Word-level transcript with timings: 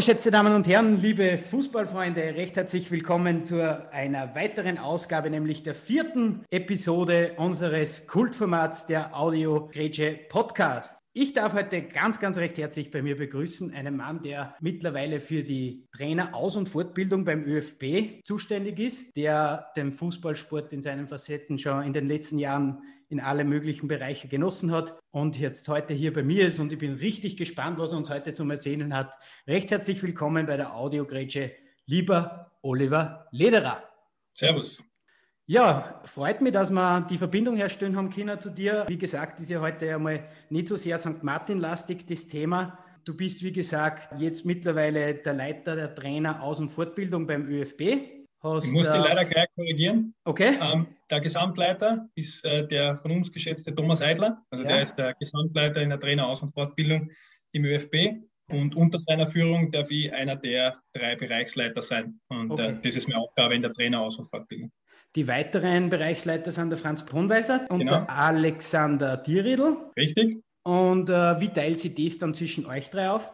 Geschätzte 0.00 0.30
Damen 0.30 0.54
und 0.54 0.66
Herren, 0.66 0.98
liebe 1.02 1.36
Fußballfreunde, 1.36 2.34
recht 2.34 2.56
herzlich 2.56 2.90
willkommen 2.90 3.44
zu 3.44 3.60
einer 3.92 4.34
weiteren 4.34 4.78
Ausgabe, 4.78 5.28
nämlich 5.28 5.62
der 5.62 5.74
vierten 5.74 6.42
Episode 6.48 7.34
unseres 7.36 8.06
Kultformats 8.06 8.86
der 8.86 9.14
Audio 9.14 9.68
Grätsche 9.70 10.18
Podcast. 10.30 11.00
Ich 11.12 11.32
darf 11.32 11.54
heute 11.54 11.82
ganz, 11.82 12.20
ganz 12.20 12.38
recht 12.38 12.56
herzlich 12.56 12.92
bei 12.92 13.02
mir 13.02 13.16
begrüßen 13.16 13.74
einen 13.74 13.96
Mann, 13.96 14.22
der 14.22 14.54
mittlerweile 14.60 15.18
für 15.18 15.42
die 15.42 15.88
Traineraus- 15.90 16.56
und 16.56 16.68
Fortbildung 16.68 17.24
beim 17.24 17.42
ÖFB 17.42 18.24
zuständig 18.24 18.78
ist, 18.78 19.16
der 19.16 19.72
den 19.74 19.90
Fußballsport 19.90 20.72
in 20.72 20.82
seinen 20.82 21.08
Facetten 21.08 21.58
schon 21.58 21.82
in 21.82 21.92
den 21.92 22.06
letzten 22.06 22.38
Jahren 22.38 22.84
in 23.08 23.18
alle 23.18 23.42
möglichen 23.42 23.88
Bereiche 23.88 24.28
genossen 24.28 24.70
hat 24.70 24.96
und 25.10 25.36
jetzt 25.36 25.68
heute 25.68 25.94
hier 25.94 26.12
bei 26.12 26.22
mir 26.22 26.46
ist. 26.46 26.60
Und 26.60 26.72
ich 26.72 26.78
bin 26.78 26.94
richtig 26.94 27.36
gespannt, 27.36 27.80
was 27.80 27.90
er 27.90 27.98
uns 27.98 28.08
heute 28.08 28.32
zum 28.32 28.48
Erzählen 28.48 28.94
hat. 28.94 29.12
Recht 29.48 29.72
herzlich 29.72 30.00
willkommen 30.04 30.46
bei 30.46 30.56
der 30.56 30.76
Audiogrätsche, 30.76 31.50
lieber 31.86 32.52
Oliver 32.62 33.26
Lederer. 33.32 33.82
Servus. 34.32 34.80
Ja, 35.50 36.00
freut 36.04 36.42
mich, 36.42 36.52
dass 36.52 36.70
wir 36.70 37.04
die 37.10 37.18
Verbindung 37.18 37.56
herstellen 37.56 37.96
haben 37.96 38.08
können 38.08 38.40
zu 38.40 38.50
dir. 38.50 38.84
Wie 38.86 38.96
gesagt, 38.96 39.40
ist 39.40 39.50
ja 39.50 39.60
heute 39.60 39.92
einmal 39.92 40.28
nicht 40.48 40.68
so 40.68 40.76
sehr 40.76 40.96
St. 40.96 41.24
Martin-lastig 41.24 42.06
das 42.06 42.28
Thema. 42.28 42.78
Du 43.04 43.16
bist, 43.16 43.42
wie 43.42 43.50
gesagt, 43.50 44.10
jetzt 44.20 44.46
mittlerweile 44.46 45.12
der 45.12 45.34
Leiter 45.34 45.74
der 45.74 45.92
Trainer 45.92 46.40
Aus- 46.40 46.60
und 46.60 46.68
Fortbildung 46.68 47.26
beim 47.26 47.48
ÖFB. 47.48 47.82
Hast, 48.40 48.66
ich 48.66 48.72
muss 48.72 48.86
die 48.86 48.96
leider 48.96 49.24
gleich 49.24 49.48
korrigieren. 49.56 50.14
Okay. 50.22 50.56
Ähm, 50.62 50.86
der 51.10 51.20
Gesamtleiter 51.20 52.08
ist 52.14 52.44
äh, 52.44 52.68
der 52.68 52.98
von 52.98 53.10
uns 53.10 53.32
geschätzte 53.32 53.74
Thomas 53.74 54.02
Eidler. 54.02 54.44
Also 54.50 54.62
ja. 54.62 54.70
der 54.70 54.82
ist 54.82 54.94
der 54.94 55.14
Gesamtleiter 55.14 55.82
in 55.82 55.88
der 55.88 55.98
Trainer 55.98 56.28
Aus- 56.28 56.42
und 56.42 56.54
Fortbildung 56.54 57.10
im 57.50 57.64
ÖFB. 57.64 58.20
Und 58.52 58.76
unter 58.76 59.00
seiner 59.00 59.26
Führung 59.26 59.72
darf 59.72 59.90
ich 59.90 60.14
einer 60.14 60.36
der 60.36 60.80
drei 60.92 61.16
Bereichsleiter 61.16 61.82
sein. 61.82 62.20
Und 62.28 62.50
äh, 62.50 62.52
okay. 62.52 62.68
äh, 62.68 62.76
das 62.84 62.94
ist 62.94 63.08
meine 63.08 63.20
Aufgabe 63.20 63.56
in 63.56 63.62
der 63.62 63.72
Trainer 63.72 64.00
Aus- 64.00 64.16
und 64.16 64.28
Fortbildung. 64.30 64.70
Die 65.16 65.26
weiteren 65.26 65.90
Bereichsleiter 65.90 66.52
sind 66.52 66.70
der 66.70 66.78
Franz 66.78 67.04
Brunweiser 67.04 67.66
und 67.68 67.80
genau. 67.80 68.00
der 68.00 68.10
Alexander 68.10 69.16
Dierriedl. 69.16 69.76
Richtig. 69.96 70.38
Und 70.62 71.10
äh, 71.10 71.40
wie 71.40 71.48
teilt 71.48 71.80
sich 71.80 71.94
das 71.94 72.18
dann 72.18 72.34
zwischen 72.34 72.66
euch 72.66 72.90
drei 72.90 73.10
auf? 73.10 73.32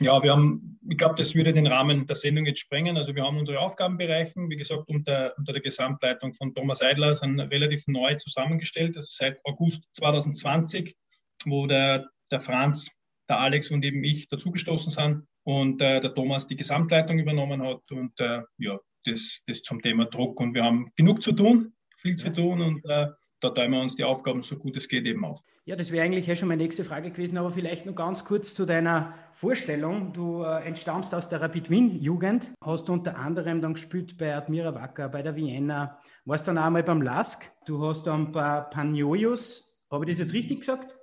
Ja, 0.00 0.20
wir 0.24 0.32
haben, 0.32 0.80
ich 0.88 0.98
glaube, 0.98 1.14
das 1.16 1.36
würde 1.36 1.52
den 1.52 1.68
Rahmen 1.68 2.08
der 2.08 2.16
Sendung 2.16 2.46
jetzt 2.46 2.58
sprengen. 2.58 2.96
Also 2.96 3.14
wir 3.14 3.22
haben 3.22 3.38
unsere 3.38 3.60
Aufgabenbereichen, 3.60 4.50
wie 4.50 4.56
gesagt, 4.56 4.88
unter, 4.88 5.34
unter 5.38 5.52
der 5.52 5.62
Gesamtleitung 5.62 6.32
von 6.34 6.52
Thomas 6.52 6.82
Eidler 6.82 7.14
sind 7.14 7.38
relativ 7.38 7.86
neu 7.86 8.16
zusammengestellt, 8.16 8.96
also 8.96 9.08
seit 9.08 9.38
August 9.44 9.84
2020, 9.92 10.96
wo 11.44 11.68
der, 11.68 12.08
der 12.32 12.40
Franz, 12.40 12.90
der 13.28 13.38
Alex 13.38 13.70
und 13.70 13.84
eben 13.84 14.02
ich 14.02 14.26
dazugestoßen 14.26 14.90
sind 14.90 15.28
und 15.44 15.80
äh, 15.80 16.00
der 16.00 16.12
Thomas 16.12 16.48
die 16.48 16.56
Gesamtleitung 16.56 17.20
übernommen 17.20 17.62
hat 17.62 17.82
und 17.92 18.18
äh, 18.18 18.42
ja, 18.58 18.80
das, 19.04 19.42
das 19.46 19.62
zum 19.62 19.80
Thema 19.80 20.06
Druck. 20.06 20.40
Und 20.40 20.54
wir 20.54 20.64
haben 20.64 20.90
genug 20.96 21.22
zu 21.22 21.32
tun, 21.32 21.72
viel 21.96 22.16
zu 22.16 22.32
tun 22.32 22.60
und 22.60 22.84
äh, 22.84 23.08
da 23.44 23.50
teilen 23.50 23.72
wir 23.72 23.80
uns 23.80 23.94
die 23.94 24.04
Aufgaben 24.04 24.42
so 24.42 24.56
gut 24.56 24.74
es 24.76 24.88
geht 24.88 25.06
eben 25.06 25.24
auf. 25.24 25.42
Ja, 25.66 25.76
das 25.76 25.92
wäre 25.92 26.04
eigentlich 26.04 26.26
ja 26.26 26.34
schon 26.34 26.48
meine 26.48 26.62
nächste 26.62 26.82
Frage 26.84 27.10
gewesen, 27.10 27.36
aber 27.36 27.50
vielleicht 27.50 27.84
noch 27.84 27.94
ganz 27.94 28.24
kurz 28.24 28.54
zu 28.54 28.64
deiner 28.64 29.14
Vorstellung. 29.32 30.12
Du 30.12 30.42
äh, 30.42 30.62
entstammst 30.64 31.14
aus 31.14 31.28
der 31.28 31.42
Rapid 31.42 31.68
Wien 31.68 32.00
Jugend, 32.00 32.50
hast 32.62 32.88
unter 32.88 33.18
anderem 33.18 33.60
dann 33.60 33.74
gespielt 33.74 34.16
bei 34.16 34.34
Admira 34.34 34.74
Wacker, 34.74 35.08
bei 35.08 35.22
der 35.22 35.36
Vienna, 35.36 35.98
warst 36.24 36.48
dann 36.48 36.58
einmal 36.58 36.82
beim 36.82 37.02
LASK, 37.02 37.50
du 37.66 37.84
hast 37.86 38.06
dann 38.06 38.32
bei 38.32 38.60
Paniojus, 38.60 39.76
habe 39.90 40.04
ich 40.04 40.10
das 40.12 40.20
jetzt 40.20 40.32
richtig 40.32 40.60
gesagt? 40.60 40.96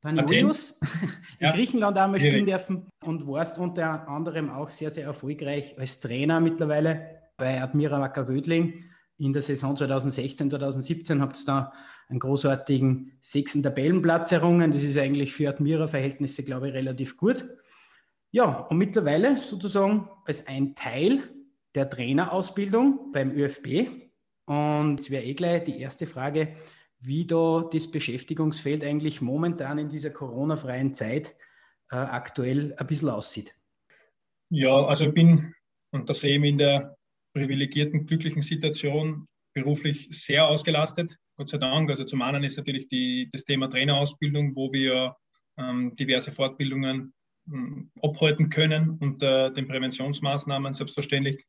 Paniojus 0.00 0.78
in 1.38 1.46
ja. 1.46 1.52
Griechenland 1.52 1.96
einmal 1.96 2.20
spielen 2.20 2.46
dürfen 2.46 2.88
und 3.04 3.26
warst 3.26 3.58
unter 3.58 4.08
anderem 4.08 4.50
auch 4.50 4.68
sehr, 4.68 4.90
sehr 4.90 5.04
erfolgreich 5.04 5.78
als 5.78 6.00
Trainer 6.00 6.40
mittlerweile 6.40 7.23
bei 7.36 7.62
Admira 7.62 8.00
Wacker 8.00 8.28
Wödling 8.28 8.84
in 9.18 9.32
der 9.32 9.42
Saison 9.42 9.76
2016, 9.76 10.50
2017 10.50 11.20
habt 11.20 11.36
ihr 11.36 11.46
da 11.46 11.72
einen 12.08 12.18
großartigen 12.18 13.12
sechsten 13.20 13.62
Tabellenplatz 13.62 14.32
errungen. 14.32 14.72
Das 14.72 14.82
ist 14.82 14.98
eigentlich 14.98 15.32
für 15.32 15.48
Admira-Verhältnisse, 15.48 16.44
glaube 16.44 16.68
ich, 16.68 16.74
relativ 16.74 17.16
gut. 17.16 17.44
Ja, 18.30 18.44
und 18.44 18.78
mittlerweile 18.78 19.36
sozusagen 19.36 20.08
als 20.24 20.46
ein 20.46 20.74
Teil 20.74 21.22
der 21.74 21.88
Trainerausbildung 21.88 23.12
beim 23.12 23.30
ÖFB. 23.30 23.88
Und 24.46 25.00
es 25.00 25.10
wäre 25.10 25.24
eh 25.24 25.34
gleich 25.34 25.64
die 25.64 25.78
erste 25.80 26.06
Frage, 26.06 26.54
wie 26.98 27.26
da 27.26 27.68
das 27.72 27.90
Beschäftigungsfeld 27.90 28.82
eigentlich 28.82 29.20
momentan 29.20 29.78
in 29.78 29.88
dieser 29.88 30.10
Corona-freien 30.10 30.94
Zeit 30.94 31.36
äh, 31.90 31.96
aktuell 31.96 32.74
ein 32.76 32.86
bisschen 32.86 33.10
aussieht. 33.10 33.54
Ja, 34.50 34.84
also 34.84 35.06
ich 35.06 35.14
bin, 35.14 35.54
und 35.92 36.10
das 36.10 36.20
sehe 36.20 36.38
ich 36.38 36.44
in 36.44 36.58
der 36.58 36.96
privilegierten, 37.34 38.06
glücklichen 38.06 38.42
Situation 38.42 39.26
beruflich 39.54 40.08
sehr 40.10 40.48
ausgelastet, 40.48 41.16
Gott 41.36 41.48
sei 41.48 41.58
Dank. 41.58 41.90
Also 41.90 42.04
zum 42.04 42.22
einen 42.22 42.44
ist 42.44 42.56
natürlich 42.56 42.88
die, 42.88 43.28
das 43.32 43.44
Thema 43.44 43.68
Trainerausbildung, 43.68 44.54
wo 44.56 44.72
wir 44.72 45.16
ähm, 45.58 45.94
diverse 45.96 46.32
Fortbildungen 46.32 47.12
ähm, 47.52 47.90
abhalten 48.02 48.50
können 48.50 48.90
unter 49.00 49.50
den 49.50 49.68
Präventionsmaßnahmen 49.68 50.74
selbstverständlich. 50.74 51.44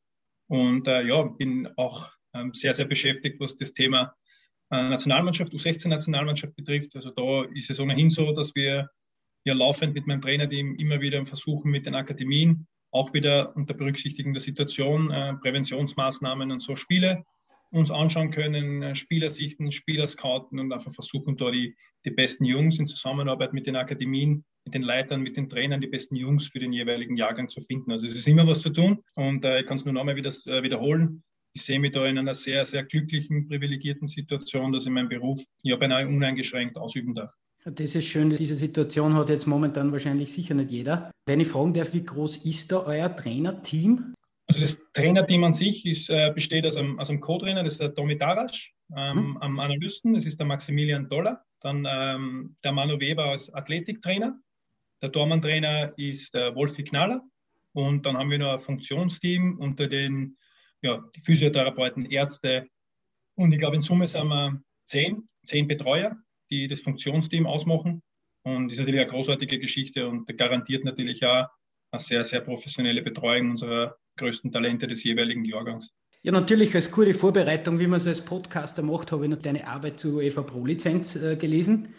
Und 0.48 0.88
äh, 0.88 1.04
ja, 1.04 1.24
bin 1.24 1.68
auch 1.78 2.10
ähm, 2.34 2.54
sehr, 2.54 2.74
sehr 2.74 2.86
beschäftigt, 2.86 3.40
was 3.40 3.58
das 3.58 3.74
Thema 3.74 4.14
äh, 4.72 4.90
Nationalmannschaft, 4.90 5.54
U16-Nationalmannschaft 5.54 6.56
betrifft. 6.56 6.96
Also 6.96 7.12
da 7.12 7.44
ist 7.54 7.70
es 7.70 7.80
ohnehin 7.80 8.10
so, 8.10 8.32
dass 8.34 8.54
wir 8.56 8.90
ja 9.46 9.54
laufend 9.54 9.94
mit 9.94 10.06
meinem 10.08 10.22
Trainerteam 10.22 10.76
immer 10.76 11.02
wieder 11.02 11.26
versuchen, 11.26 11.72
mit 11.72 11.86
den 11.86 11.96
Akademien 11.96 12.68
auch 12.96 13.14
wieder 13.14 13.56
unter 13.56 13.74
Berücksichtigung 13.74 14.34
der 14.34 14.42
Situation, 14.42 15.12
äh, 15.12 15.34
Präventionsmaßnahmen 15.36 16.52
und 16.52 16.62
so 16.62 16.76
Spiele 16.76 17.24
uns 17.72 17.92
anschauen 17.92 18.32
können, 18.32 18.84
äh, 18.84 18.96
Spieler 18.96 19.30
sichten, 19.30 19.72
Spieler 19.72 20.08
scouten 20.08 20.60
und 20.60 20.72
einfach 20.72 20.94
versuchen, 20.94 21.36
da 21.36 21.52
die, 21.52 21.76
die 22.06 22.12
besten 22.12 22.46
Jungs 22.46 22.80
in 22.80 22.88
Zusammenarbeit 22.88 23.54
mit 23.54 23.68
den 23.68 23.76
Akademien, 23.76 24.46
mit 24.64 24.74
den 24.74 24.82
Leitern, 24.82 25.22
mit 25.22 25.36
den 25.36 25.50
Trainern, 25.50 25.82
die 25.82 25.88
besten 25.88 26.16
Jungs 26.16 26.48
für 26.48 26.60
den 26.60 26.72
jeweiligen 26.72 27.18
Jahrgang 27.18 27.50
zu 27.50 27.60
finden. 27.60 27.92
Also 27.92 28.08
es 28.08 28.16
ist 28.16 28.28
immer 28.28 28.48
was 28.48 28.62
zu 28.62 28.70
tun 28.70 29.04
und 29.16 29.44
äh, 29.44 29.60
ich 29.60 29.68
kann 29.68 29.78
es 29.78 29.84
nur 29.84 29.94
nochmal 29.94 30.16
wieder, 30.16 30.30
äh, 30.46 30.64
wiederholen. 30.64 31.24
Ich 31.54 31.64
sehe 31.64 31.80
mich 31.80 31.92
da 31.92 32.06
in 32.06 32.18
einer 32.18 32.34
sehr, 32.34 32.64
sehr 32.66 32.84
glücklichen, 32.84 33.48
privilegierten 33.48 34.08
Situation, 34.08 34.72
dass 34.72 34.86
ich 34.86 34.92
meinen 34.92 35.10
Beruf 35.10 35.44
ja 35.64 35.76
beinahe 35.76 36.08
uneingeschränkt 36.08 36.78
ausüben 36.78 37.14
darf. 37.14 37.34
Das 37.68 37.96
ist 37.96 38.06
schön, 38.06 38.30
diese 38.30 38.56
Situation 38.56 39.16
hat 39.16 39.30
jetzt 39.30 39.48
momentan 39.48 39.92
wahrscheinlich 39.92 40.32
sicher 40.32 40.54
nicht 40.54 40.70
jeder. 40.70 41.10
Wenn 41.26 41.40
ich 41.40 41.48
fragen 41.48 41.74
darf, 41.74 41.94
wie 41.94 42.06
groß 42.06 42.38
ist 42.46 42.72
da 42.72 42.84
euer 42.84 43.16
Trainerteam? 43.16 44.14
Also 44.46 44.62
das 44.62 44.78
Trainerteam 44.94 45.44
an 45.44 45.54
sich 45.54 45.84
ist, 45.88 46.12
äh, 46.12 46.32
besteht 46.32 46.68
aus 46.68 46.78
einem, 46.78 47.00
aus 47.00 47.10
einem 47.10 47.22
Co-Trainer, 47.22 47.64
das 47.64 47.74
ist 47.74 47.82
der 47.82 47.90
Domi 47.90 48.20
Darasch, 48.20 48.72
ähm, 48.96 49.14
hm. 49.16 49.38
am 49.38 49.60
Analysten, 49.60 50.14
das 50.14 50.28
ist 50.28 50.40
der 50.40 50.46
Maximilian 50.46 51.10
Dollar, 51.10 51.44
dann 51.62 51.88
ähm, 51.90 52.56
der 52.64 52.72
Manu 52.72 53.00
Weber 53.00 53.26
als 53.26 53.52
Athletiktrainer, 53.52 54.40
der 55.02 55.12
Tormann-Trainer 55.12 55.98
ist 55.98 56.36
der 56.36 56.54
Wolfi 56.56 56.84
Knaller 56.84 57.24
und 57.74 58.06
dann 58.06 58.16
haben 58.16 58.30
wir 58.30 58.38
noch 58.38 58.54
ein 58.54 58.60
Funktionsteam 58.60 59.58
unter 59.58 59.88
den 59.88 60.38
ja, 60.84 61.04
die 61.16 61.22
Physiotherapeuten, 61.22 62.06
Ärzte 62.06 62.68
und 63.34 63.52
ich 63.52 63.58
glaube 63.58 63.78
in 63.78 63.82
Summe 63.82 64.08
sind 64.08 64.28
wir 64.28 64.62
zehn, 64.86 65.28
zehn 65.44 65.68
Betreuer 65.68 66.16
die 66.50 66.68
das 66.68 66.82
Funktionsteam 66.82 67.48
ausmachen. 67.48 68.02
Und 68.44 68.72
ist 68.72 68.80
natürlich 68.80 69.02
eine 69.02 69.10
großartige 69.10 69.60
Geschichte 69.60 70.08
und 70.08 70.26
garantiert 70.38 70.86
natürlich 70.86 71.26
auch 71.26 71.48
eine 71.92 72.00
sehr, 72.00 72.24
sehr 72.24 72.42
professionelle 72.42 73.02
Betreuung 73.02 73.52
unserer 73.52 73.98
größten 74.18 74.52
Talente 74.52 74.88
des 74.88 75.04
jeweiligen 75.04 75.46
Jahrgangs. 75.46 75.94
Ja, 76.22 76.32
natürlich 76.32 76.74
als 76.74 76.92
gute 76.92 77.14
Vorbereitung, 77.14 77.80
wie 77.80 77.88
man 77.88 77.98
es 77.98 78.08
als 78.08 78.22
Podcaster 78.22 78.82
macht, 78.82 79.12
habe 79.12 79.26
ich 79.26 79.30
noch 79.30 79.42
deine 79.42 79.68
Arbeit 79.68 80.00
zur 80.00 80.16
UEFA 80.16 80.42
Pro-Lizenz 80.42 81.16
äh, 81.16 81.36
gelesen, 81.36 81.94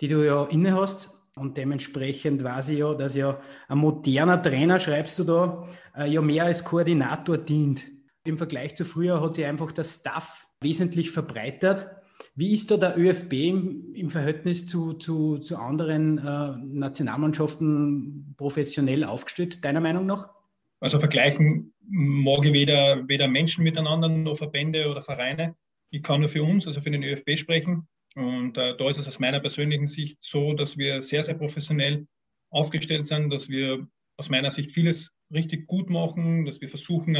die 0.00 0.08
du 0.08 0.24
ja 0.24 0.44
inne 0.44 0.74
hast. 0.74 1.10
Und 1.36 1.56
dementsprechend 1.56 2.44
weiß 2.44 2.68
ich 2.68 2.78
ja, 2.78 2.94
dass 2.94 3.16
ja 3.16 3.40
ein 3.68 3.78
moderner 3.78 4.40
Trainer, 4.40 4.78
schreibst 4.78 5.18
du 5.18 5.24
da, 5.24 5.68
äh, 5.96 6.08
ja 6.08 6.20
mehr 6.20 6.44
als 6.44 6.62
Koordinator 6.62 7.38
dient. 7.38 7.82
Im 8.24 8.36
Vergleich 8.36 8.76
zu 8.76 8.84
früher 8.84 9.20
hat 9.20 9.34
sich 9.34 9.46
einfach 9.46 9.72
der 9.72 9.84
Staff 9.84 10.46
wesentlich 10.60 11.10
verbreitert. 11.10 11.90
Wie 12.34 12.54
ist 12.54 12.70
da 12.70 12.78
der 12.78 12.96
ÖFB 12.96 13.32
im, 13.34 13.94
im 13.94 14.08
Verhältnis 14.08 14.66
zu, 14.66 14.94
zu, 14.94 15.38
zu 15.38 15.58
anderen 15.58 16.16
äh, 16.16 16.56
Nationalmannschaften 16.64 18.34
professionell 18.38 19.04
aufgestellt, 19.04 19.62
deiner 19.64 19.80
Meinung 19.80 20.06
nach? 20.06 20.30
Also 20.80 20.98
vergleichen 20.98 21.74
mag 21.86 22.44
ich 22.46 22.54
weder, 22.54 23.06
weder 23.06 23.28
Menschen 23.28 23.64
miteinander 23.64 24.08
noch 24.08 24.38
Verbände 24.38 24.88
oder 24.88 25.02
Vereine. 25.02 25.56
Ich 25.90 26.02
kann 26.02 26.20
nur 26.20 26.30
für 26.30 26.42
uns, 26.42 26.66
also 26.66 26.80
für 26.80 26.90
den 26.90 27.02
ÖFB 27.02 27.36
sprechen. 27.36 27.86
Und 28.14 28.56
äh, 28.56 28.76
da 28.78 28.88
ist 28.88 28.98
es 28.98 29.08
aus 29.08 29.18
meiner 29.18 29.40
persönlichen 29.40 29.86
Sicht 29.86 30.16
so, 30.20 30.54
dass 30.54 30.78
wir 30.78 31.02
sehr, 31.02 31.22
sehr 31.22 31.34
professionell 31.34 32.06
aufgestellt 32.50 33.06
sind, 33.06 33.28
dass 33.28 33.50
wir 33.50 33.86
aus 34.16 34.30
meiner 34.30 34.50
Sicht 34.50 34.70
vieles 34.70 35.12
richtig 35.32 35.66
gut 35.66 35.90
machen, 35.90 36.46
dass 36.46 36.60
wir 36.62 36.68
versuchen, 36.68 37.16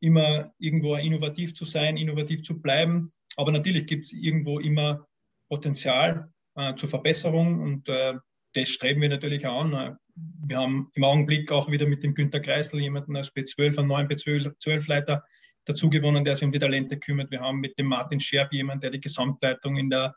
immer 0.00 0.52
irgendwo 0.58 0.94
innovativ 0.94 1.54
zu 1.54 1.64
sein, 1.64 1.96
innovativ 1.96 2.42
zu 2.42 2.60
bleiben 2.60 3.12
aber 3.38 3.52
natürlich 3.52 3.86
gibt 3.86 4.06
es 4.06 4.12
irgendwo 4.12 4.58
immer 4.58 5.06
Potenzial 5.48 6.30
äh, 6.56 6.74
zur 6.74 6.88
Verbesserung 6.88 7.60
und 7.60 7.88
äh, 7.88 8.14
das 8.54 8.68
streben 8.68 9.00
wir 9.00 9.08
natürlich 9.08 9.46
an. 9.46 9.96
wir 10.16 10.58
haben 10.58 10.90
im 10.94 11.04
Augenblick 11.04 11.52
auch 11.52 11.70
wieder 11.70 11.86
mit 11.86 12.02
dem 12.02 12.14
Günter 12.14 12.40
Kreisel 12.40 12.80
jemanden 12.80 13.16
als 13.16 13.32
B12, 13.34 13.78
einen 13.78 13.88
neuen 13.88 14.08
B12-Leiter 14.08 15.24
dazu 15.64 15.88
gewonnen, 15.88 16.24
der 16.24 16.34
sich 16.34 16.46
um 16.46 16.52
die 16.52 16.58
Talente 16.58 16.98
kümmert. 16.98 17.30
Wir 17.30 17.40
haben 17.40 17.60
mit 17.60 17.78
dem 17.78 17.86
Martin 17.86 18.18
Scherb 18.18 18.52
jemanden, 18.52 18.80
der 18.80 18.90
die 18.90 19.00
Gesamtleitung 19.00 19.76
in 19.76 19.88
der, 19.88 20.16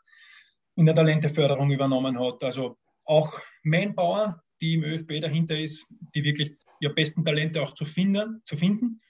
in 0.74 0.86
der 0.86 0.94
Talenteförderung 0.96 1.70
übernommen 1.70 2.18
hat. 2.18 2.42
Also 2.42 2.76
auch 3.04 3.40
Manpower, 3.62 4.42
die 4.60 4.74
im 4.74 4.82
ÖFB 4.82 5.20
dahinter 5.20 5.56
ist, 5.56 5.86
die 6.14 6.24
wirklich 6.24 6.56
ihre 6.80 6.94
besten 6.94 7.24
Talente 7.24 7.62
auch 7.62 7.74
zu 7.74 7.84
finden, 7.84 8.42
zu 8.44 8.56
finden 8.56 9.00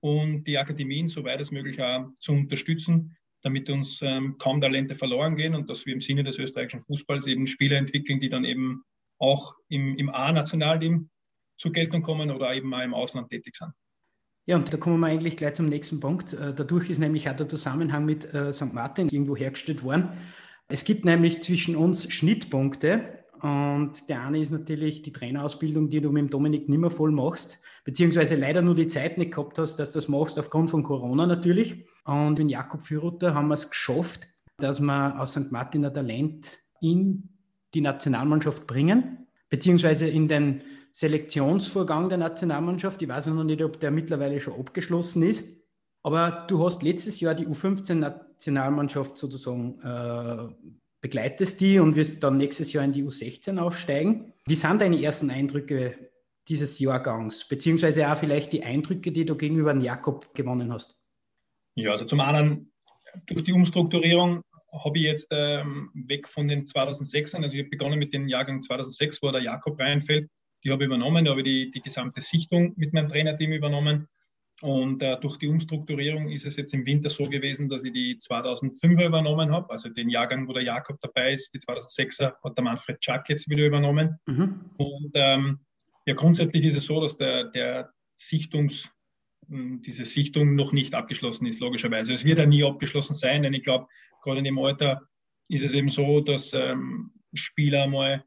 und 0.00 0.44
die 0.44 0.58
Akademien, 0.58 1.08
soweit 1.08 1.40
es 1.40 1.52
möglich 1.52 1.80
auch 1.80 2.10
zu 2.18 2.32
unterstützen, 2.32 3.16
damit 3.42 3.68
uns 3.70 4.00
ähm, 4.02 4.36
kaum 4.38 4.60
Talente 4.60 4.94
verloren 4.94 5.36
gehen 5.36 5.54
und 5.54 5.68
dass 5.68 5.84
wir 5.86 5.92
im 5.92 6.00
Sinne 6.00 6.24
des 6.24 6.38
österreichischen 6.38 6.82
Fußballs 6.82 7.26
eben 7.26 7.46
Spieler 7.46 7.76
entwickeln, 7.76 8.20
die 8.20 8.28
dann 8.28 8.44
eben 8.44 8.84
auch 9.18 9.54
im, 9.68 9.96
im 9.98 10.10
A-Nationalteam 10.10 11.10
zur 11.56 11.72
Geltung 11.72 12.02
kommen 12.02 12.30
oder 12.30 12.54
eben 12.54 12.72
auch 12.72 12.82
im 12.82 12.94
Ausland 12.94 13.28
tätig 13.30 13.54
sind. 13.54 13.72
Ja, 14.46 14.56
und 14.56 14.72
da 14.72 14.76
kommen 14.76 14.98
wir 14.98 15.06
eigentlich 15.06 15.36
gleich 15.36 15.54
zum 15.54 15.68
nächsten 15.68 16.00
Punkt. 16.00 16.32
Äh, 16.32 16.52
dadurch 16.54 16.90
ist 16.90 16.98
nämlich 16.98 17.28
auch 17.28 17.36
der 17.36 17.48
Zusammenhang 17.48 18.04
mit 18.04 18.32
äh, 18.34 18.52
St. 18.52 18.72
Martin 18.72 19.08
irgendwo 19.08 19.36
hergestellt 19.36 19.84
worden. 19.84 20.08
Es 20.68 20.84
gibt 20.84 21.04
nämlich 21.04 21.42
zwischen 21.42 21.76
uns 21.76 22.12
Schnittpunkte 22.12 23.24
und 23.40 24.08
der 24.08 24.22
eine 24.22 24.38
ist 24.38 24.50
natürlich 24.50 25.02
die 25.02 25.12
Trainerausbildung, 25.12 25.90
die 25.90 26.00
du 26.00 26.10
mit 26.10 26.22
dem 26.22 26.30
Dominik 26.30 26.68
nimmer 26.68 26.90
voll 26.90 27.10
machst, 27.10 27.60
beziehungsweise 27.84 28.36
leider 28.36 28.62
nur 28.62 28.74
die 28.74 28.86
Zeit 28.86 29.18
nicht 29.18 29.32
gehabt 29.32 29.58
hast, 29.58 29.76
dass 29.76 29.92
du 29.92 29.98
das 29.98 30.08
machst, 30.08 30.38
aufgrund 30.38 30.70
von 30.70 30.82
Corona 30.82 31.26
natürlich. 31.26 31.84
Und 32.04 32.38
in 32.40 32.48
Jakob 32.48 32.82
Fürutter 32.82 33.34
haben 33.34 33.48
wir 33.48 33.54
es 33.54 33.70
geschafft, 33.70 34.28
dass 34.58 34.80
wir 34.80 35.20
aus 35.20 35.32
St. 35.32 35.52
Martin 35.52 35.84
ein 35.84 35.94
Talent 35.94 36.58
in 36.80 37.28
die 37.74 37.80
Nationalmannschaft 37.80 38.66
bringen, 38.66 39.26
beziehungsweise 39.48 40.08
in 40.08 40.28
den 40.28 40.62
Selektionsvorgang 40.92 42.08
der 42.08 42.18
Nationalmannschaft. 42.18 43.00
Ich 43.02 43.08
weiß 43.08 43.26
noch 43.28 43.44
nicht, 43.44 43.62
ob 43.62 43.80
der 43.80 43.90
mittlerweile 43.90 44.40
schon 44.40 44.58
abgeschlossen 44.58 45.22
ist. 45.22 45.44
Aber 46.02 46.46
du 46.48 46.64
hast 46.64 46.82
letztes 46.82 47.20
Jahr 47.20 47.34
die 47.34 47.46
U15-Nationalmannschaft 47.46 49.16
sozusagen 49.16 49.80
äh, 49.80 50.72
begleitest 51.00 51.60
die 51.60 51.78
und 51.78 51.96
wirst 51.96 52.22
dann 52.24 52.38
nächstes 52.38 52.72
Jahr 52.72 52.84
in 52.84 52.92
die 52.92 53.04
U16 53.04 53.58
aufsteigen. 53.58 54.32
Wie 54.46 54.56
sind 54.56 54.82
deine 54.82 55.02
ersten 55.02 55.30
Eindrücke 55.30 56.10
dieses 56.48 56.78
Jahrgangs, 56.80 57.46
beziehungsweise 57.46 58.10
auch 58.10 58.16
vielleicht 58.16 58.52
die 58.52 58.64
Eindrücke, 58.64 59.12
die 59.12 59.24
du 59.24 59.36
gegenüber 59.36 59.74
Jakob 59.76 60.34
gewonnen 60.34 60.72
hast? 60.72 61.01
Ja, 61.74 61.92
also 61.92 62.04
zum 62.04 62.20
einen 62.20 62.72
durch 63.26 63.44
die 63.44 63.52
Umstrukturierung 63.52 64.42
habe 64.72 64.98
ich 64.98 65.04
jetzt 65.04 65.28
ähm, 65.30 65.90
weg 65.94 66.26
von 66.28 66.48
den 66.48 66.64
2006ern, 66.64 67.42
also 67.42 67.56
ich 67.56 67.62
habe 67.62 67.70
begonnen 67.70 67.98
mit 67.98 68.14
dem 68.14 68.28
Jahrgang 68.28 68.62
2006, 68.62 69.22
wo 69.22 69.30
der 69.30 69.42
Jakob 69.42 69.78
reinfällt, 69.78 70.30
die 70.64 70.70
habe 70.70 70.84
ich 70.84 70.86
übernommen, 70.86 71.24
da 71.24 71.32
habe 71.32 71.40
ich 71.40 71.44
die, 71.44 71.70
die 71.70 71.82
gesamte 71.82 72.20
Sichtung 72.20 72.72
mit 72.76 72.92
meinem 72.92 73.08
Trainerteam 73.08 73.52
übernommen. 73.52 74.08
Und 74.62 75.02
äh, 75.02 75.18
durch 75.18 75.38
die 75.38 75.48
Umstrukturierung 75.48 76.28
ist 76.28 76.46
es 76.46 76.56
jetzt 76.56 76.72
im 76.72 76.86
Winter 76.86 77.08
so 77.08 77.24
gewesen, 77.24 77.68
dass 77.68 77.82
ich 77.82 77.92
die 77.92 78.16
2005er 78.16 79.06
übernommen 79.06 79.50
habe, 79.50 79.68
also 79.70 79.88
den 79.88 80.08
Jahrgang, 80.08 80.46
wo 80.46 80.52
der 80.52 80.62
Jakob 80.62 81.00
dabei 81.00 81.32
ist. 81.32 81.52
Die 81.52 81.58
2006er 81.58 82.34
hat 82.42 82.56
der 82.56 82.62
Manfred 82.62 83.00
Czak 83.00 83.28
jetzt 83.28 83.50
wieder 83.50 83.66
übernommen. 83.66 84.20
Mhm. 84.26 84.70
Und 84.76 85.10
ähm, 85.14 85.58
ja, 86.06 86.14
grundsätzlich 86.14 86.64
ist 86.64 86.76
es 86.76 86.86
so, 86.86 87.00
dass 87.00 87.16
der, 87.16 87.50
der 87.50 87.90
Sichtungs, 88.14 88.88
diese 89.52 90.04
Sichtung 90.04 90.54
noch 90.54 90.72
nicht 90.72 90.94
abgeschlossen 90.94 91.46
ist, 91.46 91.60
logischerweise. 91.60 92.12
Es 92.12 92.24
wird 92.24 92.38
ja 92.38 92.46
nie 92.46 92.64
abgeschlossen 92.64 93.14
sein, 93.14 93.42
denn 93.42 93.54
ich 93.54 93.62
glaube, 93.62 93.86
gerade 94.22 94.38
in 94.38 94.44
dem 94.44 94.58
Alter 94.58 95.02
ist 95.48 95.64
es 95.64 95.74
eben 95.74 95.90
so, 95.90 96.20
dass 96.20 96.52
ähm, 96.54 97.12
Spieler 97.34 97.86
mal 97.86 98.24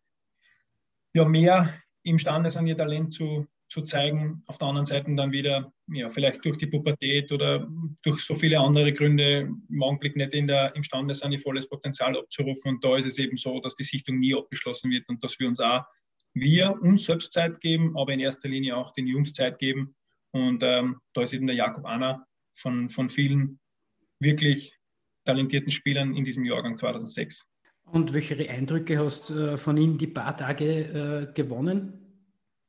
ja, 1.13 1.25
mehr 1.25 1.74
imstande 2.04 2.51
sind, 2.51 2.68
ihr 2.68 2.77
Talent 2.77 3.13
zu, 3.13 3.48
zu 3.69 3.81
zeigen. 3.81 4.44
Auf 4.48 4.57
der 4.57 4.68
anderen 4.68 4.86
Seite 4.86 5.16
dann 5.16 5.31
wieder, 5.31 5.74
ja, 5.88 6.10
vielleicht 6.10 6.44
durch 6.45 6.57
die 6.57 6.68
Pubertät 6.68 7.31
oder 7.31 7.68
durch 8.04 8.22
so 8.22 8.36
viele 8.36 8.60
andere 8.60 8.94
Gründe 8.94 9.50
im 9.69 9.83
Augenblick 9.83 10.16
nicht 10.16 10.33
in 10.33 10.48
der, 10.48 10.75
imstande 10.75 11.16
sind, 11.16 11.31
ihr 11.31 11.39
volles 11.39 11.68
Potenzial 11.68 12.18
abzurufen. 12.18 12.75
Und 12.75 12.83
da 12.83 12.98
ist 12.98 13.06
es 13.06 13.18
eben 13.18 13.38
so, 13.38 13.60
dass 13.62 13.75
die 13.75 13.83
Sichtung 13.83 14.19
nie 14.19 14.36
abgeschlossen 14.36 14.92
wird 14.92 15.07
und 15.10 15.24
dass 15.24 15.39
wir 15.39 15.48
uns 15.48 15.60
auch, 15.60 15.83
wir 16.33 16.80
uns 16.81 17.06
selbst 17.06 17.31
Zeit 17.31 17.62
geben, 17.62 17.98
aber 17.98 18.13
in 18.13 18.19
erster 18.19 18.50
Linie 18.50 18.75
auch 18.75 18.92
den 18.92 19.07
Jungs 19.07 19.33
Zeit 19.33 19.57
geben. 19.57 19.95
Und 20.36 20.64
ähm, 20.64 20.98
da 21.14 21.22
ist 21.22 21.32
eben 21.32 21.48
der 21.48 21.56
Jakob 21.56 21.86
Anna 21.86 22.28
von, 22.56 22.90
von 22.90 23.10
vielen 23.10 23.58
wirklich 24.20 24.78
talentierten 25.24 25.72
Spielern 25.72 26.14
in 26.14 26.26
diesem 26.26 26.44
Jahrgang 26.44 26.76
2006. 26.76 27.46
Und 27.86 28.14
welche 28.14 28.50
Eindrücke 28.50 29.00
hast 29.00 29.30
du 29.30 29.54
äh, 29.54 29.58
von 29.58 29.78
ihm 29.78 29.98
die 29.98 30.08
paar 30.08 30.36
Tage 30.36 31.30
äh, 31.30 31.34
gewonnen? 31.34 31.94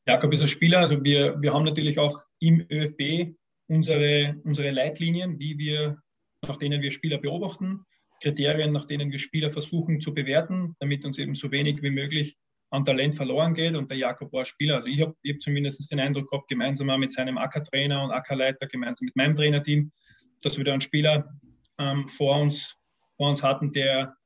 Jakob 0.07 0.33
ist 0.33 0.43
ein 0.43 0.47
Spieler, 0.47 0.79
also 0.79 1.03
wir, 1.03 1.43
wir 1.43 1.53
haben 1.53 1.65
natürlich 1.65 1.99
auch 1.99 2.23
im 2.39 2.65
ÖFB 2.71 3.35
unsere, 3.67 4.37
unsere 4.45 4.71
Leitlinien, 4.71 5.41
wie 5.41 5.59
wir, 5.59 6.01
nach 6.43 6.59
denen 6.59 6.81
wir 6.83 6.93
Spieler 6.93 7.19
beobachten, 7.19 7.85
Kriterien, 8.23 8.71
nach 8.71 8.85
denen 8.85 9.11
wir 9.11 9.19
Spieler 9.19 9.51
versuchen 9.51 10.01
zu 10.01 10.15
bewerten, 10.15 10.77
damit 10.79 11.05
uns 11.05 11.19
eben 11.19 11.35
so 11.35 11.51
wenig 11.51 11.83
wie 11.83 11.91
möglich 11.91 12.37
an 12.71 12.85
Talent 12.85 13.15
verloren 13.15 13.55
geht. 13.55 13.75
Und 13.75 13.91
der 13.91 13.99
Jakob 13.99 14.33
war 14.33 14.45
Spieler. 14.45 14.77
Also 14.77 14.89
ich 14.89 15.01
habe 15.01 15.15
hab 15.27 15.41
zumindest 15.41 15.91
den 15.91 16.01
Eindruck 16.01 16.31
gehabt, 16.31 16.49
gemeinsam 16.49 16.89
mit 16.99 17.13
seinem 17.13 17.39
AK-Trainer 17.39 18.05
und 18.05 18.11
AK-Leiter, 18.11 18.67
gemeinsam 18.67 19.07
mit 19.07 19.17
meinem 19.17 19.37
Trainerteam, 19.37 19.93
dass 20.43 20.57
wir 20.57 20.65
da 20.65 20.73
einen 20.73 20.81
Spieler 20.81 21.29
ähm, 21.79 22.09
vor, 22.09 22.41
uns, 22.41 22.77
vor 23.17 23.31
uns 23.31 23.43
hatten, 23.43 23.73
der 23.73 24.17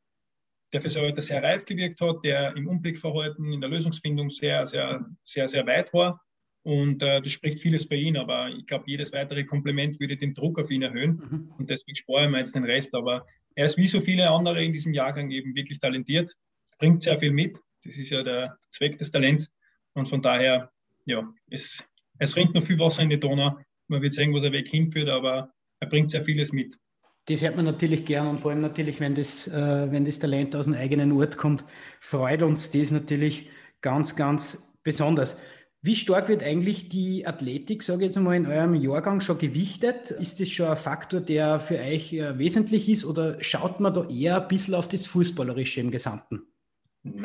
der 0.72 0.80
für 0.80 0.90
Seite 0.90 1.22
sehr 1.22 1.42
reif 1.42 1.64
gewirkt 1.64 2.00
hat, 2.00 2.24
der 2.24 2.56
im 2.56 2.68
Umblickverhalten, 2.68 3.52
in 3.52 3.60
der 3.60 3.70
Lösungsfindung 3.70 4.30
sehr, 4.30 4.64
sehr, 4.66 5.04
sehr, 5.22 5.48
sehr 5.48 5.66
weit 5.66 5.92
war. 5.92 6.20
Und 6.62 7.02
äh, 7.02 7.22
das 7.22 7.32
spricht 7.32 7.60
vieles 7.60 7.86
für 7.86 7.96
ihn, 7.96 8.16
aber 8.16 8.50
ich 8.50 8.66
glaube, 8.66 8.84
jedes 8.86 9.12
weitere 9.12 9.44
Kompliment 9.44 9.98
würde 9.98 10.16
den 10.16 10.34
Druck 10.34 10.58
auf 10.58 10.70
ihn 10.70 10.82
erhöhen. 10.82 11.16
Mhm. 11.16 11.54
Und 11.58 11.70
deswegen 11.70 11.96
sparen 11.96 12.30
wir 12.32 12.38
jetzt 12.38 12.54
den 12.54 12.64
Rest. 12.64 12.94
Aber 12.94 13.26
er 13.54 13.66
ist 13.66 13.78
wie 13.78 13.88
so 13.88 14.00
viele 14.00 14.30
andere 14.30 14.62
in 14.62 14.72
diesem 14.72 14.92
Jahrgang 14.92 15.30
eben 15.30 15.54
wirklich 15.54 15.80
talentiert, 15.80 16.36
bringt 16.78 17.02
sehr 17.02 17.18
viel 17.18 17.32
mit. 17.32 17.58
Das 17.84 17.96
ist 17.96 18.10
ja 18.10 18.22
der 18.22 18.58
Zweck 18.68 18.98
des 18.98 19.10
Talents. 19.10 19.50
Und 19.94 20.06
von 20.06 20.22
daher, 20.22 20.70
ja, 21.04 21.32
es, 21.50 21.82
es 22.18 22.36
rinnt 22.36 22.54
noch 22.54 22.62
viel 22.62 22.78
Wasser 22.78 23.02
in 23.02 23.10
die 23.10 23.20
Donau. 23.20 23.58
Man 23.88 24.02
wird 24.02 24.12
sehen, 24.12 24.32
wo 24.32 24.38
der 24.38 24.52
Weg 24.52 24.68
hinführt, 24.68 25.08
aber 25.08 25.52
er 25.80 25.88
bringt 25.88 26.10
sehr 26.10 26.22
vieles 26.22 26.52
mit 26.52 26.78
das 27.30 27.42
hört 27.42 27.56
man 27.56 27.64
natürlich 27.64 28.04
gern 28.04 28.26
und 28.26 28.40
vor 28.40 28.50
allem 28.50 28.60
natürlich, 28.60 28.98
wenn 29.00 29.14
das, 29.14 29.46
äh, 29.48 29.90
wenn 29.90 30.04
das 30.04 30.18
Talent 30.18 30.56
aus 30.56 30.66
dem 30.66 30.74
eigenen 30.74 31.12
Ort 31.12 31.36
kommt, 31.36 31.64
freut 32.00 32.42
uns 32.42 32.70
das 32.70 32.90
natürlich 32.90 33.48
ganz, 33.80 34.16
ganz 34.16 34.68
besonders. 34.82 35.36
Wie 35.82 35.96
stark 35.96 36.28
wird 36.28 36.42
eigentlich 36.42 36.88
die 36.88 37.26
Athletik, 37.26 37.82
sage 37.82 38.04
ich 38.04 38.08
jetzt 38.08 38.18
mal, 38.18 38.36
in 38.36 38.46
eurem 38.46 38.74
Jahrgang 38.74 39.20
schon 39.20 39.38
gewichtet? 39.38 40.10
Ist 40.10 40.40
das 40.40 40.50
schon 40.50 40.68
ein 40.68 40.76
Faktor, 40.76 41.20
der 41.20 41.60
für 41.60 41.78
euch 41.78 42.12
äh, 42.12 42.36
wesentlich 42.38 42.88
ist 42.88 43.04
oder 43.04 43.42
schaut 43.42 43.80
man 43.80 43.94
da 43.94 44.06
eher 44.08 44.42
ein 44.42 44.48
bisschen 44.48 44.74
auf 44.74 44.88
das 44.88 45.06
Fußballerische 45.06 45.80
im 45.80 45.90
Gesamten? 45.90 46.42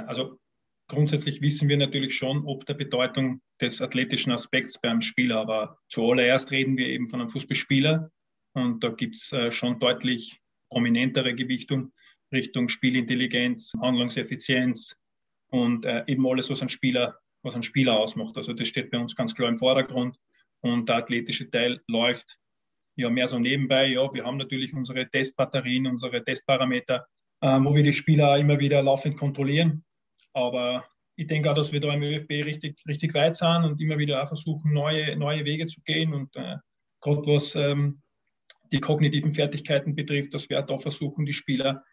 Also 0.06 0.38
grundsätzlich 0.88 1.42
wissen 1.42 1.70
wir 1.70 1.78
natürlich 1.78 2.16
schon, 2.16 2.46
ob 2.46 2.66
der 2.66 2.74
Bedeutung 2.76 3.42
des 3.62 3.82
athletischen 3.82 4.32
Aspekts 4.32 4.80
beim 4.80 5.02
Spieler, 5.02 5.38
aber 5.38 5.78
zuallererst 5.90 6.52
reden 6.52 6.78
wir 6.78 6.88
eben 6.88 7.08
von 7.08 7.22
einem 7.22 7.30
Fußballspieler, 7.30 8.12
und 8.56 8.84
da 8.84 8.90
gibt 8.90 9.16
es 9.18 9.32
äh, 9.34 9.52
schon 9.52 9.80
deutlich 9.80 10.40
prominentere 10.70 11.36
Gewichtung 11.36 11.92
Richtung 12.34 12.70
Spielintelligenz, 12.70 13.72
Handlungseffizienz 13.80 14.96
und 15.52 15.86
äh, 15.86 16.04
eben 16.08 16.28
alles, 16.28 16.50
was 16.50 16.62
ein 16.62 16.70
Spieler, 16.70 17.20
was 17.44 17.56
ein 17.56 17.64
Spieler 17.64 17.98
ausmacht. 17.98 18.36
Also 18.38 18.54
das 18.54 18.68
steht 18.68 18.92
bei 18.92 18.98
uns 18.98 19.16
ganz 19.16 19.36
klar 19.36 19.50
im 19.50 19.58
Vordergrund. 19.58 20.18
Und 20.62 20.90
der 20.90 20.98
athletische 20.98 21.50
Teil 21.50 21.82
läuft 21.88 22.38
ja 22.96 23.10
mehr 23.10 23.28
so 23.28 23.40
nebenbei. 23.40 23.88
Ja, 23.88 24.12
wir 24.14 24.26
haben 24.26 24.38
natürlich 24.38 24.74
unsere 24.74 25.08
Testbatterien, 25.10 25.86
unsere 25.86 26.24
Testparameter, 26.24 27.06
äh, 27.42 27.60
wo 27.62 27.76
wir 27.76 27.84
die 27.84 27.94
Spieler 27.94 28.38
immer 28.38 28.60
wieder 28.60 28.82
laufend 28.82 29.18
kontrollieren. 29.18 29.85
Aber 30.36 30.86
ich 31.16 31.28
denke 31.28 31.50
auch, 31.50 31.56
dass 31.56 31.72
wir 31.72 31.80
da 31.80 31.94
im 31.94 32.04
ÖFB 32.04 32.30
richtig, 32.46 32.78
richtig 32.88 33.14
weit 33.14 33.38
sind 33.38 33.64
und 33.64 33.80
immer 33.80 33.98
wieder 33.98 34.22
auch 34.22 34.28
versuchen, 34.28 34.74
neue, 34.74 35.16
neue 35.16 35.46
Wege 35.46 35.66
zu 35.66 35.82
gehen. 35.82 36.14
Und 36.14 36.36
äh, 36.36 36.58
gerade 37.02 37.26
was 37.26 37.56
ähm, 37.56 38.02
die 38.72 38.82
kognitiven 38.82 39.34
Fertigkeiten 39.34 39.96
betrifft, 39.96 40.34
dass 40.34 40.50
wir 40.50 40.62
da 40.62 40.78
versuchen, 40.78 41.26
die 41.26 41.34
Spieler 41.34 41.84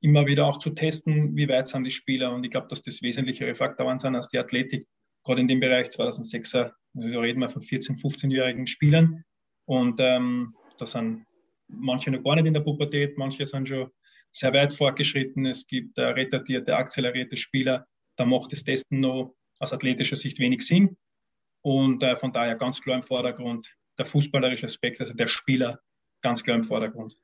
immer 0.00 0.26
wieder 0.26 0.46
auch 0.46 0.58
zu 0.58 0.70
testen, 0.70 1.36
wie 1.36 1.48
weit 1.48 1.68
sind 1.68 1.84
die 1.84 1.92
Spieler. 1.92 2.32
Und 2.32 2.42
ich 2.42 2.50
glaube, 2.50 2.66
dass 2.68 2.82
das 2.82 3.02
wesentlichere 3.02 3.54
Faktoren 3.54 4.00
sind 4.00 4.16
als 4.16 4.28
die 4.28 4.38
Athletik, 4.38 4.88
gerade 5.24 5.40
in 5.40 5.48
dem 5.48 5.60
Bereich 5.60 5.88
2006er, 5.88 6.72
also 6.96 7.20
reden 7.20 7.38
wir 7.38 7.50
von 7.50 7.62
14-, 7.62 8.00
15-jährigen 8.00 8.66
Spielern. 8.66 9.22
Und 9.64 10.00
ähm, 10.00 10.56
da 10.78 10.86
sind 10.86 11.24
manche 11.68 12.10
noch 12.10 12.24
gar 12.24 12.34
nicht 12.34 12.46
in 12.46 12.54
der 12.54 12.62
Pubertät, 12.62 13.16
manche 13.16 13.46
sind 13.46 13.68
schon 13.68 13.90
sehr 14.32 14.52
weit 14.52 14.74
fortgeschritten. 14.74 15.46
Es 15.46 15.66
gibt 15.68 15.98
äh, 15.98 16.02
retardierte, 16.02 16.74
akzelerierte 16.74 17.36
Spieler. 17.36 17.86
Da 18.16 18.24
macht 18.24 18.52
das 18.52 18.64
Testen 18.64 19.00
noch 19.00 19.34
aus 19.58 19.72
athletischer 19.72 20.16
Sicht 20.16 20.38
wenig 20.38 20.66
Sinn. 20.66 20.96
Und 21.62 22.02
äh, 22.02 22.16
von 22.16 22.32
daher 22.32 22.56
ganz 22.56 22.80
klar 22.82 22.96
im 22.96 23.02
Vordergrund 23.02 23.68
der 23.98 24.06
fußballerische 24.06 24.66
Aspekt, 24.66 25.00
also 25.00 25.14
der 25.14 25.28
Spieler, 25.28 25.80
ganz 26.22 26.42
klar 26.42 26.56
im 26.56 26.64
Vordergrund. 26.64 27.16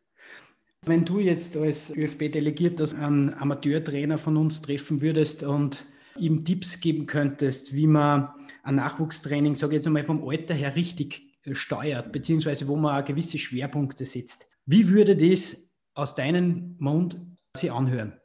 Wenn 0.86 1.04
du 1.04 1.18
jetzt 1.18 1.56
als 1.56 1.94
ÖFB-Delegiert 1.94 2.94
einen 2.94 3.34
Amateurtrainer 3.34 4.16
von 4.16 4.36
uns 4.36 4.62
treffen 4.62 5.00
würdest 5.00 5.42
und 5.42 5.84
ihm 6.16 6.44
Tipps 6.44 6.80
geben 6.80 7.06
könntest, 7.06 7.74
wie 7.74 7.86
man 7.86 8.30
ein 8.62 8.76
Nachwuchstraining, 8.76 9.54
sage 9.54 9.72
ich 9.72 9.76
jetzt 9.78 9.86
einmal 9.86 10.04
vom 10.04 10.26
Alter 10.28 10.54
her, 10.54 10.76
richtig 10.76 11.36
äh, 11.44 11.54
steuert, 11.54 12.12
beziehungsweise 12.12 12.68
wo 12.68 12.76
man 12.76 13.04
gewisse 13.04 13.38
Schwerpunkte 13.38 14.04
setzt. 14.04 14.48
Wie 14.66 14.88
würde 14.88 15.16
das 15.16 15.74
aus 15.94 16.14
deinem 16.14 16.76
Mund 16.78 17.18
sich 17.56 17.72
anhören? 17.72 18.20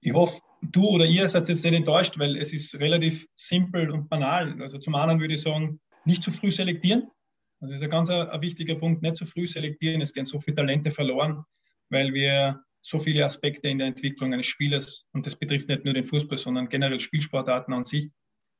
Ich 0.00 0.12
hoffe, 0.12 0.40
du 0.72 0.88
oder 0.88 1.06
ihr 1.06 1.28
seid 1.28 1.48
jetzt 1.48 1.64
nicht 1.64 1.74
enttäuscht, 1.74 2.18
weil 2.18 2.36
es 2.36 2.52
ist 2.52 2.78
relativ 2.78 3.26
simpel 3.36 3.90
und 3.90 4.08
banal. 4.08 4.60
Also 4.60 4.78
zum 4.78 4.94
einen 4.94 5.20
würde 5.20 5.34
ich 5.34 5.42
sagen, 5.42 5.80
nicht 6.04 6.22
zu 6.22 6.32
früh 6.32 6.50
selektieren. 6.50 7.08
Also 7.60 7.72
das 7.72 7.80
ist 7.80 7.84
ein 7.84 7.90
ganz 7.90 8.10
ein, 8.10 8.28
ein 8.28 8.40
wichtiger 8.40 8.74
Punkt, 8.74 9.02
nicht 9.02 9.16
zu 9.16 9.26
früh 9.26 9.46
selektieren. 9.46 10.00
Es 10.00 10.12
gehen 10.12 10.24
so 10.24 10.38
viele 10.40 10.56
Talente 10.56 10.90
verloren, 10.90 11.44
weil 11.90 12.12
wir 12.12 12.62
so 12.80 12.98
viele 12.98 13.24
Aspekte 13.24 13.68
in 13.68 13.78
der 13.78 13.86
Entwicklung 13.86 14.34
eines 14.34 14.46
Spielers, 14.46 15.06
und 15.12 15.26
das 15.26 15.36
betrifft 15.36 15.68
nicht 15.68 15.84
nur 15.84 15.94
den 15.94 16.04
Fußball, 16.04 16.36
sondern 16.36 16.68
generell 16.68 17.00
Spielsportarten 17.00 17.72
an 17.72 17.84
sich, 17.84 18.10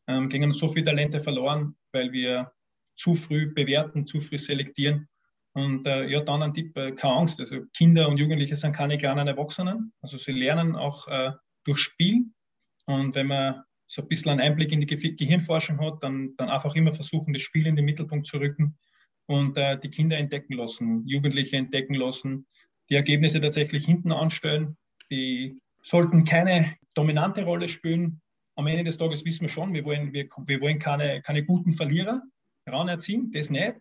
ähm, 0.07 0.29
gehen 0.29 0.51
so 0.53 0.69
viele 0.69 0.87
Talente 0.87 1.21
verloren, 1.21 1.77
weil 1.93 2.13
wir 2.13 2.53
zu 2.97 3.15
früh 3.15 3.53
bewerten, 3.53 4.07
zu 4.07 4.21
früh 4.21 4.39
selektieren. 4.39 5.09
Und 5.53 5.87
äh, 5.87 6.09
ja, 6.09 6.21
dann 6.21 6.43
ein 6.43 6.55
Tipp, 6.55 6.77
äh, 6.77 6.93
keine 6.93 7.15
Angst. 7.15 7.39
Also 7.39 7.61
Kinder 7.77 8.09
und 8.09 8.17
Jugendliche 8.17 8.57
sind 8.57 8.75
keine 8.75 8.99
kleinen 8.99 9.29
Erwachsenen. 9.29 9.93
Also 10.01 10.17
sie 10.17 10.33
lernen 10.33 10.75
auch 10.75 11.07
äh, 11.07 11.33
durch 11.65 11.79
Spiel. 11.79 12.27
Und 12.87 13.15
wenn 13.15 13.27
man 13.27 13.65
so 13.87 14.03
ein 14.03 14.09
bisschen 14.09 14.31
einen 14.31 14.41
Einblick 14.41 14.73
in 14.73 14.81
die 14.81 14.87
Ge 14.87 15.13
Gehirnforschung 15.13 15.81
hat, 15.81 16.03
dann, 16.03 16.35
dann 16.37 16.49
einfach 16.49 16.75
immer 16.75 16.93
versuchen, 16.93 17.33
das 17.33 17.43
Spiel 17.43 17.67
in 17.67 17.77
den 17.77 17.85
Mittelpunkt 17.85 18.27
zu 18.27 18.39
rücken 18.39 18.77
und 19.27 19.57
äh, 19.57 19.79
die 19.79 19.91
Kinder 19.91 20.19
entdecken 20.19 20.55
lassen, 20.55 21.07
Jugendliche 21.07 21.57
entdecken 21.57 21.95
lassen, 21.95 22.47
die 22.91 22.95
Ergebnisse 22.95 23.41
tatsächlich 23.41 23.85
hinten 23.85 24.13
anstellen. 24.13 24.77
Die 25.11 25.57
sollten 25.83 26.25
keine 26.25 26.77
dominante 26.95 27.45
Rolle 27.45 27.69
spielen. 27.69 28.21
Am 28.57 28.67
Ende 28.67 28.85
des 28.85 28.99
Tages 28.99 29.25
wissen 29.25 29.43
wir 29.43 29.49
schon, 29.49 29.75
wir 29.75 29.85
wollen, 29.85 30.13
wir, 30.13 30.29
wir 30.47 30.61
wollen 30.61 30.79
keine, 30.79 31.23
keine 31.23 31.45
guten 31.45 31.73
Verlierer 31.73 32.23
heranerziehen, 32.67 33.31
das 33.33 33.51
nicht. 33.51 33.75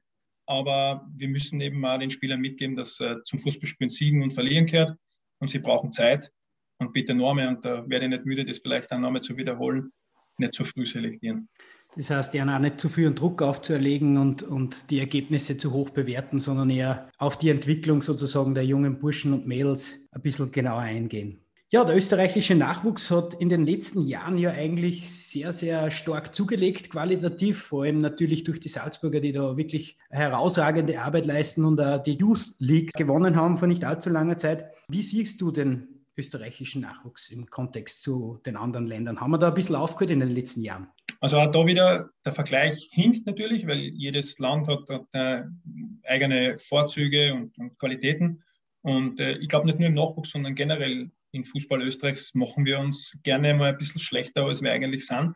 Aber 0.46 1.08
wir 1.16 1.30
müssen 1.30 1.62
eben 1.62 1.80
mal 1.80 2.00
den 2.00 2.10
Spielern 2.10 2.42
mitgeben, 2.42 2.76
dass 2.76 3.00
äh, 3.00 3.22
zum 3.24 3.40
Fußballspielen 3.40 3.90
Siegen 3.90 4.24
und 4.24 4.34
Verlieren 4.34 4.66
gehört 4.66 4.98
und 5.40 5.48
sie 5.48 5.60
brauchen 5.60 5.92
Zeit. 5.92 6.32
Und 6.80 6.94
bitte 6.94 7.14
Norme, 7.14 7.48
und 7.48 7.64
da 7.64 7.88
werde 7.88 8.06
ich 8.06 8.12
nicht 8.12 8.26
müde, 8.26 8.46
das 8.46 8.60
vielleicht 8.60 8.92
auch 8.92 9.00
nochmal 9.00 9.22
zu 9.22 9.38
wiederholen, 9.38 9.92
nicht 10.38 10.54
zu 10.54 10.66
früh 10.66 10.86
selektieren. 10.86 11.48
Das 11.96 12.10
heißt, 12.10 12.34
ja 12.34 12.44
auch 12.56 12.60
nicht 12.60 12.80
zu 12.80 12.90
viel 12.90 13.14
Druck 13.14 13.42
aufzuerlegen 13.42 14.18
und, 14.18 14.42
und 14.42 14.90
die 14.90 15.00
Ergebnisse 15.00 15.58
zu 15.58 15.72
hoch 15.74 15.92
bewerten, 15.92 16.40
sondern 16.40 16.70
eher 16.72 17.10
auf 17.18 17.38
die 17.38 17.50
Entwicklung 17.50 18.02
sozusagen 18.02 18.56
der 18.56 18.66
jungen 18.66 19.00
Burschen 19.00 19.32
und 19.34 19.46
Mädels 19.46 20.00
ein 20.12 20.22
bisschen 20.22 20.52
genauer 20.52 20.82
eingehen. 20.82 21.40
Ja, 21.70 21.84
der 21.84 21.96
österreichische 21.96 22.54
Nachwuchs 22.54 23.10
hat 23.10 23.34
in 23.34 23.50
den 23.50 23.66
letzten 23.66 24.04
Jahren 24.04 24.38
ja 24.38 24.52
eigentlich 24.52 25.10
sehr, 25.10 25.52
sehr 25.52 25.90
stark 25.90 26.36
zugelegt, 26.36 26.92
qualitativ, 26.92 27.64
vor 27.64 27.84
allem 27.84 27.98
natürlich 27.98 28.44
durch 28.44 28.60
die 28.60 28.70
Salzburger, 28.70 29.20
die 29.20 29.32
da 29.32 29.58
wirklich 29.58 29.98
herausragende 30.12 31.02
Arbeit 31.02 31.26
leisten 31.26 31.66
und 31.66 31.82
auch 31.82 31.98
die 31.98 32.20
Youth 32.20 32.54
League 32.60 32.92
gewonnen 32.94 33.36
haben 33.36 33.56
vor 33.56 33.68
nicht 33.68 33.86
allzu 33.86 34.12
langer 34.12 34.38
Zeit. 34.38 34.66
Wie 34.88 35.02
siehst 35.02 35.42
du 35.42 35.50
den 35.50 35.93
österreichischen 36.18 36.82
Nachwuchs 36.82 37.30
im 37.30 37.46
Kontext 37.46 38.02
zu 38.02 38.40
den 38.46 38.56
anderen 38.56 38.88
Ländern? 38.88 39.20
Haben 39.20 39.32
wir 39.32 39.38
da 39.38 39.50
ein 39.50 39.54
bisschen 39.54 39.76
aufgehört 39.76 40.12
in 40.12 40.20
den 40.20 40.30
letzten 40.30 40.62
Jahren? 40.62 40.88
Also 41.20 41.38
auch 41.38 41.52
da 41.52 41.66
wieder, 41.66 42.10
der 42.26 42.34
Vergleich 42.34 42.90
hinkt 42.92 43.26
natürlich, 43.26 43.66
weil 43.66 43.80
jedes 43.80 44.40
Land 44.40 44.68
hat, 44.68 44.90
hat 44.90 45.08
äh, 45.14 45.44
eigene 46.04 46.58
Vorzüge 46.60 47.34
und, 47.34 47.58
und 47.58 47.78
Qualitäten. 47.80 48.44
Und 48.82 49.20
äh, 49.20 49.38
ich 49.38 49.48
glaube 49.48 49.66
nicht 49.66 49.80
nur 49.80 49.88
im 49.88 49.96
Nachwuchs, 49.96 50.32
sondern 50.32 50.56
generell 50.56 51.10
in 51.32 51.46
Fußball 51.46 51.82
Österreichs 51.82 52.36
machen 52.36 52.66
wir 52.66 52.80
uns 52.80 53.18
gerne 53.24 53.54
mal 53.54 53.72
ein 53.72 53.78
bisschen 53.78 54.02
schlechter, 54.02 54.44
als 54.44 54.62
wir 54.62 54.72
eigentlich 54.72 55.08
sind. 55.08 55.34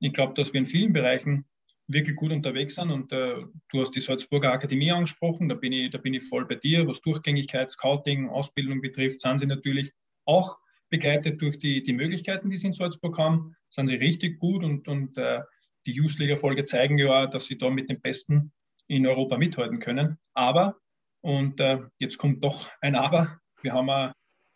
Ich 0.00 0.12
glaube, 0.12 0.34
dass 0.34 0.52
wir 0.52 0.60
in 0.60 0.66
vielen 0.66 0.92
Bereichen 0.92 1.44
wirklich 1.88 2.16
gut 2.16 2.32
unterwegs 2.32 2.74
sind. 2.74 2.90
Und 2.90 3.12
äh, 3.12 3.36
du 3.70 3.80
hast 3.80 3.92
die 3.92 4.00
Salzburger 4.00 4.52
Akademie 4.52 4.92
angesprochen, 4.92 5.48
da 5.48 5.54
bin, 5.54 5.72
ich, 5.72 5.90
da 5.90 5.98
bin 5.98 6.14
ich 6.14 6.24
voll 6.24 6.46
bei 6.46 6.54
dir. 6.54 6.86
Was 6.86 7.00
Durchgängigkeit, 7.00 7.70
Scouting, 7.70 8.28
Ausbildung 8.28 8.80
betrifft, 8.80 9.20
sind 9.20 9.38
sie 9.38 9.46
natürlich 9.46 9.90
auch 10.28 10.58
begleitet 10.90 11.40
durch 11.40 11.58
die, 11.58 11.82
die 11.82 11.92
Möglichkeiten, 11.92 12.50
die 12.50 12.58
sie 12.58 12.68
in 12.68 12.72
Salzburg 12.72 13.18
haben, 13.18 13.56
sind 13.68 13.88
sie 13.88 13.96
richtig 13.96 14.38
gut 14.38 14.62
und, 14.62 14.88
und 14.88 15.16
äh, 15.18 15.40
die 15.86 15.92
Youth-Liga-Folge 15.92 16.64
zeigen 16.64 16.98
ja, 16.98 17.26
dass 17.26 17.46
sie 17.46 17.58
da 17.58 17.70
mit 17.70 17.88
den 17.88 18.00
Besten 18.00 18.52
in 18.86 19.06
Europa 19.06 19.36
mithalten 19.36 19.78
können. 19.78 20.18
Aber, 20.34 20.76
und 21.22 21.60
äh, 21.60 21.80
jetzt 21.98 22.18
kommt 22.18 22.44
doch 22.44 22.68
ein 22.80 22.94
Aber, 22.94 23.38
wir 23.62 23.72
haben 23.72 23.90
auch 23.90 24.12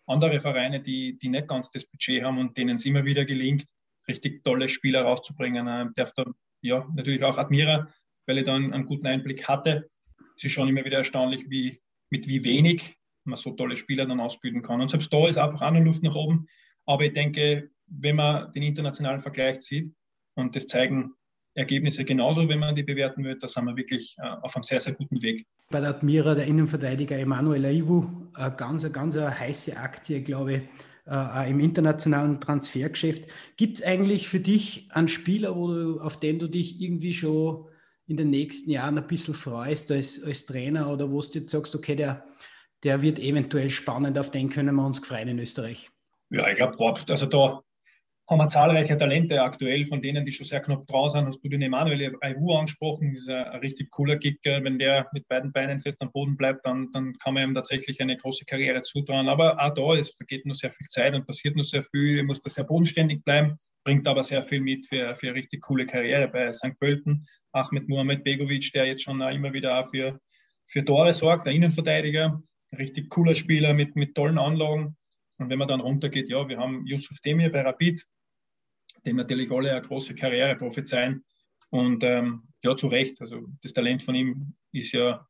andere 0.06 0.40
Vereine, 0.40 0.80
die, 0.80 1.18
die 1.18 1.28
nicht 1.28 1.48
ganz 1.48 1.70
das 1.70 1.84
Budget 1.84 2.22
haben 2.22 2.38
und 2.38 2.56
denen 2.56 2.76
es 2.76 2.84
immer 2.84 3.04
wieder 3.04 3.24
gelingt, 3.24 3.64
richtig 4.08 4.42
tolle 4.44 4.68
Spieler 4.68 5.02
rauszubringen. 5.02 5.66
Äh, 5.66 5.86
darf 5.96 6.12
da 6.14 6.24
ja 6.62 6.86
natürlich 6.94 7.22
auch 7.24 7.38
Admira, 7.38 7.88
weil 8.26 8.38
ich 8.38 8.44
da 8.44 8.54
einen, 8.54 8.72
einen 8.72 8.86
guten 8.86 9.06
Einblick 9.06 9.48
hatte. 9.48 9.90
Es 10.36 10.44
ist 10.44 10.52
schon 10.52 10.68
immer 10.68 10.84
wieder 10.84 10.98
erstaunlich, 10.98 11.48
wie, 11.50 11.80
mit 12.10 12.26
wie 12.28 12.44
wenig 12.44 12.96
man 13.24 13.36
so 13.36 13.52
tolle 13.52 13.76
Spieler 13.76 14.06
dann 14.06 14.20
ausbilden 14.20 14.62
kann. 14.62 14.80
Und 14.80 14.90
selbst 14.90 15.12
da 15.12 15.26
ist 15.26 15.38
einfach 15.38 15.62
auch 15.62 15.70
noch 15.70 15.80
Luft 15.80 16.02
nach 16.02 16.14
oben. 16.14 16.46
Aber 16.86 17.04
ich 17.04 17.12
denke, 17.12 17.70
wenn 17.86 18.16
man 18.16 18.52
den 18.52 18.62
internationalen 18.62 19.20
Vergleich 19.20 19.60
zieht, 19.60 19.94
und 20.34 20.56
das 20.56 20.66
zeigen 20.66 21.12
Ergebnisse 21.54 22.04
genauso, 22.04 22.48
wenn 22.48 22.58
man 22.58 22.74
die 22.74 22.82
bewerten 22.82 23.24
will, 23.24 23.38
da 23.38 23.46
sind 23.46 23.66
wir 23.66 23.76
wirklich 23.76 24.16
äh, 24.18 24.26
auf 24.26 24.56
einem 24.56 24.62
sehr, 24.62 24.80
sehr 24.80 24.94
guten 24.94 25.20
Weg. 25.20 25.46
Bei 25.70 25.80
der 25.80 25.90
Admira, 25.90 26.34
der 26.34 26.46
Innenverteidiger 26.46 27.18
Emanuel 27.18 27.64
Aibu, 27.66 28.06
eine 28.34 28.56
ganz, 28.56 28.90
ganz 28.92 29.16
eine 29.16 29.38
heiße 29.38 29.76
Aktie, 29.76 30.22
glaube 30.22 30.54
ich, 30.54 30.62
äh, 31.06 31.50
im 31.50 31.60
internationalen 31.60 32.40
Transfergeschäft. 32.40 33.30
Gibt 33.56 33.78
es 33.78 33.84
eigentlich 33.84 34.28
für 34.28 34.40
dich 34.40 34.88
einen 34.92 35.08
Spieler, 35.08 35.54
wo 35.56 35.68
du, 35.72 36.00
auf 36.00 36.18
den 36.18 36.38
du 36.38 36.48
dich 36.48 36.80
irgendwie 36.80 37.12
schon 37.12 37.66
in 38.06 38.16
den 38.16 38.30
nächsten 38.30 38.70
Jahren 38.70 38.98
ein 38.98 39.06
bisschen 39.06 39.34
freust 39.34 39.90
als, 39.90 40.22
als 40.22 40.46
Trainer 40.46 40.90
oder 40.90 41.10
wo 41.10 41.20
du 41.20 41.38
jetzt 41.38 41.50
sagst, 41.50 41.74
okay, 41.74 41.96
der, 41.96 42.24
der 42.84 43.02
wird 43.02 43.18
eventuell 43.18 43.70
spannend, 43.70 44.18
auf 44.18 44.30
den 44.30 44.50
können 44.50 44.74
wir 44.74 44.84
uns 44.84 44.98
freuen 44.98 45.28
in 45.28 45.38
Österreich. 45.38 45.90
Ja, 46.30 46.48
ich 46.48 46.56
glaube, 46.56 46.76
also 47.08 47.26
da 47.26 47.62
haben 48.28 48.38
wir 48.38 48.48
zahlreiche 48.48 48.96
Talente 48.96 49.42
aktuell, 49.42 49.84
von 49.84 50.00
denen, 50.00 50.24
die 50.24 50.32
schon 50.32 50.46
sehr 50.46 50.60
knapp 50.60 50.86
dran 50.86 51.10
sind. 51.10 51.26
Hast 51.26 51.44
du 51.44 51.48
den 51.48 51.60
Emanuel 51.60 52.16
Aiwu 52.20 52.54
angesprochen, 52.54 53.14
ist 53.14 53.28
ein, 53.28 53.60
richtig 53.60 53.90
cooler 53.90 54.16
Kicker. 54.16 54.64
Wenn 54.64 54.78
der 54.78 55.08
mit 55.12 55.28
beiden 55.28 55.52
Beinen 55.52 55.80
fest 55.80 55.98
am 56.00 56.10
Boden 56.12 56.36
bleibt, 56.36 56.64
dann, 56.64 56.90
dann 56.92 57.12
kann 57.18 57.34
man 57.34 57.50
ihm 57.50 57.54
tatsächlich 57.54 58.00
eine 58.00 58.16
große 58.16 58.44
Karriere 58.46 58.82
zutrauen. 58.82 59.28
Aber 59.28 59.60
auch 59.60 59.74
da, 59.74 60.00
es 60.00 60.14
vergeht 60.14 60.46
nur 60.46 60.54
sehr 60.54 60.70
viel 60.70 60.86
Zeit 60.86 61.14
und 61.14 61.26
passiert 61.26 61.56
nur 61.56 61.64
sehr 61.64 61.82
viel. 61.82 62.18
Er 62.18 62.24
muss 62.24 62.40
da 62.40 62.48
sehr 62.48 62.64
bodenständig 62.64 63.22
bleiben, 63.24 63.58
bringt 63.84 64.08
aber 64.08 64.22
sehr 64.22 64.42
viel 64.44 64.60
mit 64.60 64.86
für, 64.86 65.14
für 65.14 65.26
eine 65.26 65.36
richtig 65.36 65.60
coole 65.60 65.84
Karriere 65.84 66.28
bei 66.28 66.50
St. 66.52 66.78
Pölten. 66.78 67.26
Mit 67.70 67.88
Mohamed 67.88 68.24
Begovic, 68.24 68.72
der 68.72 68.86
jetzt 68.86 69.02
schon 69.02 69.20
immer 69.20 69.52
wieder 69.52 69.78
auch 69.78 69.90
für, 69.90 70.18
für 70.66 70.82
Tore 70.82 71.12
sorgt, 71.12 71.44
der 71.44 71.52
Innenverteidiger 71.52 72.42
richtig 72.78 73.10
cooler 73.10 73.34
Spieler 73.34 73.74
mit, 73.74 73.96
mit 73.96 74.14
tollen 74.14 74.38
Anlagen. 74.38 74.96
Und 75.38 75.50
wenn 75.50 75.58
man 75.58 75.68
dann 75.68 75.80
runtergeht, 75.80 76.28
ja, 76.28 76.48
wir 76.48 76.58
haben 76.58 76.86
Yusuf 76.86 77.20
Demir 77.20 77.50
bei 77.50 77.62
Rapid, 77.62 78.06
dem 79.06 79.16
natürlich 79.16 79.50
alle 79.50 79.72
eine 79.72 79.82
große 79.82 80.14
Karriere 80.14 80.56
prophezeien. 80.56 81.24
Und 81.70 82.04
ähm, 82.04 82.48
ja, 82.62 82.76
zu 82.76 82.88
Recht. 82.88 83.20
Also 83.20 83.46
das 83.62 83.72
Talent 83.72 84.02
von 84.02 84.14
ihm 84.14 84.54
ist 84.72 84.92
ja, 84.92 85.26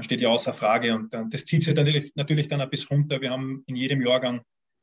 steht 0.00 0.20
ja 0.20 0.28
außer 0.28 0.52
Frage. 0.52 0.94
Und 0.94 1.14
äh, 1.14 1.24
das 1.30 1.44
zieht 1.44 1.62
sich 1.62 1.74
natürlich, 1.74 2.14
natürlich 2.14 2.48
dann 2.48 2.60
ein 2.60 2.70
bisschen 2.70 2.98
runter. 2.98 3.20
Wir 3.20 3.30
haben 3.30 3.62
in 3.66 3.76
jedem 3.76 4.02
Jahrgang 4.02 4.42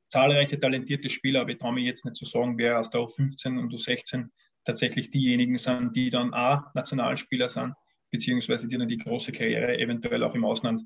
zahlreiche 0.09 0.59
talentierte 0.59 1.09
Spieler, 1.09 1.41
aber 1.41 1.51
ich 1.51 1.57
traue 1.57 1.73
mich 1.73 1.85
jetzt 1.85 2.05
nicht 2.05 2.15
zu 2.15 2.25
sagen, 2.25 2.57
wer 2.57 2.79
aus 2.79 2.89
der 2.89 3.01
U15 3.01 3.59
und 3.59 3.73
U16 3.73 4.27
tatsächlich 4.63 5.09
diejenigen 5.09 5.57
sind, 5.57 5.95
die 5.95 6.09
dann 6.09 6.33
A, 6.33 6.71
Nationalspieler 6.73 7.49
sind 7.49 7.73
beziehungsweise 8.15 8.67
die 8.67 8.77
dann 8.77 8.87
die 8.87 8.97
große 8.97 9.31
Karriere 9.31 9.77
eventuell 9.77 10.23
auch 10.23 10.35
im 10.35 10.45
Ausland 10.45 10.83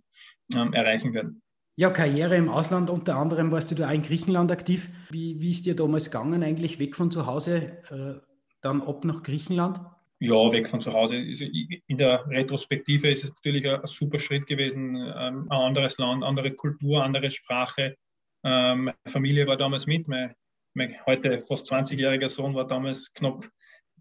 ähm, 0.56 0.74
erreichen 0.74 1.14
werden. 1.14 1.42
Ja, 1.78 1.92
Karriere 1.92 2.36
im 2.36 2.50
Ausland, 2.50 2.90
unter 2.90 3.16
anderem 3.16 3.52
warst 3.52 3.72
du 3.72 3.76
da 3.76 3.88
auch 3.88 3.94
in 3.94 4.02
Griechenland 4.02 4.52
aktiv. 4.52 4.90
Wie, 5.12 5.40
wie 5.40 5.52
ist 5.52 5.66
dir 5.66 5.76
damals 5.76 6.12
gegangen, 6.12 6.44
eigentlich 6.44 6.80
weg 6.80 6.96
von 6.96 7.12
zu 7.12 7.26
Hause, 7.26 7.78
äh, 7.90 8.20
dann 8.62 8.82
ab 8.82 9.06
nach 9.06 9.24
Griechenland? 9.24 9.80
Ja, 10.20 10.52
weg 10.52 10.68
von 10.68 10.82
zu 10.82 10.92
Hause. 10.92 11.16
Also, 11.16 11.46
in 11.46 11.98
der 11.98 12.26
Retrospektive 12.28 13.10
ist 13.10 13.24
es 13.24 13.34
natürlich 13.34 13.66
ein, 13.66 13.80
ein 13.80 13.88
super 13.88 14.20
Schritt 14.20 14.48
gewesen. 14.48 14.96
Ähm, 14.96 15.48
ein 15.50 15.58
anderes 15.58 15.98
Land, 15.98 16.24
andere 16.26 16.52
Kultur, 16.52 17.02
andere 17.04 17.32
Sprache. 17.32 17.96
Ähm, 18.44 18.86
meine 18.86 18.98
Familie 19.08 19.48
war 19.48 19.56
damals 19.56 19.88
mit. 19.88 20.08
Mein, 20.10 20.34
mein 20.74 20.96
heute 21.06 21.46
fast 21.48 21.72
20-jähriger 21.72 22.28
Sohn 22.28 22.56
war 22.56 22.68
damals 22.68 23.14
knapp, 23.14 23.48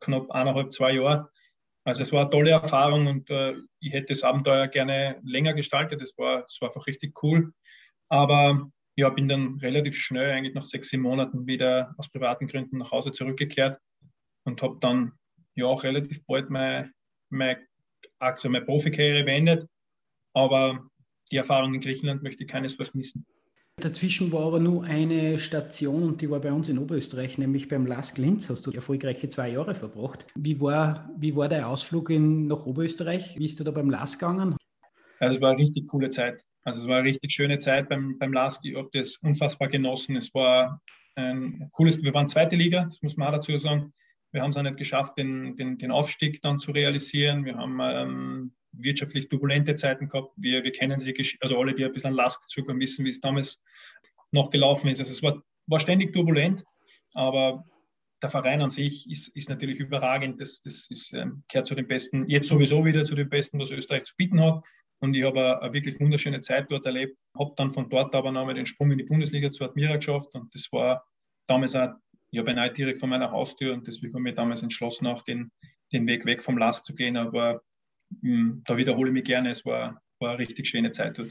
knapp 0.01 0.29
eineinhalb, 0.33 0.73
zwei 0.73 0.95
Jahre. 0.95 1.31
Also 1.89 2.03
es 2.03 2.13
war 2.13 2.21
eine 2.21 2.31
tolle 2.31 2.51
Erfahrung 2.51 3.07
und 3.07 3.31
äh, 3.31 3.55
ich 3.81 3.95
hätte 3.95 4.13
das 4.13 4.23
Abenteuer 4.23 4.69
gerne 4.69 5.19
länger 5.25 5.55
gestaltet. 5.55 6.03
Es 6.03 6.19
war, 6.19 6.45
war 6.61 6.69
einfach 6.69 6.87
richtig 6.87 7.23
cool. 7.23 7.55
Aber 8.11 8.71
ja, 8.97 9.09
bin 9.09 9.27
dann 9.27 9.57
relativ 9.63 9.97
schnell, 9.97 10.33
eigentlich 10.33 10.55
nach 10.55 10.67
sechs, 10.67 10.91
sieben 10.91 11.05
Monaten, 11.05 11.47
wieder 11.47 11.95
aus 11.97 12.11
privaten 12.11 12.47
Gründen 12.47 12.77
nach 12.77 12.91
Hause 12.91 13.11
zurückgekehrt 13.13 13.81
und 14.45 14.61
habe 14.61 14.77
dann 14.83 15.13
ja 15.55 15.65
auch 15.65 15.83
relativ 15.83 16.27
bald 16.27 16.51
meine, 16.51 16.93
meine, 17.31 17.67
also 18.19 18.51
meine 18.51 18.67
Profikarriere 18.67 19.25
beendet. 19.25 19.67
Aber 20.35 20.91
die 21.33 21.39
Erfahrung 21.39 21.73
in 21.73 21.81
Griechenland 21.81 22.23
möchte 22.23 22.43
ich 22.43 22.51
keinesfalls 22.51 22.93
missen. 22.93 23.25
Dazwischen 23.81 24.33
war 24.33 24.45
aber 24.45 24.59
nur 24.59 24.83
eine 24.83 25.39
Station 25.39 26.03
und 26.03 26.21
die 26.21 26.29
war 26.29 26.41
bei 26.41 26.53
uns 26.53 26.69
in 26.69 26.79
Oberösterreich, 26.79 27.39
nämlich 27.39 27.69
beim 27.69 27.87
Lask 27.87 28.19
Linz. 28.19 28.51
Hast 28.51 28.67
du 28.67 28.73
erfolgreiche 28.73 29.29
zwei 29.29 29.51
Jahre 29.51 29.73
verbracht. 29.73 30.27
Wie 30.35 30.61
war, 30.61 31.09
wie 31.17 31.37
war 31.37 31.49
der 31.49 31.69
Ausflug 31.69 32.11
in, 32.11 32.49
nach 32.49 32.67
Oberösterreich? 32.67 33.39
Wie 33.39 33.45
ist 33.45 33.61
du 33.61 33.65
da 33.65 33.71
beim 33.71 33.89
Lask 33.89 34.19
gegangen? 34.19 34.57
Also 35.21 35.37
es 35.37 35.41
war 35.41 35.51
eine 35.51 35.61
richtig 35.61 35.87
coole 35.87 36.09
Zeit. 36.09 36.43
Also 36.65 36.81
es 36.81 36.89
war 36.89 36.97
eine 36.97 37.09
richtig 37.09 37.31
schöne 37.31 37.59
Zeit 37.59 37.89
beim, 37.89 38.19
beim 38.19 38.33
Lask. 38.33 38.61
Ich 38.65 38.77
habe 38.77 38.89
das 38.93 39.17
unfassbar 39.19 39.69
genossen. 39.69 40.17
Es 40.17 40.35
war 40.35 40.83
ein 41.15 41.69
cooles, 41.71 42.03
wir 42.03 42.13
waren 42.13 42.29
zweite 42.29 42.57
Liga, 42.57 42.85
das 42.85 43.01
muss 43.01 43.17
man 43.17 43.29
auch 43.29 43.33
dazu 43.33 43.57
sagen. 43.59 43.93
Wir 44.33 44.43
haben 44.43 44.51
es 44.51 44.57
auch 44.57 44.63
nicht 44.63 44.77
geschafft, 44.77 45.17
den, 45.19 45.57
den, 45.57 45.79
den 45.79 45.93
Aufstieg 45.93 46.43
dann 46.43 46.59
zu 46.59 46.73
realisieren. 46.73 47.45
Wir 47.45 47.57
haben 47.57 47.79
ähm, 47.81 48.53
wirtschaftlich 48.73 49.29
turbulente 49.29 49.75
Zeiten 49.75 50.09
gehabt. 50.09 50.33
Wir, 50.37 50.63
wir 50.63 50.73
kennen 50.73 51.01
sie, 51.01 51.15
also 51.41 51.59
alle, 51.59 51.75
die 51.75 51.85
ein 51.85 51.93
bisschen 51.93 52.19
an 52.19 52.31
gezogen 52.43 52.69
haben, 52.69 52.81
wissen, 52.81 53.05
wie 53.05 53.11
es 53.11 53.21
damals 53.21 53.63
noch 54.31 54.51
gelaufen 54.51 54.89
ist. 54.89 55.01
Also 55.01 55.13
es 55.13 55.23
war, 55.23 55.43
war 55.67 55.81
ständig 55.81 56.13
turbulent, 56.13 56.65
aber 57.15 57.65
der 58.23 58.31
Verein 58.31 58.63
an 58.63 58.71
sich 58.71 59.09
ist, 59.11 59.29
ist 59.29 59.49
natürlich 59.49 59.79
überragend. 59.79 60.41
Das, 60.41 60.61
das 60.63 60.87
ist, 60.91 61.13
ähm, 61.13 61.45
gehört 61.49 61.67
zu 61.67 61.75
den 61.75 61.87
Besten, 61.87 62.29
jetzt 62.29 62.49
sowieso 62.49 62.85
wieder 62.85 63.05
zu 63.05 63.15
den 63.15 63.29
Besten, 63.29 63.59
was 63.59 63.71
Österreich 63.71 64.05
zu 64.05 64.15
bieten 64.17 64.41
hat. 64.41 64.63
Und 65.01 65.15
ich 65.15 65.23
habe 65.23 65.61
eine, 65.63 65.73
wirklich 65.73 66.01
wunderschöne 66.01 66.41
Zeit 66.41 66.71
dort 66.71 66.85
erlebt. 66.87 67.17
Habe 67.39 67.53
dann 67.57 67.71
von 67.71 67.89
dort 67.89 68.15
aber 68.15 68.33
nochmal 68.33 68.55
den 68.55 68.67
Sprung 68.67 68.91
in 68.91 68.99
die 68.99 69.05
Bundesliga 69.05 69.51
zu 69.51 69.65
Admira 69.65 69.97
geschafft. 69.97 70.35
Und 70.35 70.53
das 70.55 70.69
war 70.73 71.07
damals 71.47 71.77
auch, 71.77 71.91
habe 72.37 72.51
eine 72.51 72.73
direkt 72.73 72.99
vor 72.99 73.09
meiner 73.09 73.31
Haustür 73.31 73.73
und 73.73 73.87
deswegen 73.87 74.15
habe 74.15 74.29
ich 74.29 74.35
damals 74.35 74.63
entschlossen, 74.63 75.07
auch 75.07 75.23
den, 75.23 75.51
den 75.93 76.07
Weg 76.07 76.27
weg 76.27 76.43
vom 76.43 76.59
Last 76.59 76.85
zu 76.85 76.95
gehen. 76.95 77.17
Aber 77.17 77.63
da 78.11 78.77
wiederhole 78.77 79.11
ich 79.11 79.15
mich 79.15 79.25
gerne, 79.25 79.51
es 79.51 79.65
war, 79.65 80.01
war 80.19 80.31
eine 80.31 80.39
richtig 80.39 80.69
schöne 80.69 80.91
Zeit 80.91 81.19
dort. 81.19 81.31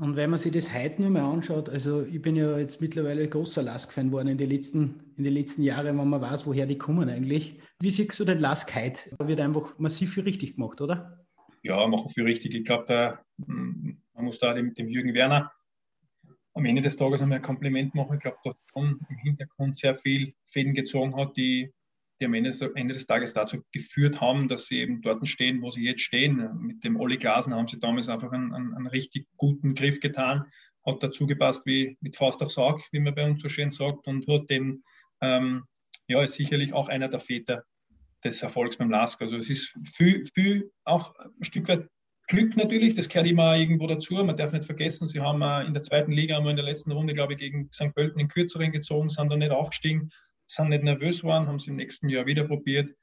Und 0.00 0.14
wenn 0.14 0.30
man 0.30 0.38
sich 0.38 0.52
das 0.52 0.72
heute 0.72 1.02
nur 1.02 1.10
mal 1.10 1.24
anschaut, 1.24 1.68
also 1.68 2.04
ich 2.04 2.22
bin 2.22 2.36
ja 2.36 2.56
jetzt 2.56 2.80
mittlerweile 2.80 3.28
großer 3.28 3.62
Lask-Fan 3.62 4.06
geworden 4.06 4.28
in 4.28 4.38
den, 4.38 4.48
letzten, 4.48 5.12
in 5.16 5.24
den 5.24 5.34
letzten 5.34 5.64
Jahren, 5.64 5.98
wenn 5.98 6.08
man 6.08 6.20
weiß, 6.20 6.46
woher 6.46 6.66
die 6.66 6.78
kommen 6.78 7.08
eigentlich. 7.08 7.58
Wie 7.80 7.90
siehst 7.90 8.18
du 8.20 8.24
den 8.24 8.38
Lask 8.38 8.72
heute? 8.76 9.10
Da 9.18 9.26
wird 9.26 9.40
einfach 9.40 9.76
massiv 9.78 10.14
viel 10.14 10.22
richtig 10.22 10.54
gemacht, 10.54 10.80
oder? 10.80 11.26
Ja, 11.62 11.84
machen 11.88 12.10
viel 12.10 12.22
richtig. 12.22 12.54
Ich 12.54 12.64
glaube, 12.64 13.18
hm, 13.44 14.00
man 14.14 14.24
muss 14.24 14.38
da 14.38 14.54
mit 14.54 14.78
dem 14.78 14.88
Jürgen 14.88 15.14
Werner 15.14 15.50
am 16.54 16.64
Ende 16.64 16.82
des 16.82 16.96
Tages 16.96 17.20
einmal 17.20 17.38
ein 17.38 17.42
Kompliment 17.42 17.94
machen. 17.96 18.14
Ich 18.14 18.20
glaube, 18.20 18.38
dass 18.44 18.54
im 18.74 19.00
Hintergrund 19.22 19.76
sehr 19.76 19.96
viel 19.96 20.32
Fäden 20.44 20.74
gezogen 20.74 21.16
hat, 21.16 21.36
die 21.36 21.72
die 22.20 22.26
am 22.26 22.34
Ende, 22.34 22.50
des 22.50 23.06
Tages 23.06 23.34
dazu 23.34 23.62
geführt 23.72 24.20
haben, 24.20 24.48
dass 24.48 24.66
sie 24.66 24.80
eben 24.80 25.02
dort 25.02 25.26
stehen, 25.28 25.62
wo 25.62 25.70
sie 25.70 25.84
jetzt 25.84 26.00
stehen. 26.00 26.48
Mit 26.60 26.82
dem 26.82 26.96
Olli 26.96 27.16
Glasen 27.16 27.54
haben 27.54 27.68
sie 27.68 27.78
damals 27.78 28.08
einfach 28.08 28.32
einen, 28.32 28.52
einen, 28.52 28.74
einen 28.74 28.86
richtig 28.86 29.26
guten 29.36 29.74
Griff 29.74 30.00
getan, 30.00 30.44
hat 30.84 31.02
dazu 31.02 31.26
gepasst 31.26 31.64
wie 31.66 31.96
mit 32.00 32.16
Faust 32.16 32.42
auf 32.42 32.50
Saug, 32.50 32.82
wie 32.92 33.00
man 33.00 33.14
bei 33.14 33.24
uns 33.24 33.42
so 33.42 33.48
schön 33.48 33.70
sagt, 33.70 34.06
und 34.06 34.26
hat 34.26 34.50
den, 34.50 34.82
ähm, 35.20 35.64
ja, 36.08 36.22
ist 36.22 36.34
sicherlich 36.34 36.72
auch 36.72 36.88
einer 36.88 37.08
der 37.08 37.20
Väter 37.20 37.64
des 38.24 38.42
Erfolgs 38.42 38.76
beim 38.76 38.90
LASK. 38.90 39.22
Also 39.22 39.36
es 39.36 39.48
ist 39.48 39.76
viel, 39.84 40.26
viel 40.34 40.70
auch 40.84 41.14
ein 41.16 41.44
Stück 41.44 41.68
weit 41.68 41.88
Glück 42.26 42.58
natürlich, 42.58 42.92
das 42.92 43.08
gehört 43.08 43.26
immer 43.26 43.56
irgendwo 43.56 43.86
dazu. 43.86 44.14
Man 44.16 44.36
darf 44.36 44.52
nicht 44.52 44.66
vergessen, 44.66 45.06
sie 45.06 45.20
haben 45.20 45.40
in 45.66 45.72
der 45.72 45.82
zweiten 45.82 46.12
Liga 46.12 46.36
einmal 46.36 46.50
in 46.50 46.56
der 46.56 46.64
letzten 46.64 46.92
Runde, 46.92 47.14
glaube 47.14 47.32
ich, 47.32 47.38
gegen 47.38 47.70
St. 47.72 47.94
Pölten 47.94 48.20
in 48.20 48.28
kürzeren 48.28 48.70
gezogen, 48.70 49.08
sind 49.08 49.32
dann 49.32 49.38
nicht 49.38 49.50
aufgestiegen 49.50 50.10
sind 50.48 50.70
nicht 50.70 50.82
nervös 50.82 51.22
waren, 51.24 51.46
haben 51.46 51.56
es 51.56 51.66
im 51.66 51.76
nächsten 51.76 52.08
Jahr 52.08 52.26
wieder 52.26 52.44
probiert. 52.44 52.94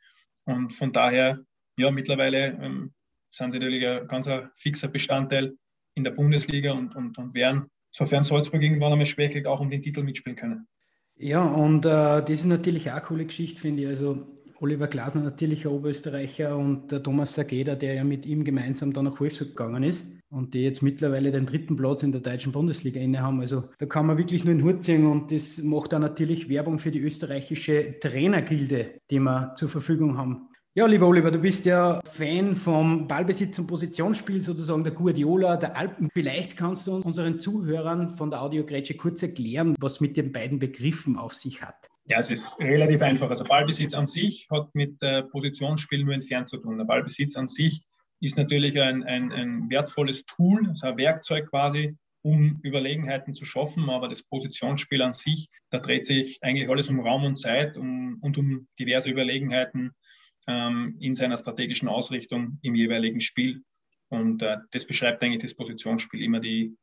Und 0.46 0.74
von 0.74 0.92
daher, 0.92 1.40
ja, 1.78 1.92
mittlerweile 1.92 2.58
ähm, 2.62 2.94
sind 3.32 3.52
sie 3.52 3.60
natürlich 3.60 3.86
ein 3.88 4.08
ganz 4.08 4.30
fixer 4.56 4.88
Bestandteil 4.88 5.54
in 5.96 6.04
der 6.04 6.12
Bundesliga 6.12 6.74
und, 6.74 6.96
und, 6.96 7.18
und 7.18 7.34
werden, 7.34 7.66
sofern 7.92 8.24
Salzburg 8.24 8.62
irgendwann 8.62 8.92
einmal 8.92 9.06
schwächelt, 9.06 9.48
auch 9.48 9.60
um 9.60 9.70
den 9.70 9.82
Titel 9.82 10.04
mitspielen 10.04 10.36
können. 10.36 10.68
Ja, 11.18 11.44
und 11.44 11.86
äh, 11.86 11.90
das 11.90 12.30
ist 12.30 12.46
natürlich 12.46 12.90
auch 12.90 12.96
eine 12.96 13.06
coole 13.06 13.26
Geschichte, 13.26 13.62
finde 13.62 13.84
ich. 13.84 13.88
Also 13.88 14.28
Oliver 14.60 14.88
Glasner 14.88 15.22
natürlich 15.22 15.66
ein 15.66 15.72
Oberösterreicher 15.72 16.58
und 16.58 16.92
der 16.92 17.02
Thomas 17.02 17.34
Sageda, 17.36 17.76
der 17.76 17.94
ja 17.94 18.04
mit 18.04 18.26
ihm 18.26 18.44
gemeinsam 18.44 18.92
dann 18.92 19.06
nach 19.06 19.20
Wolfsburg 19.20 19.50
gegangen 19.50 19.84
ist 19.84 20.15
und 20.30 20.54
die 20.54 20.64
jetzt 20.64 20.82
mittlerweile 20.82 21.32
den 21.32 21.46
dritten 21.46 21.76
Platz 21.76 22.04
in 22.04 22.12
der 22.12 22.22
deutschen 22.22 22.52
Bundesliga 22.52 23.00
inne 23.00 23.22
haben. 23.22 23.40
Also 23.40 23.70
da 23.78 23.86
kann 23.86 24.06
man 24.06 24.18
wirklich 24.18 24.44
nur 24.44 24.54
in 24.54 24.64
Hut 24.64 24.84
ziehen 24.84 25.06
und 25.06 25.32
das 25.32 25.62
macht 25.62 25.94
dann 25.94 26.02
natürlich 26.02 26.50
Werbung 26.50 26.80
für 26.80 26.92
die 26.92 27.00
österreichische 27.00 28.00
Trainergilde, 28.00 29.00
die 29.10 29.20
wir 29.20 29.54
zur 29.56 29.70
Verfügung 29.70 30.18
haben. 30.18 30.50
Ja, 30.78 30.86
lieber 30.88 31.08
Oliver, 31.08 31.32
du 31.32 31.40
bist 31.40 31.66
ja 31.66 32.02
Fan 32.04 32.54
vom 32.54 33.08
Ballbesitz- 33.08 33.58
und 33.60 33.68
Positionsspiel, 33.68 34.42
sozusagen 34.42 34.84
der 34.84 34.92
Guardiola, 34.92 35.56
der 35.56 35.78
Alpen. 35.78 36.10
Vielleicht 36.14 36.58
kannst 36.58 36.88
du 36.88 36.98
unseren 36.98 37.40
Zuhörern 37.40 38.10
von 38.10 38.30
der 38.30 38.42
Audiogrätsche 38.42 38.98
kurz 38.98 39.24
erklären, 39.24 39.78
was 39.80 40.02
mit 40.02 40.18
den 40.18 40.34
beiden 40.34 40.60
Begriffen 40.60 41.16
auf 41.18 41.34
sich 41.34 41.62
hat. 41.62 41.88
Ja, 42.08 42.20
es 42.20 42.30
ist 42.30 42.60
relativ 42.60 43.02
einfach. 43.02 43.30
Also 43.30 43.46
Ballbesitz 43.46 43.94
an 43.94 44.06
sich 44.06 44.50
hat 44.52 44.76
mit 44.76 45.02
äh, 45.02 45.24
Positionsspiel 45.24 46.04
nur 46.04 46.14
entfernt 46.14 46.50
zu 46.50 46.58
tun. 46.58 46.78
Der 46.78 46.84
Ballbesitz 46.84 47.38
an 47.38 47.48
sich 47.48 47.82
ist 48.22 48.38
natürlich 48.38 48.80
ein, 48.80 49.04
ein, 49.04 49.32
ein 49.32 49.70
wertvolles 49.70 50.26
Tool, 50.26 50.68
also 50.70 50.88
ein 50.88 50.98
Werkzeug 50.98 51.50
quasi, 51.50 51.96
um 52.22 52.60
Überlegenheiten 52.64 53.34
zu 53.34 53.46
schaffen. 53.46 53.90
Aber 53.90 54.08
das 54.08 54.24
Positionsspiel 54.24 55.02
an 55.02 55.14
sich, 55.14 55.50
da 55.70 55.80
dreht 55.80 56.06
sich 56.06 56.40
eigentlich 56.42 56.70
alles 56.70 56.90
um 56.90 57.00
Raum 57.00 57.24
und 57.24 57.38
Zeit 57.38 57.78
um, 57.78 58.18
und 58.22 58.38
um 58.38 58.68
diverse 58.80 59.10
Überlegenheiten 59.10 59.92
ähm, 60.48 60.98
in 61.00 61.16
seiner 61.16 61.38
strategischen 61.38 61.88
Ausrichtung 61.88 62.60
im 62.62 62.76
jeweiligen 62.76 63.22
Spiel. 63.22 63.64
Und 64.10 64.42
äh, 64.42 64.58
das 64.72 64.86
beschreibt 64.86 65.24
eigentlich 65.24 65.42
das 65.42 65.56
Positionsspiel 65.56 66.24
immer 66.24 66.40
die. 66.40 66.76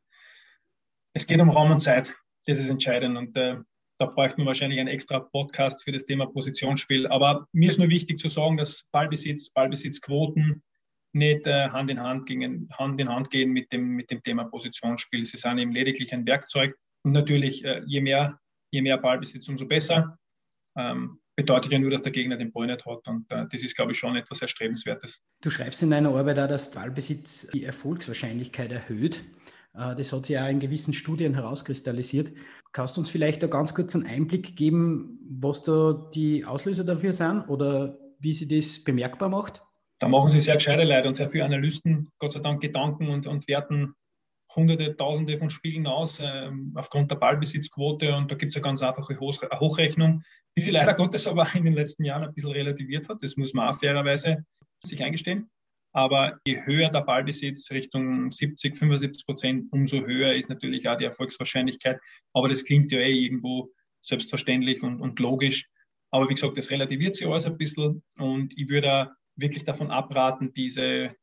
Es 1.12 1.27
geht 1.27 1.40
um 1.40 1.51
Raum 1.51 1.71
und 1.71 1.81
Zeit. 1.81 2.14
Das 2.47 2.59
ist 2.59 2.71
entscheidend. 2.71 3.16
Und 3.16 3.37
äh, 3.37 3.57
da 3.99 4.07
bräuchte 4.07 4.38
man 4.38 4.47
wahrscheinlich 4.47 4.81
einen 4.81 4.88
extra 4.88 5.21
Podcast 5.21 5.85
für 5.85 5.92
das 5.92 6.07
Thema 6.07 6.27
Positionsspiel. 6.27 7.07
Aber 7.07 7.47
mir 7.53 7.71
ist 7.71 7.79
nur 7.79 7.88
wichtig 7.88 8.18
zu 8.18 8.29
sagen, 8.29 8.57
dass 8.57 8.85
Ballbesitz, 8.90 9.51
Ballbesitzquoten 9.51 10.62
nicht 11.12 11.46
äh, 11.46 11.68
Hand, 11.68 11.90
in 11.90 12.01
Hand, 12.01 12.27
gingen, 12.27 12.68
Hand 12.79 13.01
in 13.01 13.09
Hand 13.09 13.31
gehen 13.31 13.51
mit 13.51 13.72
dem, 13.72 13.88
mit 13.88 14.11
dem 14.11 14.22
Thema 14.22 14.44
Positionsspiel. 14.44 15.25
Sie 15.25 15.37
sind 15.37 15.59
eben 15.59 15.72
lediglich 15.72 16.12
ein 16.12 16.27
Werkzeug. 16.27 16.77
Und 17.05 17.12
natürlich, 17.12 17.64
äh, 17.64 17.83
je, 17.87 18.01
mehr, 18.01 18.38
je 18.70 18.83
mehr 18.83 18.98
Ballbesitz, 18.98 19.48
umso 19.48 19.66
besser. 19.66 20.18
Ähm, 20.77 21.18
bedeutet 21.37 21.72
ja 21.72 21.79
nur, 21.79 21.90
dass 21.90 22.03
der 22.03 22.12
Gegner 22.12 22.37
den 22.37 22.53
Ball 22.53 22.66
nicht 22.66 22.85
hat. 22.87 23.07
Und 23.07 23.31
äh, 23.31 23.46
das 23.51 23.62
ist, 23.62 23.75
glaube 23.75 23.92
ich, 23.92 23.98
schon 23.98 24.16
etwas 24.16 24.42
Erstrebenswertes. 24.42 25.20
Du 25.42 25.51
schreibst 25.51 25.83
in 25.83 25.90
deiner 25.90 26.11
Arbeit 26.14 26.38
auch, 26.38 26.48
dass 26.48 26.70
Ballbesitz 26.70 27.48
die 27.48 27.64
Erfolgswahrscheinlichkeit 27.64 28.72
erhöht. 28.72 29.25
Äh, 29.75 29.94
das 29.96 30.12
hat 30.12 30.27
sich 30.27 30.35
ja 30.35 30.48
in 30.48 30.61
gewissen 30.61 30.92
Studien 30.92 31.35
herauskristallisiert. 31.35 32.33
Kannst 32.72 32.96
du 32.96 33.01
uns 33.01 33.11
vielleicht 33.11 33.42
da 33.42 33.46
ganz 33.46 33.75
kurz 33.75 33.94
einen 33.94 34.07
Einblick 34.07 34.57
geben, 34.57 35.18
was 35.29 35.62
da 35.62 36.11
die 36.14 36.44
Auslöser 36.44 36.85
dafür 36.85 37.12
sind 37.12 37.48
oder 37.48 37.98
wie 38.18 38.33
sie 38.33 38.48
das 38.48 38.83
bemerkbar 38.83 39.29
macht? 39.29 39.62
Da 40.03 40.09
machen 40.09 40.31
sich 40.31 40.43
sehr 40.43 40.57
gescheite 40.57 40.83
Leute 40.83 41.07
und 41.07 41.15
sehr 41.15 41.31
viele 41.31 41.45
Analysten, 41.45 42.11
Gott 42.19 42.33
sei 42.33 42.41
Dank, 42.41 42.61
Gedanken 42.61 43.09
und, 43.09 43.29
und 43.29 43.47
werten 43.47 43.95
Hunderte, 44.53 44.97
Tausende 44.97 45.38
von 45.38 45.49
Spielen 45.49 45.87
aus 45.87 46.19
äh, 46.19 46.51
aufgrund 46.75 47.12
der 47.12 47.17
Ballbesitzquote. 47.17 48.12
Und 48.17 48.29
da 48.29 48.35
gibt 48.35 48.51
es 48.51 48.57
eine 48.57 48.65
ganz 48.65 48.83
einfache 48.83 49.19
Hochrechnung, 49.21 50.25
die 50.57 50.62
sie 50.62 50.73
leider 50.73 50.95
Gottes 50.95 51.29
aber 51.29 51.47
in 51.55 51.65
den 51.65 51.75
letzten 51.75 52.05
Jahren 52.05 52.25
ein 52.25 52.35
bisschen 52.35 52.51
relativiert 52.51 53.09
hat. 53.09 53.23
Das 53.23 53.37
muss 53.37 53.55
man 53.55 53.69
auch 53.69 53.79
fairerweise 53.79 54.45
sich 54.85 55.01
eingestehen. 55.05 55.49
Aber 55.95 56.41
je 56.45 56.61
höher 56.65 56.88
der 56.91 57.03
Ballbesitz 57.03 57.71
Richtung 57.71 58.33
70, 58.33 58.77
75 58.77 59.25
Prozent, 59.25 59.73
umso 59.73 60.05
höher 60.05 60.35
ist 60.35 60.49
natürlich 60.49 60.88
auch 60.88 60.99
die 60.99 61.05
Erfolgswahrscheinlichkeit. 61.05 62.01
Aber 62.33 62.49
das 62.49 62.65
klingt 62.65 62.91
ja 62.91 62.99
eh 62.99 63.15
irgendwo 63.15 63.71
selbstverständlich 64.05 64.83
und, 64.83 65.01
und 65.01 65.21
logisch. 65.21 65.69
Aber 66.11 66.29
wie 66.29 66.35
gesagt, 66.35 66.59
das 66.59 66.73
relativiert 66.73 67.15
sich 67.15 67.29
alles 67.29 67.47
ein 67.47 67.57
bisschen. 67.57 68.03
Und 68.17 68.53
ich 68.59 68.69
würde 68.69 69.12
wirklich 69.37 69.64
davon 69.64 69.90
abraten, 69.90 70.53
diese 70.53 71.14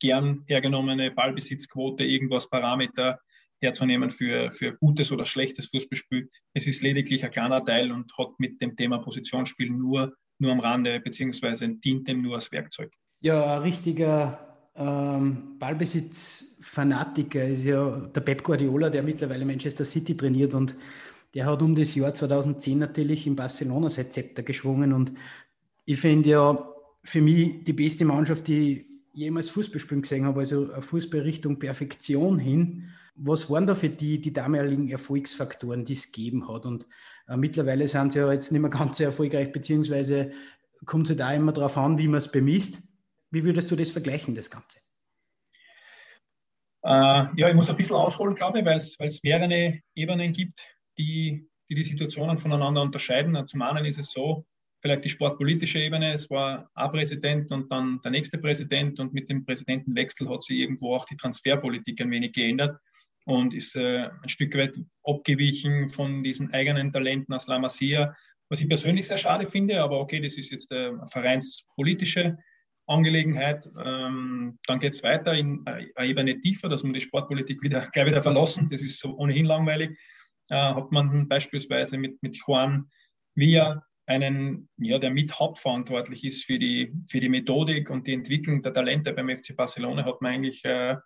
gern 0.00 0.42
hergenommene 0.46 1.10
Ballbesitzquote 1.10 2.04
irgendwas 2.04 2.50
Parameter 2.50 3.20
herzunehmen 3.60 4.10
für, 4.10 4.50
für 4.50 4.72
gutes 4.74 5.12
oder 5.12 5.24
schlechtes 5.24 5.68
Fußballspiel. 5.68 6.28
Es 6.52 6.66
ist 6.66 6.82
lediglich 6.82 7.24
ein 7.24 7.30
kleiner 7.30 7.64
Teil 7.64 7.92
und 7.92 8.12
hat 8.18 8.38
mit 8.38 8.60
dem 8.60 8.76
Thema 8.76 8.98
Positionsspiel 8.98 9.70
nur, 9.70 10.12
nur 10.38 10.52
am 10.52 10.60
Rande 10.60 11.00
beziehungsweise 11.00 11.68
dient 11.68 12.08
dem 12.08 12.22
nur 12.22 12.34
als 12.34 12.50
Werkzeug. 12.50 12.92
Ja, 13.20 13.56
ein 13.56 13.62
richtiger 13.62 14.68
ähm, 14.74 15.58
Ballbesitz-Fanatiker 15.58 17.44
ist 17.44 17.64
ja 17.64 18.00
der 18.00 18.20
Pep 18.20 18.42
Guardiola, 18.42 18.90
der 18.90 19.04
mittlerweile 19.04 19.44
Manchester 19.44 19.84
City 19.84 20.16
trainiert 20.16 20.54
und 20.54 20.74
der 21.34 21.46
hat 21.46 21.62
um 21.62 21.74
das 21.74 21.94
Jahr 21.94 22.12
2010 22.12 22.78
natürlich 22.78 23.26
in 23.26 23.36
Barcelona 23.36 23.88
sein 23.88 24.10
Zepter 24.10 24.42
geschwungen 24.42 24.92
und 24.92 25.12
ich 25.84 26.00
finde 26.00 26.30
ja, 26.30 26.71
für 27.04 27.20
mich 27.20 27.64
die 27.64 27.72
beste 27.72 28.04
Mannschaft, 28.04 28.48
die 28.48 28.72
ich 28.72 28.86
jemals 29.12 29.50
Fußball 29.50 29.80
spielen 29.80 30.02
gesehen 30.02 30.24
habe, 30.24 30.40
also 30.40 30.66
Fußball 30.80 31.20
Richtung 31.20 31.58
Perfektion 31.58 32.38
hin. 32.38 32.90
Was 33.14 33.50
waren 33.50 33.66
da 33.66 33.74
für 33.74 33.90
die 33.90 34.20
die 34.20 34.32
damaligen 34.32 34.88
Erfolgsfaktoren, 34.88 35.84
die 35.84 35.92
es 35.92 36.12
gegeben 36.12 36.48
hat? 36.48 36.64
Und 36.64 36.86
äh, 37.28 37.36
mittlerweile 37.36 37.86
sind 37.86 38.12
sie 38.12 38.20
ja 38.20 38.32
jetzt 38.32 38.52
nicht 38.52 38.60
mehr 38.60 38.70
ganz 38.70 38.96
so 38.96 39.04
erfolgreich, 39.04 39.52
beziehungsweise 39.52 40.32
kommt 40.86 41.10
es 41.10 41.16
da 41.16 41.30
immer 41.32 41.52
darauf 41.52 41.76
an, 41.76 41.98
wie 41.98 42.08
man 42.08 42.18
es 42.18 42.30
bemisst. 42.30 42.78
Wie 43.30 43.44
würdest 43.44 43.70
du 43.70 43.76
das 43.76 43.90
vergleichen, 43.90 44.34
das 44.34 44.50
Ganze? 44.50 44.78
Äh, 46.84 47.26
ja, 47.36 47.48
ich 47.48 47.54
muss 47.54 47.70
ein 47.70 47.76
bisschen 47.76 47.96
ausholen, 47.96 48.34
glaube 48.34 48.60
ich, 48.60 48.64
weil 48.64 49.08
es 49.08 49.22
mehrere 49.22 49.80
Ebenen 49.94 50.32
gibt, 50.32 50.66
die, 50.98 51.48
die 51.68 51.74
die 51.74 51.84
Situationen 51.84 52.38
voneinander 52.38 52.82
unterscheiden. 52.82 53.46
Zum 53.46 53.62
einen 53.62 53.84
ist 53.84 53.98
es 53.98 54.10
so, 54.10 54.46
vielleicht 54.82 55.04
die 55.04 55.08
sportpolitische 55.08 55.78
Ebene. 55.78 56.12
Es 56.12 56.28
war 56.28 56.68
ein 56.74 56.90
Präsident 56.90 57.50
und 57.52 57.70
dann 57.70 58.00
der 58.02 58.10
nächste 58.10 58.36
Präsident 58.36 58.98
und 59.00 59.14
mit 59.14 59.30
dem 59.30 59.46
Präsidentenwechsel 59.46 60.28
hat 60.28 60.42
sich 60.42 60.58
irgendwo 60.58 60.96
auch 60.96 61.06
die 61.06 61.16
Transferpolitik 61.16 62.00
ein 62.00 62.10
wenig 62.10 62.32
geändert 62.32 62.76
und 63.24 63.54
ist 63.54 63.76
äh, 63.76 64.08
ein 64.22 64.28
Stück 64.28 64.56
weit 64.56 64.76
abgewichen 65.04 65.88
von 65.88 66.24
diesen 66.24 66.52
eigenen 66.52 66.92
Talenten 66.92 67.32
aus 67.32 67.46
La 67.46 67.58
Masia, 67.58 68.14
was 68.50 68.60
ich 68.60 68.68
persönlich 68.68 69.06
sehr 69.06 69.16
schade 69.16 69.46
finde, 69.46 69.80
aber 69.80 70.00
okay, 70.00 70.20
das 70.20 70.36
ist 70.36 70.50
jetzt 70.50 70.70
eine 70.72 71.00
vereinspolitische 71.10 72.36
Angelegenheit. 72.86 73.70
Ähm, 73.82 74.58
dann 74.66 74.80
geht 74.80 74.92
es 74.92 75.02
weiter 75.04 75.32
in 75.32 75.64
eine 75.64 75.88
Ebene 76.00 76.40
tiefer, 76.40 76.68
dass 76.68 76.82
man 76.82 76.92
die 76.92 77.00
Sportpolitik 77.00 77.62
wieder, 77.62 77.88
gleich 77.92 78.06
wieder 78.06 78.20
verlassen. 78.20 78.66
Das 78.68 78.82
ist 78.82 78.98
so 78.98 79.16
ohnehin 79.16 79.46
langweilig. 79.46 79.96
Äh, 80.50 80.56
hat 80.56 80.90
man 80.90 81.28
beispielsweise 81.28 81.96
mit, 81.96 82.20
mit 82.22 82.36
Juan 82.36 82.90
Villa 83.36 83.82
einen, 84.06 84.68
ja, 84.78 84.98
der 84.98 85.10
mit 85.10 85.38
hauptverantwortlich 85.38 86.24
ist 86.24 86.44
für 86.44 86.58
die, 86.58 86.92
für 87.08 87.20
die 87.20 87.28
Methodik 87.28 87.90
und 87.90 88.06
die 88.06 88.14
Entwicklung 88.14 88.62
der 88.62 88.74
Talente 88.74 89.12
beim 89.12 89.28
FC 89.28 89.56
Barcelona, 89.56 90.04
hat 90.04 90.20
man 90.20 90.32
eigentlich 90.32 90.64
äh, 90.64 90.96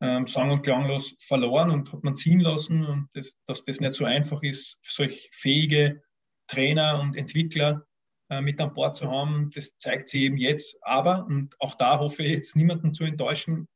äh, 0.00 0.26
sang- 0.26 0.50
und 0.50 0.62
klanglos 0.62 1.14
verloren 1.20 1.70
und 1.70 1.92
hat 1.92 2.02
man 2.02 2.16
ziehen 2.16 2.40
lassen. 2.40 2.84
Und 2.84 3.08
das, 3.14 3.36
dass 3.46 3.64
das 3.64 3.80
nicht 3.80 3.94
so 3.94 4.04
einfach 4.04 4.42
ist, 4.42 4.78
solch 4.82 5.30
fähige 5.32 6.02
Trainer 6.48 7.00
und 7.00 7.16
Entwickler 7.16 7.86
äh, 8.28 8.40
mit 8.40 8.60
an 8.60 8.74
Bord 8.74 8.96
zu 8.96 9.10
haben, 9.10 9.50
das 9.54 9.76
zeigt 9.78 10.08
sie 10.08 10.24
eben 10.24 10.36
jetzt. 10.36 10.76
Aber, 10.82 11.26
und 11.26 11.54
auch 11.60 11.76
da 11.76 12.00
hoffe 12.00 12.24
ich 12.24 12.32
jetzt 12.32 12.56
niemanden 12.56 12.92
zu 12.92 13.04
enttäuschen, 13.04 13.68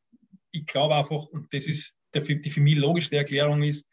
ich 0.51 0.67
glaube 0.67 0.97
einfach, 0.97 1.27
und 1.27 1.53
das 1.53 1.67
ist 1.67 1.95
der, 2.15 2.23
die 2.23 2.51
für 2.51 2.61
mich 2.61 2.77
logischste 2.77 3.17
Erklärung 3.17 3.63
ist, 3.63 3.87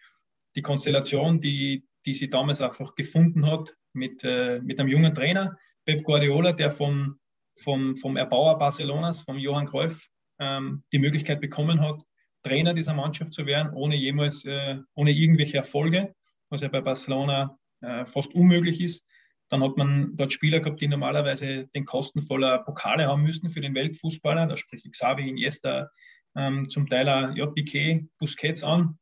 die 0.55 0.61
Konstellation, 0.61 1.41
die, 1.41 1.85
die 2.05 2.13
sie 2.13 2.29
damals 2.29 2.61
einfach 2.61 2.95
gefunden 2.95 3.45
hat 3.45 3.75
mit, 3.93 4.23
äh, 4.23 4.59
mit 4.59 4.79
einem 4.79 4.89
jungen 4.89 5.13
Trainer, 5.13 5.57
Pep 5.85 6.03
Guardiola, 6.03 6.53
der 6.53 6.71
vom, 6.71 7.19
vom, 7.57 7.95
vom 7.95 8.17
Erbauer 8.17 8.57
Barcelonas, 8.57 9.23
vom 9.23 9.37
Johann 9.37 9.67
Cruyff, 9.67 10.09
ähm, 10.39 10.83
die 10.91 10.99
Möglichkeit 10.99 11.41
bekommen 11.41 11.81
hat, 11.81 12.01
Trainer 12.43 12.73
dieser 12.73 12.93
Mannschaft 12.93 13.33
zu 13.33 13.45
werden, 13.45 13.73
ohne 13.73 13.95
jemals, 13.95 14.43
äh, 14.45 14.77
ohne 14.95 15.11
irgendwelche 15.11 15.57
Erfolge, 15.57 16.13
was 16.49 16.61
ja 16.61 16.67
bei 16.67 16.81
Barcelona 16.81 17.57
äh, 17.81 18.05
fast 18.05 18.33
unmöglich 18.33 18.81
ist. 18.81 19.05
Dann 19.49 19.63
hat 19.63 19.77
man 19.77 20.15
dort 20.15 20.33
Spieler 20.33 20.59
gehabt, 20.59 20.81
die 20.81 20.87
normalerweise 20.87 21.67
den 21.75 21.85
Kosten 21.85 22.21
voller 22.21 22.59
Pokale 22.59 23.07
haben 23.07 23.23
müssen 23.23 23.49
für 23.49 23.61
den 23.61 23.75
Weltfußballer. 23.75 24.47
Da 24.47 24.57
spreche 24.57 24.87
ich 24.87 24.93
Xavi, 24.93 25.29
Iniesta, 25.29 25.89
ähm, 26.35 26.69
zum 26.69 26.87
Teil 26.87 27.07
auch 27.07 27.35
ja, 27.35 27.45
Piquet, 27.45 28.07
Busquets 28.17 28.63
an. 28.63 28.97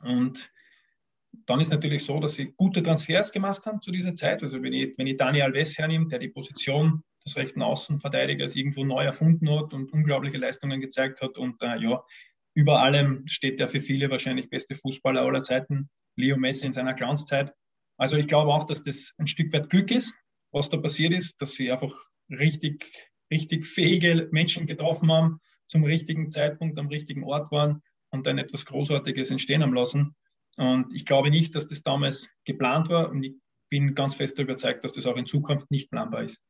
Und 0.00 0.50
dann 1.46 1.60
ist 1.60 1.70
natürlich 1.70 2.04
so, 2.04 2.20
dass 2.20 2.34
sie 2.34 2.52
gute 2.56 2.82
Transfers 2.82 3.32
gemacht 3.32 3.66
haben 3.66 3.80
zu 3.80 3.90
dieser 3.90 4.14
Zeit. 4.14 4.42
Also 4.42 4.62
wenn 4.62 4.72
ich, 4.72 4.96
wenn 4.96 5.06
ich 5.06 5.16
Dani 5.16 5.42
Alves 5.42 5.76
hernehme, 5.76 6.08
der 6.08 6.18
die 6.18 6.28
Position 6.28 7.02
des 7.24 7.36
rechten 7.36 7.62
Außenverteidigers 7.62 8.54
irgendwo 8.54 8.84
neu 8.84 9.04
erfunden 9.04 9.50
hat 9.50 9.74
und 9.74 9.92
unglaubliche 9.92 10.38
Leistungen 10.38 10.80
gezeigt 10.80 11.20
hat. 11.20 11.36
Und 11.36 11.60
äh, 11.60 11.76
ja, 11.78 12.02
über 12.54 12.80
allem 12.80 13.24
steht 13.26 13.60
der 13.60 13.68
für 13.68 13.80
viele 13.80 14.10
wahrscheinlich 14.10 14.48
beste 14.48 14.76
Fußballer 14.76 15.22
aller 15.22 15.42
Zeiten, 15.42 15.90
Leo 16.16 16.36
Messi 16.36 16.66
in 16.66 16.72
seiner 16.72 16.94
Glanzzeit. 16.94 17.52
Also 17.98 18.16
ich 18.16 18.28
glaube 18.28 18.52
auch, 18.52 18.64
dass 18.64 18.82
das 18.82 19.12
ein 19.18 19.26
Stück 19.26 19.52
weit 19.52 19.68
Glück 19.68 19.90
ist, 19.90 20.14
was 20.52 20.70
da 20.70 20.76
passiert 20.76 21.12
ist, 21.12 21.40
dass 21.42 21.54
sie 21.54 21.70
einfach 21.70 21.94
richtig, 22.30 23.10
richtig 23.30 23.66
fähige 23.66 24.28
Menschen 24.30 24.66
getroffen 24.66 25.10
haben, 25.10 25.40
zum 25.66 25.84
richtigen 25.84 26.30
Zeitpunkt 26.30 26.78
am 26.78 26.86
richtigen 26.86 27.24
Ort 27.24 27.50
waren 27.50 27.82
und 28.10 28.26
dann 28.26 28.38
etwas 28.38 28.66
Großartiges 28.66 29.30
entstehen 29.30 29.62
haben 29.62 29.74
lassen. 29.74 30.14
Und 30.56 30.92
ich 30.94 31.04
glaube 31.04 31.30
nicht, 31.30 31.54
dass 31.54 31.66
das 31.66 31.82
damals 31.82 32.28
geplant 32.44 32.88
war 32.88 33.10
und 33.10 33.22
ich 33.22 33.34
bin 33.68 33.94
ganz 33.94 34.14
fest 34.14 34.38
überzeugt, 34.38 34.84
dass 34.84 34.92
das 34.92 35.06
auch 35.06 35.16
in 35.16 35.26
Zukunft 35.26 35.70
nicht 35.70 35.90
planbar 35.90 36.22
ist. 36.22 36.40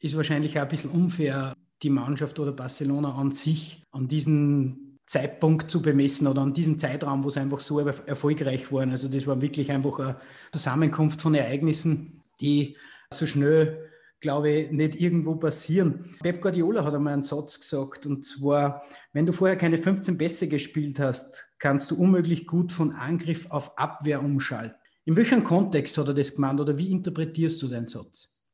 Ist 0.00 0.16
wahrscheinlich 0.16 0.58
auch 0.58 0.62
ein 0.62 0.68
bisschen 0.68 0.90
unfair, 0.90 1.54
die 1.82 1.90
Mannschaft 1.90 2.38
oder 2.38 2.52
Barcelona 2.52 3.14
an 3.14 3.32
sich 3.32 3.82
an 3.90 4.06
diesen 4.06 4.98
Zeitpunkt 5.06 5.70
zu 5.70 5.82
bemessen 5.82 6.26
oder 6.26 6.42
an 6.42 6.54
diesem 6.54 6.78
Zeitraum, 6.78 7.24
wo 7.24 7.30
sie 7.30 7.40
einfach 7.40 7.60
so 7.60 7.80
erfolgreich 7.80 8.70
waren. 8.72 8.90
Also 8.90 9.08
das 9.08 9.26
war 9.26 9.42
wirklich 9.42 9.70
einfach 9.70 9.98
eine 9.98 10.20
Zusammenkunft 10.52 11.20
von 11.20 11.34
Ereignissen, 11.34 12.22
die 12.40 12.76
so 13.12 13.26
schnell 13.26 13.90
glaube 14.22 14.50
ich, 14.50 14.70
nicht 14.70 14.96
irgendwo 14.96 15.34
passieren. 15.34 16.16
Pep 16.22 16.40
Guardiola 16.40 16.84
hat 16.84 16.94
einmal 16.94 17.12
einen 17.12 17.22
Satz 17.22 17.60
gesagt, 17.60 18.06
und 18.06 18.24
zwar, 18.24 18.82
wenn 19.12 19.26
du 19.26 19.32
vorher 19.32 19.56
keine 19.56 19.76
15 19.76 20.16
Pässe 20.16 20.48
gespielt 20.48 20.98
hast, 20.98 21.51
kannst 21.62 21.92
du 21.92 21.96
unmöglich 21.96 22.48
gut 22.48 22.72
von 22.72 22.90
Angriff 22.90 23.48
auf 23.48 23.78
Abwehr 23.78 24.20
umschalten. 24.20 24.76
In 25.04 25.14
welchem 25.14 25.44
Kontext 25.44 25.96
hat 25.96 26.08
er 26.08 26.14
das 26.14 26.34
gemeint 26.34 26.58
oder 26.58 26.76
wie 26.76 26.90
interpretierst 26.90 27.62
du 27.62 27.68
den 27.68 27.86
Satz? 27.86 28.44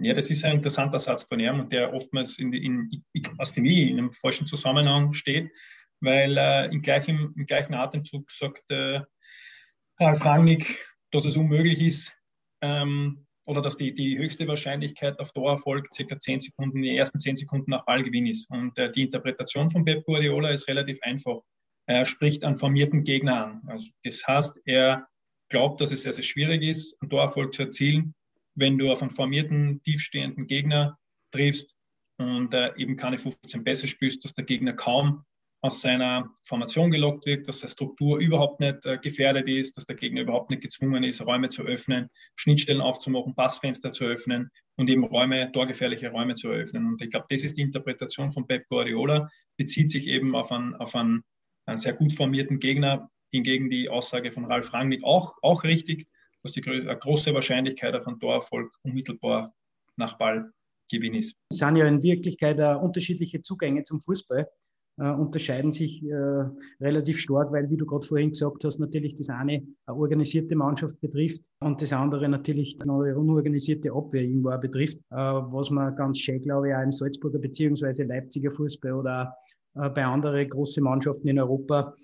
Ja, 0.00 0.14
das 0.14 0.30
ist 0.30 0.44
ein 0.46 0.56
interessanter 0.56 0.98
Satz 0.98 1.24
von 1.24 1.38
ihm 1.40 1.60
und 1.60 1.72
der 1.72 1.92
oftmals 1.92 2.38
in, 2.38 2.54
in, 2.54 3.04
aus 3.36 3.50
für 3.50 3.60
mich 3.60 3.90
in 3.90 3.98
einem 3.98 4.12
falschen 4.12 4.46
Zusammenhang 4.46 5.12
steht, 5.12 5.50
weil 6.00 6.38
äh, 6.38 6.72
im, 6.72 6.80
gleichen, 6.80 7.34
im 7.36 7.44
gleichen 7.44 7.74
Atemzug 7.74 8.30
sagt 8.30 8.64
äh, 8.70 9.02
Ralf 10.00 10.24
Rangnick, 10.24 10.86
dass 11.12 11.26
es 11.26 11.36
unmöglich 11.36 11.82
ist, 11.82 12.14
ähm, 12.62 13.26
oder 13.46 13.60
dass 13.60 13.76
die, 13.76 13.92
die 13.92 14.16
höchste 14.16 14.48
Wahrscheinlichkeit 14.48 15.18
auf 15.20 15.32
Torerfolg 15.32 15.92
circa 15.92 16.18
10 16.18 16.40
Sekunden, 16.40 16.80
die 16.80 16.96
ersten 16.96 17.18
10 17.18 17.36
Sekunden 17.36 17.70
nach 17.70 17.84
Ballgewinn 17.84 18.26
ist. 18.26 18.48
Und 18.50 18.78
äh, 18.78 18.90
die 18.90 19.02
Interpretation 19.02 19.70
von 19.70 19.84
Pep 19.84 20.02
Guardiola 20.06 20.48
ist 20.48 20.66
relativ 20.66 20.98
einfach. 21.02 21.40
Er 21.86 22.04
spricht 22.06 22.44
einen 22.44 22.56
formierten 22.56 23.04
Gegner 23.04 23.46
an. 23.46 23.62
Also 23.66 23.88
das 24.04 24.26
heißt, 24.26 24.58
er 24.64 25.06
glaubt, 25.50 25.80
dass 25.80 25.92
es 25.92 26.02
sehr, 26.02 26.12
sehr 26.12 26.24
schwierig 26.24 26.62
ist, 26.62 26.96
einen 27.00 27.10
Torerfolg 27.10 27.54
zu 27.54 27.62
erzielen, 27.62 28.14
wenn 28.54 28.78
du 28.78 28.90
auf 28.90 29.02
einen 29.02 29.10
formierten, 29.10 29.82
tiefstehenden 29.82 30.46
Gegner 30.46 30.98
triffst 31.30 31.74
und 32.18 32.54
äh, 32.54 32.72
eben 32.76 32.96
keine 32.96 33.18
15 33.18 33.64
Pässe 33.64 33.88
spielst, 33.88 34.24
dass 34.24 34.34
der 34.34 34.44
Gegner 34.44 34.72
kaum 34.72 35.24
aus 35.64 35.80
seiner 35.80 36.30
Formation 36.42 36.90
gelockt 36.90 37.24
wird, 37.24 37.48
dass 37.48 37.60
die 37.60 37.68
Struktur 37.68 38.18
überhaupt 38.18 38.60
nicht 38.60 38.84
äh, 38.84 38.98
gefährdet 38.98 39.48
ist, 39.48 39.78
dass 39.78 39.86
der 39.86 39.96
Gegner 39.96 40.20
überhaupt 40.20 40.50
nicht 40.50 40.60
gezwungen 40.60 41.02
ist, 41.04 41.24
Räume 41.24 41.48
zu 41.48 41.62
öffnen, 41.62 42.10
Schnittstellen 42.36 42.82
aufzumachen, 42.82 43.34
Passfenster 43.34 43.90
zu 43.90 44.04
öffnen 44.04 44.50
und 44.76 44.90
eben 44.90 45.04
Räume, 45.04 45.50
torgefährliche 45.52 46.10
Räume 46.10 46.34
zu 46.34 46.48
eröffnen. 46.48 46.86
Und 46.86 47.00
ich 47.00 47.10
glaube, 47.10 47.24
das 47.30 47.44
ist 47.44 47.56
die 47.56 47.62
Interpretation 47.62 48.30
von 48.30 48.46
Pep 48.46 48.68
Guardiola, 48.68 49.30
bezieht 49.56 49.90
sich 49.90 50.06
eben 50.06 50.36
auf 50.36 50.52
einen, 50.52 50.74
auf 50.74 50.94
einen, 50.94 51.24
einen 51.66 51.78
sehr 51.78 51.94
gut 51.94 52.12
formierten 52.12 52.58
Gegner, 52.58 53.10
hingegen 53.30 53.70
die 53.70 53.88
Aussage 53.88 54.30
von 54.30 54.44
Ralf 54.44 54.72
Rangnick 54.72 55.02
auch, 55.04 55.34
auch 55.42 55.64
richtig, 55.64 56.06
dass 56.42 56.52
die 56.52 56.60
große 56.60 57.34
Wahrscheinlichkeit 57.34 57.94
auf 57.94 58.06
einen 58.06 58.20
Torerfolg 58.20 58.70
unmittelbar 58.82 59.54
nach 59.96 60.18
Ballgewinn 60.18 61.14
ist. 61.14 61.36
Es 61.50 61.58
sind 61.58 61.76
ja 61.76 61.86
in 61.86 62.02
Wirklichkeit 62.02 62.58
unterschiedliche 62.80 63.42
Zugänge 63.42 63.84
zum 63.84 64.00
Fußball 64.00 64.46
äh, 64.96 65.10
unterscheiden 65.10 65.72
sich 65.72 66.04
äh, 66.04 66.44
relativ 66.80 67.18
stark, 67.18 67.50
weil, 67.50 67.68
wie 67.68 67.76
du 67.76 67.84
gerade 67.84 68.06
vorhin 68.06 68.30
gesagt 68.30 68.64
hast, 68.64 68.78
natürlich 68.78 69.16
das 69.16 69.28
eine 69.28 69.62
eine 69.86 69.96
organisierte 69.98 70.54
Mannschaft 70.54 71.00
betrifft 71.00 71.42
und 71.60 71.82
das 71.82 71.92
andere 71.92 72.28
natürlich 72.28 72.80
eine 72.80 73.18
unorganisierte 73.18 73.92
Abwehr 73.92 74.22
irgendwo 74.22 74.50
auch 74.50 74.60
betrifft, 74.60 74.98
äh, 75.10 75.16
was 75.16 75.70
man 75.70 75.96
ganz 75.96 76.20
schön, 76.20 76.40
glaube 76.40 76.68
ich, 76.68 76.74
auch 76.76 76.82
im 76.82 76.92
Salzburger 76.92 77.40
beziehungsweise 77.40 78.04
Leipziger 78.04 78.52
Fußball 78.52 78.92
oder 78.92 79.34
bei 79.74 80.04
anderen 80.04 80.48
großen 80.48 80.82
Mannschaften 80.82 81.28
in 81.28 81.38
Europa 81.38 81.94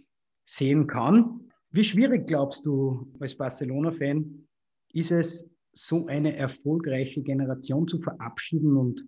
sehen 0.44 0.86
kann. 0.86 1.48
Wie 1.70 1.84
schwierig 1.84 2.26
glaubst 2.26 2.66
du 2.66 3.12
als 3.20 3.36
Barcelona-Fan 3.36 4.48
ist 4.92 5.12
es, 5.12 5.48
so 5.72 6.06
eine 6.06 6.36
erfolgreiche 6.36 7.22
Generation 7.22 7.86
zu 7.86 7.98
verabschieden 7.98 8.76
und, 8.76 9.06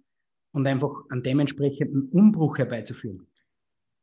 und 0.52 0.66
einfach 0.66 0.92
einen 1.10 1.24
dementsprechenden 1.24 2.08
Umbruch 2.10 2.58
herbeizuführen? 2.58 3.26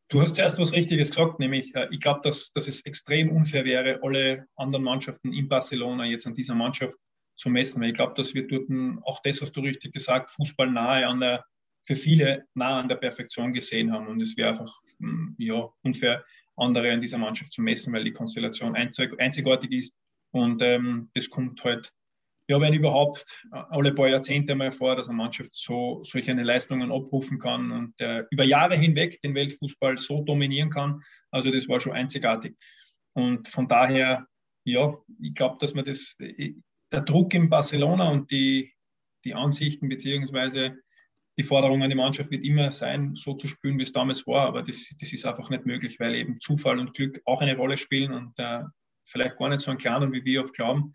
Du 0.09 0.21
hast 0.21 0.35
zuerst 0.35 0.57
was 0.57 0.73
Richtiges 0.73 1.09
gesagt, 1.09 1.39
nämlich 1.39 1.73
äh, 1.75 1.87
ich 1.91 1.99
glaube, 1.99 2.21
dass, 2.23 2.51
dass 2.53 2.67
es 2.67 2.81
extrem 2.81 3.31
unfair 3.31 3.63
wäre, 3.63 3.99
alle 4.01 4.47
anderen 4.55 4.83
Mannschaften 4.83 5.31
in 5.31 5.47
Barcelona 5.47 6.05
jetzt 6.05 6.25
an 6.25 6.33
dieser 6.33 6.55
Mannschaft 6.55 6.97
zu 7.35 7.49
messen. 7.49 7.81
Weil 7.81 7.89
ich 7.89 7.95
glaube, 7.95 8.15
dass 8.15 8.33
wir 8.33 8.47
dort 8.47 8.67
auch 9.03 9.21
das, 9.23 9.41
was 9.41 9.51
du 9.51 9.61
richtig 9.61 9.93
gesagt, 9.93 10.31
Fußball 10.31 10.69
nahe 10.69 11.07
an 11.07 11.19
der, 11.19 11.45
für 11.85 11.95
viele 11.95 12.45
nahe 12.53 12.81
an 12.81 12.89
der 12.89 12.95
Perfektion 12.95 13.53
gesehen 13.53 13.91
haben. 13.91 14.07
Und 14.07 14.21
es 14.21 14.37
wäre 14.37 14.49
einfach 14.49 14.73
hm, 14.99 15.35
ja, 15.37 15.69
unfair, 15.83 16.23
andere 16.55 16.91
an 16.91 17.01
dieser 17.01 17.17
Mannschaft 17.17 17.53
zu 17.53 17.61
messen, 17.61 17.93
weil 17.93 18.03
die 18.03 18.13
Konstellation 18.13 18.75
einzigartig 18.75 19.71
ist. 19.71 19.93
Und 20.31 20.61
ähm, 20.61 21.09
das 21.13 21.29
kommt 21.29 21.63
halt 21.63 21.91
ja, 22.49 22.59
wenn 22.59 22.73
überhaupt 22.73 23.45
alle 23.51 23.93
paar 23.93 24.09
Jahrzehnte 24.09 24.55
mal 24.55 24.71
vor, 24.71 24.95
dass 24.95 25.07
eine 25.07 25.17
Mannschaft 25.17 25.51
so 25.53 26.01
solche 26.03 26.33
Leistungen 26.33 26.91
abrufen 26.91 27.37
kann 27.37 27.71
und 27.71 28.01
äh, 28.01 28.23
über 28.31 28.43
Jahre 28.43 28.75
hinweg 28.75 29.21
den 29.21 29.35
Weltfußball 29.35 29.99
so 29.99 30.23
dominieren 30.23 30.71
kann. 30.71 31.03
Also 31.29 31.51
das 31.51 31.69
war 31.69 31.79
schon 31.79 31.93
einzigartig. 31.93 32.57
Und 33.13 33.47
von 33.49 33.67
daher, 33.67 34.25
ja, 34.65 34.97
ich 35.21 35.35
glaube, 35.35 35.57
dass 35.59 35.75
man 35.75 35.85
das, 35.85 36.17
der 36.17 37.01
Druck 37.01 37.35
in 37.35 37.51
Barcelona 37.51 38.09
und 38.09 38.31
die, 38.31 38.73
die 39.25 39.35
Ansichten 39.35 39.87
beziehungsweise 39.87 40.75
die 41.39 41.43
Forderung 41.43 41.81
an 41.81 41.89
die 41.89 41.95
Mannschaft 41.95 42.29
wird 42.31 42.43
immer 42.43 42.69
sein, 42.69 43.15
so 43.15 43.33
zu 43.33 43.47
spielen, 43.47 43.77
wie 43.79 43.83
es 43.83 43.93
damals 43.93 44.27
war, 44.27 44.47
aber 44.47 44.61
das, 44.61 44.89
das 44.99 45.13
ist 45.13 45.25
einfach 45.25 45.49
nicht 45.49 45.65
möglich, 45.65 45.97
weil 45.97 46.13
eben 46.15 46.37
Zufall 46.41 46.77
und 46.79 46.93
Glück 46.93 47.21
auch 47.23 47.39
eine 47.39 47.55
Rolle 47.55 47.77
spielen 47.77 48.11
und 48.11 48.33
äh, 48.37 48.63
vielleicht 49.05 49.37
gar 49.37 49.47
nicht 49.47 49.61
so 49.61 49.71
ein 49.71 49.77
kleiner, 49.77 50.11
wie 50.11 50.25
wir 50.25 50.43
oft 50.43 50.53
glauben. 50.53 50.93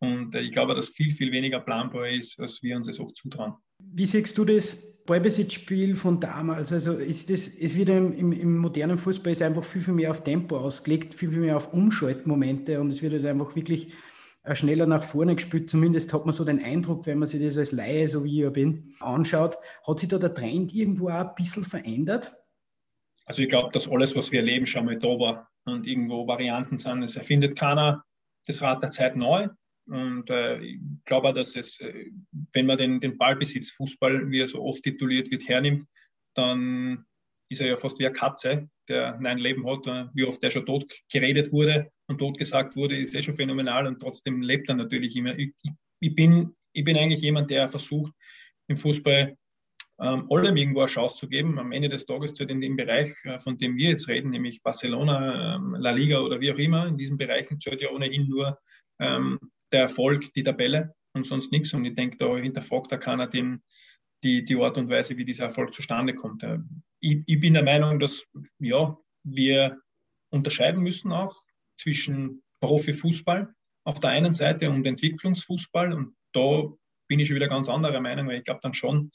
Und 0.00 0.34
äh, 0.34 0.40
ich 0.40 0.50
glaube, 0.50 0.74
dass 0.74 0.88
viel, 0.88 1.14
viel 1.14 1.30
weniger 1.30 1.60
planbar 1.60 2.08
ist, 2.08 2.40
als 2.40 2.60
wir 2.60 2.74
uns 2.74 2.88
es 2.88 2.98
oft 2.98 3.16
zutrauen. 3.16 3.54
Wie 3.78 4.04
siehst 4.04 4.36
du 4.36 4.44
das 4.44 5.00
Ballbesitzspiel 5.06 5.94
von 5.94 6.18
damals? 6.18 6.72
Also 6.72 6.94
ist 6.94 7.30
das, 7.30 7.46
ist 7.46 7.78
wieder 7.78 7.96
im, 7.96 8.12
im, 8.14 8.32
im, 8.32 8.56
modernen 8.58 8.98
Fußball 8.98 9.32
ist 9.32 9.42
einfach 9.42 9.62
viel, 9.62 9.82
viel 9.82 9.94
mehr 9.94 10.10
auf 10.10 10.24
Tempo 10.24 10.56
ausgelegt, 10.56 11.14
viel, 11.14 11.30
viel 11.30 11.40
mehr 11.40 11.56
auf 11.56 11.72
Umschaltmomente 11.72 12.80
und 12.80 12.88
es 12.88 13.00
wird 13.00 13.12
halt 13.12 13.26
einfach 13.26 13.54
wirklich 13.54 13.92
schneller 14.52 14.86
nach 14.86 15.02
vorne 15.02 15.34
gespielt. 15.34 15.70
Zumindest 15.70 16.12
hat 16.12 16.26
man 16.26 16.34
so 16.34 16.44
den 16.44 16.62
Eindruck, 16.62 17.06
wenn 17.06 17.18
man 17.18 17.26
sich 17.26 17.42
das 17.42 17.56
als 17.56 17.72
Laie, 17.72 18.08
so 18.08 18.24
wie 18.24 18.38
ich 18.38 18.44
ja 18.44 18.50
bin, 18.50 18.94
anschaut. 19.00 19.56
Hat 19.86 19.98
sich 19.98 20.08
da 20.08 20.18
der 20.18 20.34
Trend 20.34 20.74
irgendwo 20.74 21.08
auch 21.08 21.28
ein 21.28 21.34
bisschen 21.34 21.64
verändert? 21.64 22.36
Also 23.24 23.42
ich 23.42 23.48
glaube, 23.48 23.72
dass 23.72 23.88
alles, 23.88 24.14
was 24.14 24.32
wir 24.32 24.40
erleben, 24.40 24.66
schon 24.66 24.84
mal 24.84 24.98
da 24.98 25.08
war 25.08 25.50
und 25.64 25.86
irgendwo 25.86 26.26
Varianten 26.26 26.76
sind. 26.76 27.02
Es 27.02 27.16
erfindet 27.16 27.56
keiner 27.56 28.04
das 28.46 28.60
Rad 28.60 28.82
der 28.82 28.90
Zeit 28.90 29.16
neu. 29.16 29.48
Und 29.86 30.28
äh, 30.28 30.58
ich 30.58 30.80
glaube 31.06 31.28
auch, 31.28 31.34
dass 31.34 31.56
es, 31.56 31.80
äh, 31.80 32.10
wenn 32.52 32.66
man 32.66 32.76
den, 32.76 33.00
den 33.00 33.16
Ballbesitz 33.16 33.70
Fußball, 33.72 34.30
wie 34.30 34.40
er 34.40 34.46
so 34.46 34.62
oft 34.62 34.82
tituliert 34.82 35.30
wird, 35.30 35.48
hernimmt, 35.48 35.88
dann 36.34 37.06
ist 37.50 37.60
er 37.60 37.68
ja 37.68 37.76
fast 37.76 37.98
wie 37.98 38.06
eine 38.06 38.14
Katze, 38.14 38.68
der 38.88 39.18
ein 39.18 39.38
Leben 39.38 39.66
hat. 39.66 39.86
Äh, 39.86 40.06
wie 40.14 40.24
oft 40.24 40.42
der 40.42 40.50
schon 40.50 40.66
tot 40.66 40.92
geredet 41.10 41.50
wurde 41.50 41.90
und 42.06 42.18
tot 42.18 42.38
gesagt 42.38 42.76
wurde, 42.76 42.96
ist 42.96 43.14
eh 43.14 43.22
schon 43.22 43.36
phänomenal 43.36 43.86
und 43.86 44.00
trotzdem 44.00 44.42
lebt 44.42 44.68
er 44.68 44.74
natürlich 44.74 45.16
immer. 45.16 45.38
Ich, 45.38 45.52
ich, 46.00 46.14
bin, 46.14 46.54
ich 46.72 46.84
bin 46.84 46.96
eigentlich 46.96 47.22
jemand, 47.22 47.50
der 47.50 47.70
versucht, 47.70 48.12
im 48.68 48.76
Fußball 48.76 49.36
ähm, 50.00 50.26
allem 50.30 50.56
irgendwo 50.56 50.80
eine 50.80 50.88
Chance 50.88 51.16
zu 51.16 51.28
geben. 51.28 51.58
Am 51.58 51.72
Ende 51.72 51.88
des 51.88 52.04
Tages 52.04 52.34
zu 52.34 52.44
dem 52.44 52.76
Bereich, 52.76 53.14
äh, 53.24 53.38
von 53.38 53.58
dem 53.58 53.76
wir 53.76 53.90
jetzt 53.90 54.08
reden, 54.08 54.30
nämlich 54.30 54.62
Barcelona, 54.62 55.56
ähm, 55.56 55.76
La 55.78 55.92
Liga 55.92 56.20
oder 56.20 56.40
wie 56.40 56.52
auch 56.52 56.58
immer, 56.58 56.86
in 56.86 56.98
diesen 56.98 57.16
Bereichen 57.16 57.60
zählt 57.60 57.80
ja 57.80 57.90
ohnehin 57.90 58.28
nur 58.28 58.58
ähm, 58.98 59.38
der 59.72 59.82
Erfolg, 59.82 60.32
die 60.34 60.42
Tabelle 60.42 60.94
und 61.12 61.26
sonst 61.26 61.52
nichts. 61.52 61.72
Und 61.74 61.84
ich 61.84 61.94
denke, 61.94 62.16
da 62.18 62.36
hinterfragt 62.36 62.90
da 62.90 62.96
keiner 62.96 63.28
den, 63.28 63.62
die, 64.22 64.44
die 64.44 64.56
Art 64.56 64.78
und 64.78 64.88
Weise, 64.88 65.16
wie 65.16 65.24
dieser 65.24 65.44
Erfolg 65.44 65.74
zustande 65.74 66.14
kommt. 66.14 66.42
Äh, 66.42 66.58
ich, 67.00 67.22
ich 67.26 67.40
bin 67.40 67.54
der 67.54 67.64
Meinung, 67.64 68.00
dass 68.00 68.26
ja, 68.58 68.96
wir 69.22 69.80
unterscheiden 70.30 70.82
müssen 70.82 71.12
auch 71.12 71.43
zwischen 71.76 72.42
Profifußball 72.60 73.52
auf 73.84 74.00
der 74.00 74.10
einen 74.10 74.32
Seite 74.32 74.70
und 74.70 74.86
Entwicklungsfußball. 74.86 75.92
Und 75.92 76.16
da 76.32 76.68
bin 77.08 77.20
ich 77.20 77.28
schon 77.28 77.36
wieder 77.36 77.48
ganz 77.48 77.68
anderer 77.68 78.00
Meinung, 78.00 78.28
weil 78.28 78.38
ich 78.38 78.44
glaube 78.44 78.60
dann 78.62 78.74
schon, 78.74 79.10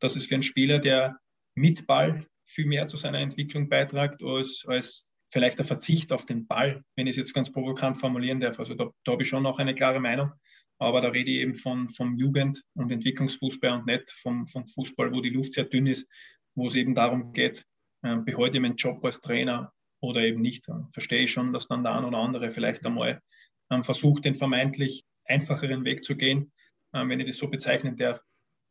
dass 0.00 0.16
es 0.16 0.26
für 0.26 0.34
einen 0.34 0.42
Spieler, 0.42 0.78
der 0.78 1.18
mit 1.54 1.86
Ball 1.86 2.26
viel 2.46 2.66
mehr 2.66 2.86
zu 2.86 2.96
seiner 2.96 3.20
Entwicklung 3.20 3.68
beiträgt, 3.68 4.22
als, 4.22 4.64
als 4.66 5.06
vielleicht 5.32 5.58
der 5.58 5.66
Verzicht 5.66 6.12
auf 6.12 6.26
den 6.26 6.46
Ball, 6.46 6.82
wenn 6.96 7.06
ich 7.06 7.12
es 7.12 7.16
jetzt 7.16 7.34
ganz 7.34 7.50
provokant 7.50 7.98
formulieren 7.98 8.40
darf. 8.40 8.58
Also 8.58 8.74
da, 8.74 8.90
da 9.04 9.12
habe 9.12 9.22
ich 9.22 9.28
schon 9.28 9.42
noch 9.42 9.58
eine 9.58 9.74
klare 9.74 10.00
Meinung. 10.00 10.32
Aber 10.78 11.00
da 11.00 11.08
rede 11.08 11.30
ich 11.30 11.38
eben 11.38 11.54
von, 11.54 11.88
vom 11.88 12.16
Jugend- 12.16 12.62
und 12.74 12.90
Entwicklungsfußball 12.90 13.72
und 13.72 13.86
nicht 13.86 14.10
vom, 14.10 14.46
vom 14.46 14.66
Fußball, 14.66 15.12
wo 15.12 15.20
die 15.20 15.30
Luft 15.30 15.52
sehr 15.52 15.64
dünn 15.64 15.86
ist, 15.86 16.08
wo 16.54 16.66
es 16.66 16.74
eben 16.74 16.94
darum 16.94 17.32
geht, 17.32 17.64
äh, 18.02 18.16
behalte 18.16 18.56
ich 18.56 18.62
meinen 18.62 18.76
Job 18.76 19.04
als 19.04 19.20
Trainer 19.20 19.72
oder 20.04 20.20
eben 20.20 20.40
nicht. 20.40 20.66
Verstehe 20.92 21.22
ich 21.22 21.32
schon, 21.32 21.52
dass 21.52 21.68
dann 21.68 21.82
der 21.82 21.94
ein 21.94 22.04
oder 22.04 22.18
andere 22.18 22.50
vielleicht 22.50 22.84
einmal 22.86 23.20
ähm, 23.70 23.82
versucht, 23.82 24.24
den 24.24 24.34
vermeintlich 24.34 25.04
einfacheren 25.26 25.84
Weg 25.84 26.04
zu 26.04 26.16
gehen, 26.16 26.52
ähm, 26.94 27.08
wenn 27.08 27.20
ich 27.20 27.26
das 27.26 27.36
so 27.36 27.48
bezeichnen 27.48 27.96
darf. 27.96 28.20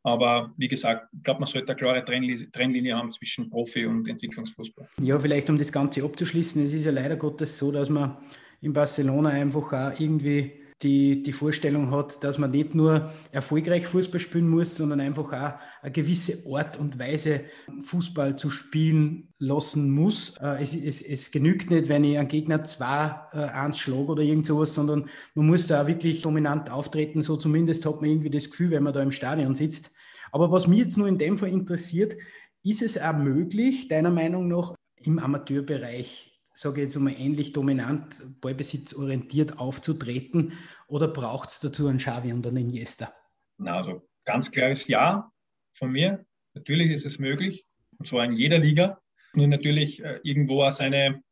Aber 0.05 0.53
wie 0.57 0.67
gesagt, 0.67 1.07
ich 1.13 1.23
glaube, 1.23 1.39
man 1.39 1.47
sollte 1.47 1.69
eine 1.69 1.77
klare 1.77 2.03
Trennlinie 2.03 2.95
haben 2.95 3.11
zwischen 3.11 3.49
Profi- 3.49 3.85
und 3.85 4.07
Entwicklungsfußball. 4.07 4.89
Ja, 5.01 5.17
vielleicht 5.17 5.49
um 5.49 5.57
das 5.57 5.71
Ganze 5.71 6.03
abzuschließen, 6.03 6.61
es 6.61 6.73
ist 6.73 6.85
ja 6.85 6.91
leider 6.91 7.15
Gottes 7.15 7.57
so, 7.57 7.71
dass 7.71 7.89
man 7.89 8.17
in 8.59 8.73
Barcelona 8.73 9.29
einfach 9.29 9.71
auch 9.71 9.99
irgendwie 9.99 10.62
die, 10.83 11.23
die 11.23 11.31
Vorstellung 11.31 11.91
hat, 11.91 12.23
dass 12.23 12.37
man 12.37 12.51
nicht 12.51 12.75
nur 12.75 13.11
erfolgreich 13.31 13.87
Fußball 13.87 14.19
spielen 14.19 14.47
muss, 14.47 14.75
sondern 14.75 14.99
einfach 14.99 15.31
auch 15.31 15.59
eine 15.81 15.91
gewisse 15.91 16.43
Art 16.51 16.77
und 16.77 16.99
Weise 16.99 17.41
Fußball 17.81 18.35
zu 18.35 18.49
spielen 18.49 19.33
lassen 19.39 19.89
muss. 19.89 20.35
Äh, 20.41 20.61
es, 20.61 20.75
es, 20.75 21.01
es 21.01 21.31
genügt 21.31 21.71
nicht, 21.71 21.89
wenn 21.89 22.03
ich 22.03 22.17
einen 22.17 22.27
Gegner 22.27 22.63
zwei 22.63 23.15
äh, 23.31 23.37
eins 23.37 23.79
schlage 23.79 24.07
oder 24.07 24.23
irgend 24.23 24.45
sowas, 24.45 24.73
sondern 24.73 25.09
man 25.33 25.47
muss 25.47 25.67
da 25.67 25.87
wirklich 25.87 26.21
dominant 26.21 26.69
auftreten. 26.69 27.21
So 27.21 27.37
zumindest 27.37 27.85
hat 27.85 28.01
man 28.01 28.09
irgendwie 28.09 28.29
das 28.29 28.49
Gefühl, 28.49 28.71
wenn 28.71 28.83
man 28.83 28.93
da 28.93 29.01
im 29.01 29.11
Stadion 29.11 29.55
sitzt. 29.55 29.91
Aber 30.31 30.51
was 30.51 30.67
mich 30.67 30.79
jetzt 30.79 30.97
nur 30.97 31.07
in 31.07 31.17
dem 31.17 31.37
Fall 31.37 31.49
interessiert, 31.49 32.15
ist 32.63 32.81
es 32.81 32.99
auch 32.99 33.15
möglich, 33.15 33.87
deiner 33.87 34.11
Meinung 34.11 34.47
nach, 34.47 34.73
im 35.01 35.19
Amateurbereich 35.19 36.32
sage 36.53 36.81
ich 36.81 36.85
jetzt 36.85 36.97
einmal, 36.97 37.15
ähnlich 37.17 37.53
dominant, 37.53 38.23
ballbesitzorientiert 38.41 39.59
aufzutreten? 39.59 40.53
Oder 40.87 41.07
braucht 41.07 41.49
es 41.49 41.59
dazu 41.59 41.87
einen 41.87 41.97
Xavi 41.97 42.31
und 42.31 42.45
einen 42.45 42.57
Iniesta? 42.57 43.13
Na, 43.57 43.77
also 43.77 44.07
ganz 44.25 44.51
klares 44.51 44.87
Ja 44.87 45.31
von 45.73 45.91
mir. 45.91 46.25
Natürlich 46.53 46.91
ist 46.91 47.05
es 47.05 47.19
möglich, 47.19 47.65
und 47.97 48.07
zwar 48.07 48.25
in 48.25 48.33
jeder 48.33 48.59
Liga. 48.59 49.01
Nur 49.33 49.47
natürlich 49.47 50.03
äh, 50.03 50.19
irgendwo 50.23 50.63
auch 50.63 50.71
seine, 50.71 51.23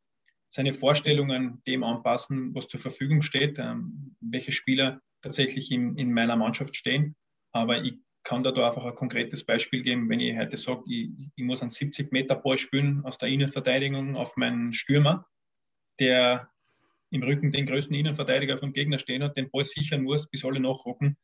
seine 0.48 0.72
Vorstellungen 0.72 1.62
dem 1.66 1.84
anpassen, 1.84 2.54
was 2.54 2.66
zur 2.66 2.80
Verfügung 2.80 3.22
steht, 3.22 3.58
ähm, 3.58 4.16
welche 4.20 4.50
Spieler 4.50 5.00
tatsächlich 5.20 5.70
in, 5.70 5.96
in 5.96 6.12
meiner 6.12 6.36
Mannschaft 6.36 6.74
stehen. 6.74 7.14
Aber 7.52 7.82
ich 7.84 7.94
kann 8.24 8.42
da, 8.42 8.50
einfach 8.50 8.84
ein 8.84 8.94
konkretes 8.94 9.44
Beispiel 9.44 9.82
geben, 9.82 10.08
wenn 10.08 10.20
ich 10.20 10.36
heute 10.36 10.56
sage, 10.56 10.82
ich, 10.86 11.10
ich 11.34 11.44
muss 11.44 11.62
einen 11.62 11.70
70-Meter-Ball 11.70 12.58
spielen 12.58 13.04
aus 13.04 13.18
der 13.18 13.28
Innenverteidigung 13.28 14.16
auf 14.16 14.36
meinen 14.36 14.72
Stürmer, 14.72 15.26
der 15.98 16.48
im 17.10 17.22
Rücken 17.22 17.52
den 17.52 17.66
größten 17.66 17.94
Innenverteidiger 17.94 18.56
vom 18.56 18.72
Gegner 18.72 18.98
stehen 18.98 19.22
hat, 19.22 19.36
den 19.36 19.50
Ball 19.50 19.64
sichern 19.64 20.02
muss, 20.02 20.28
bis 20.30 20.44
alle 20.44 20.60
nachrücken. 20.60 21.18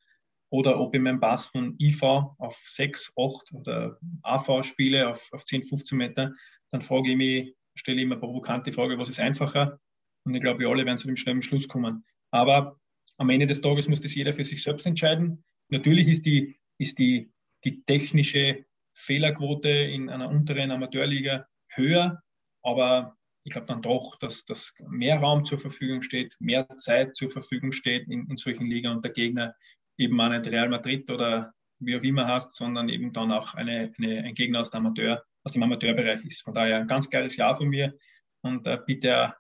Oder 0.51 0.81
ob 0.81 0.95
ich 0.95 1.01
meinen 1.01 1.21
Pass 1.21 1.47
von 1.47 1.77
IV 1.79 2.03
auf 2.03 2.61
6, 2.65 3.13
8 3.17 3.53
oder 3.53 3.99
AV 4.23 4.65
spiele 4.65 5.09
auf, 5.09 5.29
auf 5.33 5.45
10, 5.45 5.65
15 5.65 5.99
Meter, 5.99 6.35
dann 6.71 6.83
frage 6.83 7.11
ich 7.11 7.17
mich, 7.17 7.55
stelle 7.75 7.99
ich 7.99 8.05
immer 8.05 8.17
provokant 8.17 8.67
die 8.67 8.73
Frage, 8.73 8.99
was 8.99 9.09
ist 9.09 9.21
einfacher? 9.21 9.79
Und 10.25 10.35
ich 10.35 10.41
glaube, 10.41 10.61
wir 10.61 10.69
alle 10.69 10.85
werden 10.85 10.99
zu 10.99 11.07
dem 11.07 11.17
schnellen 11.17 11.43
Schluss 11.43 11.69
kommen. 11.69 12.05
Aber 12.31 12.79
am 13.19 13.31
Ende 13.31 13.47
des 13.47 13.61
Tages 13.61 13.89
muss 13.89 14.01
das 14.01 14.15
jeder 14.15 14.33
für 14.33 14.45
sich 14.45 14.63
selbst 14.63 14.87
entscheiden. 14.87 15.45
Natürlich 15.71 16.09
ist 16.09 16.27
die 16.27 16.59
ist 16.79 16.99
die, 16.99 17.33
die 17.65 17.83
technische 17.85 18.65
Fehlerquote 18.95 19.69
in 19.69 20.09
einer 20.09 20.29
unteren 20.29 20.71
Amateurliga 20.71 21.47
höher, 21.69 22.23
aber 22.63 23.17
ich 23.45 23.53
glaube 23.53 23.67
dann 23.67 23.83
doch, 23.83 24.17
dass, 24.19 24.45
dass 24.45 24.73
mehr 24.89 25.19
Raum 25.19 25.45
zur 25.45 25.59
Verfügung 25.59 26.03
steht, 26.03 26.37
mehr 26.41 26.69
Zeit 26.77 27.17
zur 27.17 27.31
Verfügung 27.31 27.73
steht 27.73 28.09
in, 28.09 28.29
in 28.29 28.37
solchen 28.37 28.67
Ligen 28.67 28.91
und 28.91 29.05
der 29.05 29.13
Gegner 29.13 29.55
eben 29.97 30.21
auch 30.21 30.29
nicht 30.29 30.47
Real 30.49 30.69
Madrid 30.69 31.11
oder 31.11 31.53
wie 31.81 31.97
auch 31.97 32.03
immer 32.03 32.27
hast, 32.27 32.55
sondern 32.55 32.89
eben 32.89 33.13
dann 33.13 33.33
auch 33.33 33.55
eine, 33.55 33.93
eine, 33.99 34.25
ein 34.25 34.35
Gegner 34.35 34.61
aus, 34.61 34.73
Amateur, 34.73 35.25
aus 35.45 35.53
dem 35.53 35.63
Amateurbereich 35.63 36.25
ist. 36.25 36.43
Von 36.43 36.55
daher 36.55 36.79
ein 36.79 36.89
ganz 36.89 37.09
geiles 37.09 37.37
Jahr 37.37 37.55
von 37.55 37.69
mir 37.69 37.97
und 38.43 38.67
äh, 38.67 38.79
bitte 38.85 39.35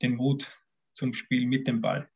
den 0.00 0.16
Mut 0.16 0.50
zum 0.92 1.14
Spiel 1.14 1.46
mit 1.46 1.66
dem 1.66 1.80
Ball. 1.80 2.08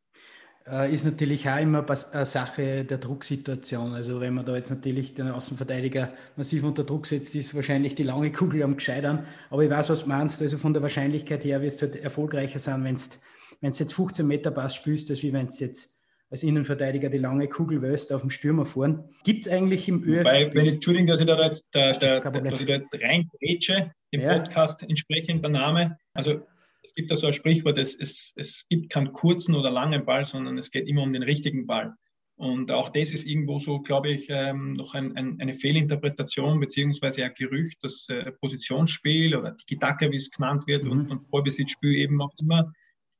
Äh, 0.68 0.92
ist 0.92 1.04
natürlich 1.04 1.48
auch 1.48 1.58
immer 1.58 1.86
eine 2.12 2.26
Sache 2.26 2.84
der 2.84 2.98
Drucksituation. 2.98 3.94
Also 3.94 4.20
wenn 4.20 4.34
man 4.34 4.44
da 4.44 4.56
jetzt 4.56 4.70
natürlich 4.70 5.14
den 5.14 5.28
Außenverteidiger 5.28 6.12
massiv 6.36 6.64
unter 6.64 6.82
Druck 6.82 7.06
setzt, 7.06 7.34
ist 7.36 7.54
wahrscheinlich 7.54 7.94
die 7.94 8.02
lange 8.02 8.32
Kugel 8.32 8.62
am 8.64 8.76
Gescheitern. 8.76 9.26
Aber 9.50 9.62
ich 9.62 9.70
weiß, 9.70 9.90
was 9.90 10.02
du 10.02 10.08
meinst. 10.08 10.42
Also 10.42 10.58
von 10.58 10.72
der 10.72 10.82
Wahrscheinlichkeit 10.82 11.44
her 11.44 11.62
wirst 11.62 11.82
du 11.82 11.86
halt 11.86 11.96
erfolgreicher 11.96 12.58
sein, 12.58 12.82
wenn 12.82 12.96
du 12.96 13.76
jetzt 13.76 13.94
15 13.94 14.26
Meter 14.26 14.50
Pass 14.50 14.74
spielst, 14.74 15.08
als 15.10 15.22
wie 15.22 15.32
wenn 15.32 15.46
du 15.46 15.52
jetzt 15.52 15.92
als 16.30 16.42
Innenverteidiger 16.42 17.08
die 17.08 17.18
lange 17.18 17.46
Kugel 17.48 17.80
wöst 17.82 18.12
auf 18.12 18.22
dem 18.22 18.30
Stürmer 18.30 18.66
fahren. 18.66 19.04
Gibt 19.22 19.46
es 19.46 19.52
eigentlich 19.52 19.86
im 19.86 20.02
ÖFB... 20.02 20.24
Wobei, 20.26 20.50
wenn 20.52 20.66
ich, 20.66 20.74
Entschuldigung, 20.74 21.06
dass 21.06 21.20
ich 21.20 21.26
da 21.26 21.40
jetzt, 21.44 21.66
der, 21.72 21.92
dass 21.92 22.60
ich 22.60 22.66
da 22.66 22.80
reingrätsche, 22.92 23.92
im 24.10 24.20
ja. 24.20 24.38
Podcast 24.38 24.82
entsprechend 24.82 25.44
der 25.44 25.50
Name. 25.52 25.98
Also 26.14 26.40
es 26.86 26.94
gibt 26.94 27.10
da 27.10 27.16
so 27.16 27.26
ein 27.26 27.32
Sprichwort, 27.32 27.78
es, 27.78 27.96
es, 27.98 28.32
es 28.36 28.66
gibt 28.68 28.90
keinen 28.90 29.12
kurzen 29.12 29.54
oder 29.54 29.70
langen 29.70 30.04
Ball, 30.04 30.24
sondern 30.24 30.56
es 30.58 30.70
geht 30.70 30.86
immer 30.86 31.02
um 31.02 31.12
den 31.12 31.22
richtigen 31.22 31.66
Ball. 31.66 31.94
Und 32.38 32.70
auch 32.70 32.90
das 32.90 33.12
ist 33.12 33.26
irgendwo 33.26 33.58
so, 33.58 33.80
glaube 33.80 34.10
ich, 34.10 34.26
ähm, 34.28 34.74
noch 34.74 34.94
ein, 34.94 35.16
ein, 35.16 35.40
eine 35.40 35.54
Fehlinterpretation 35.54 36.60
beziehungsweise 36.60 37.24
ein 37.24 37.32
Gerücht, 37.34 37.82
dass 37.82 38.08
äh, 38.10 38.30
Positionsspiel 38.32 39.34
oder 39.34 39.56
Tiki-Taka, 39.56 40.10
wie 40.10 40.16
es 40.16 40.30
genannt 40.30 40.66
wird, 40.66 40.84
mhm. 40.84 40.90
und, 40.90 41.10
und 41.10 41.30
Ballbesitzspiel 41.30 41.94
eben 41.94 42.20
auch 42.20 42.34
immer 42.38 42.72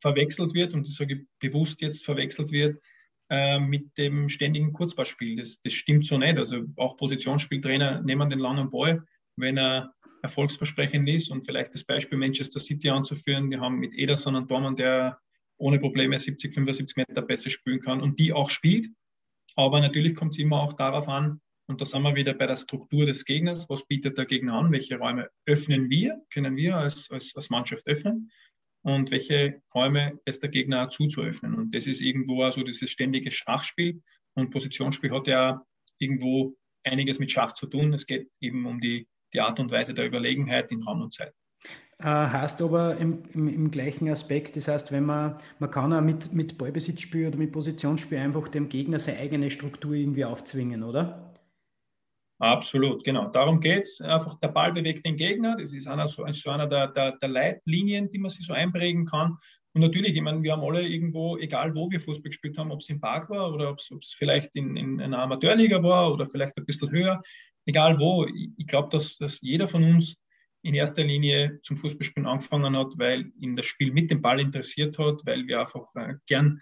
verwechselt 0.03 0.53
wird 0.55 0.75
und 0.75 0.87
das 0.87 0.97
sage 0.97 1.15
ich 1.15 1.27
bewusst 1.41 1.81
jetzt 1.81 2.05
verwechselt 2.05 2.53
wird 2.53 2.79
äh, 3.31 3.59
mit 3.59 3.97
dem 3.97 4.29
ständigen 4.29 4.75
Kurzballspiel. 4.75 5.37
Das, 5.37 5.61
das 5.63 5.73
stimmt 5.73 6.05
so 6.05 6.19
nicht. 6.19 6.37
Also 6.37 6.65
auch 6.77 6.99
Positionsspieltrainer 6.99 8.03
nehmen 8.03 8.29
den 8.29 8.39
langen 8.39 8.71
Ball, 8.71 9.03
wenn 9.37 9.57
er 9.57 9.95
erfolgsversprechend 10.27 11.09
ist 11.09 11.31
und 11.31 11.45
vielleicht 11.45 11.75
das 11.75 11.85
Beispiel 11.85 12.19
Manchester 12.19 12.61
City 12.61 12.91
anzuführen. 12.91 13.51
Die 13.51 13.59
haben 13.59 13.79
mit 13.79 13.95
Ederson 13.95 14.37
einen 14.37 14.49
Dormann, 14.49 14.77
der 14.77 15.19
ohne 15.59 15.79
Probleme 15.79 16.19
70, 16.19 16.53
75 16.53 16.97
Meter 16.97 17.23
besser 17.23 17.51
spielen 17.51 17.81
kann 17.81 18.01
und 18.01 18.19
die 18.19 18.33
auch 18.33 18.51
spielt. 18.51 18.89
Aber 19.55 19.81
natürlich 19.81 20.15
kommt 20.15 20.33
es 20.33 20.39
immer 20.39 20.61
auch 20.61 20.75
darauf 20.75 21.09
an, 21.09 21.41
Und 21.69 21.81
da 21.81 21.85
sind 21.85 22.03
wir 22.03 22.15
wieder 22.15 22.35
bei 22.35 22.47
der 22.47 22.57
Struktur 22.57 23.07
des 23.07 23.25
Gegners. 23.25 23.69
Was 23.69 23.87
bietet 23.87 24.17
der 24.19 24.27
Gegner 24.27 24.55
an? 24.55 24.71
Welche 24.71 24.99
Räume 24.99 25.29
öffnen 25.47 25.91
wir, 25.91 26.21
können 26.33 26.57
wir 26.57 26.77
als, 26.77 27.11
als, 27.11 27.35
als 27.35 27.51
Mannschaft 27.51 27.87
öffnen? 27.87 28.31
Und 28.83 29.11
welche 29.11 29.63
Räume 29.75 30.21
ist 30.27 30.43
der 30.43 30.51
Gegner 30.51 30.85
auch 30.85 30.91
zuzuöffnen? 30.91 31.55
Und 31.55 31.75
das 31.75 31.89
ist 31.89 32.01
irgendwo 32.01 32.43
also 32.45 32.63
dieses 32.63 32.91
ständige 32.91 33.33
Schachspiel. 33.33 34.01
Und 34.35 34.51
Positionsspiel 34.51 35.11
hat 35.11 35.27
ja 35.27 35.65
irgendwo 35.99 36.57
einiges 36.85 37.19
mit 37.19 37.33
Schach 37.33 37.53
zu 37.53 37.67
tun. 37.67 37.93
Es 37.93 38.07
geht 38.07 38.29
eben 38.41 38.65
um 38.67 38.81
die, 38.81 39.09
die 39.33 39.41
Art 39.41 39.59
und 39.61 39.71
Weise 39.71 39.95
der 39.95 40.07
Überlegenheit 40.07 40.71
in 40.73 40.83
Raum 40.83 41.03
und 41.03 41.13
Zeit. 41.13 41.35
Äh, 41.99 42.05
heißt 42.05 42.61
aber 42.61 42.99
im, 42.99 43.23
im, 43.33 43.49
im, 43.49 43.71
gleichen 43.71 44.11
Aspekt, 44.11 44.57
das 44.57 44.69
heißt, 44.69 44.93
wenn 44.93 45.07
man, 45.07 45.39
man 45.59 45.71
kann 45.71 45.95
auch 45.95 46.03
mit, 46.03 46.31
mit 46.33 46.59
Ballbesitzspiel 46.59 47.29
oder 47.29 47.39
mit 47.39 47.53
Positionsspiel 47.53 48.19
einfach 48.19 48.49
dem 48.49 48.69
Gegner 48.69 48.99
seine 48.99 49.19
eigene 49.19 49.51
Struktur 49.51 49.95
irgendwie 49.95 50.27
aufzwingen, 50.27 50.83
oder? 50.83 51.33
Absolut, 52.39 53.03
genau. 53.03 53.29
Darum 53.31 53.61
geht 53.61 53.85
es. 53.85 54.01
Einfach 54.03 54.39
der 54.41 54.49
Ball 54.49 54.73
bewegt 54.73 55.07
den 55.07 55.17
Gegner. 55.17 55.57
Das 55.59 55.73
ist 55.73 55.87
einer, 55.87 56.07
so, 56.07 56.27
so 56.33 56.51
einer 56.51 56.67
der, 56.67 56.89
der, 56.89 57.13
der, 57.13 57.29
Leitlinien, 57.31 58.11
die 58.11 58.19
man 58.19 58.31
sich 58.31 58.45
so 58.45 58.53
einprägen 58.53 59.07
kann. 59.07 59.39
Und 59.73 59.81
natürlich, 59.81 60.15
ich 60.15 60.21
meine, 60.21 60.43
wir 60.43 60.53
haben 60.53 60.63
alle 60.63 60.87
irgendwo, 60.87 61.39
egal 61.39 61.75
wo 61.75 61.91
wir 61.91 62.01
Fußball 62.01 62.31
gespielt 62.31 62.59
haben, 62.59 62.73
ob 62.73 62.81
es 62.81 62.91
im 62.91 63.01
Park 63.01 63.31
war 63.31 63.55
oder 63.55 63.71
ob 63.71 63.79
es 63.79 64.15
vielleicht 64.19 64.55
in, 64.55 64.77
in, 64.77 65.01
einer 65.01 65.19
Amateurliga 65.19 65.83
war 65.83 66.13
oder 66.13 66.27
vielleicht 66.27 66.57
ein 66.59 66.67
bisschen 66.67 66.91
höher, 66.91 67.23
egal 67.67 67.99
wo. 67.99 68.27
Ich, 68.57 68.67
glaube, 68.67 68.89
dass, 68.91 69.19
dass 69.19 69.41
jeder 69.43 69.69
von 69.69 69.85
uns 69.85 70.17
in 70.63 70.75
erster 70.75 71.05
Linie 71.05 71.61
zum 71.63 71.77
Fußballspielen 71.77 72.27
angefangen 72.27 72.77
hat, 72.77 72.99
weil 72.99 73.31
ihn 73.39 73.55
das 73.55 73.67
Spiel 73.67 73.93
mit 73.93 74.11
dem 74.11 74.23
Ball 74.23 74.41
interessiert 74.41 74.99
hat, 74.99 75.21
weil 75.25 75.47
wir 75.47 75.61
einfach 75.61 75.87
äh, 75.95 76.15
gern, 76.27 76.61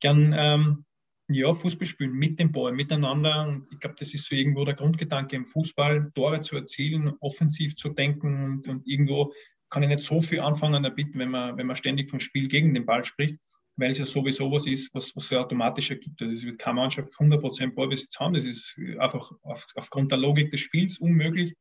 gern 0.00 0.34
ähm, 0.36 0.84
ja, 1.28 1.52
Fußball 1.52 1.86
spielen 1.86 2.12
mit 2.12 2.38
dem 2.40 2.52
Ball, 2.52 2.72
miteinander. 2.72 3.46
Und 3.46 3.68
ich 3.70 3.78
glaube, 3.78 3.96
das 3.98 4.12
ist 4.12 4.26
so 4.26 4.34
irgendwo 4.34 4.64
der 4.64 4.74
Grundgedanke 4.74 5.36
im 5.36 5.46
Fußball, 5.46 6.10
Tore 6.14 6.40
zu 6.40 6.56
erzielen, 6.56 7.14
offensiv 7.20 7.76
zu 7.76 7.90
denken 7.90 8.44
und, 8.44 8.68
und 8.68 8.86
irgendwo 8.86 9.32
kann 9.70 9.82
ich 9.82 9.88
nicht 9.88 10.00
so 10.00 10.20
viel 10.20 10.40
anfangen 10.40 10.82
damit, 10.82 11.16
wenn 11.16 11.30
man, 11.30 11.56
wenn 11.56 11.66
man 11.66 11.76
ständig 11.76 12.10
vom 12.10 12.20
Spiel 12.20 12.48
gegen 12.48 12.74
den 12.74 12.84
Ball 12.84 13.04
spricht, 13.04 13.38
weil 13.76 13.90
es 13.90 13.98
ja 13.98 14.06
sowieso 14.06 14.50
was 14.50 14.66
ist, 14.66 14.94
was, 14.94 15.14
was 15.16 15.28
so 15.28 15.38
automatisch 15.38 15.90
ergibt. 15.90 16.20
Also 16.20 16.32
es 16.34 16.44
wird 16.44 16.58
keine 16.58 16.76
Mannschaft 16.76 17.12
100% 17.12 17.74
Ballbesitz 17.74 18.18
haben. 18.20 18.34
Das 18.34 18.44
ist 18.44 18.76
einfach 18.98 19.32
auf, 19.42 19.66
aufgrund 19.74 20.10
der 20.10 20.18
Logik 20.18 20.50
des 20.50 20.60
Spiels 20.60 20.98
unmöglich. 20.98 21.54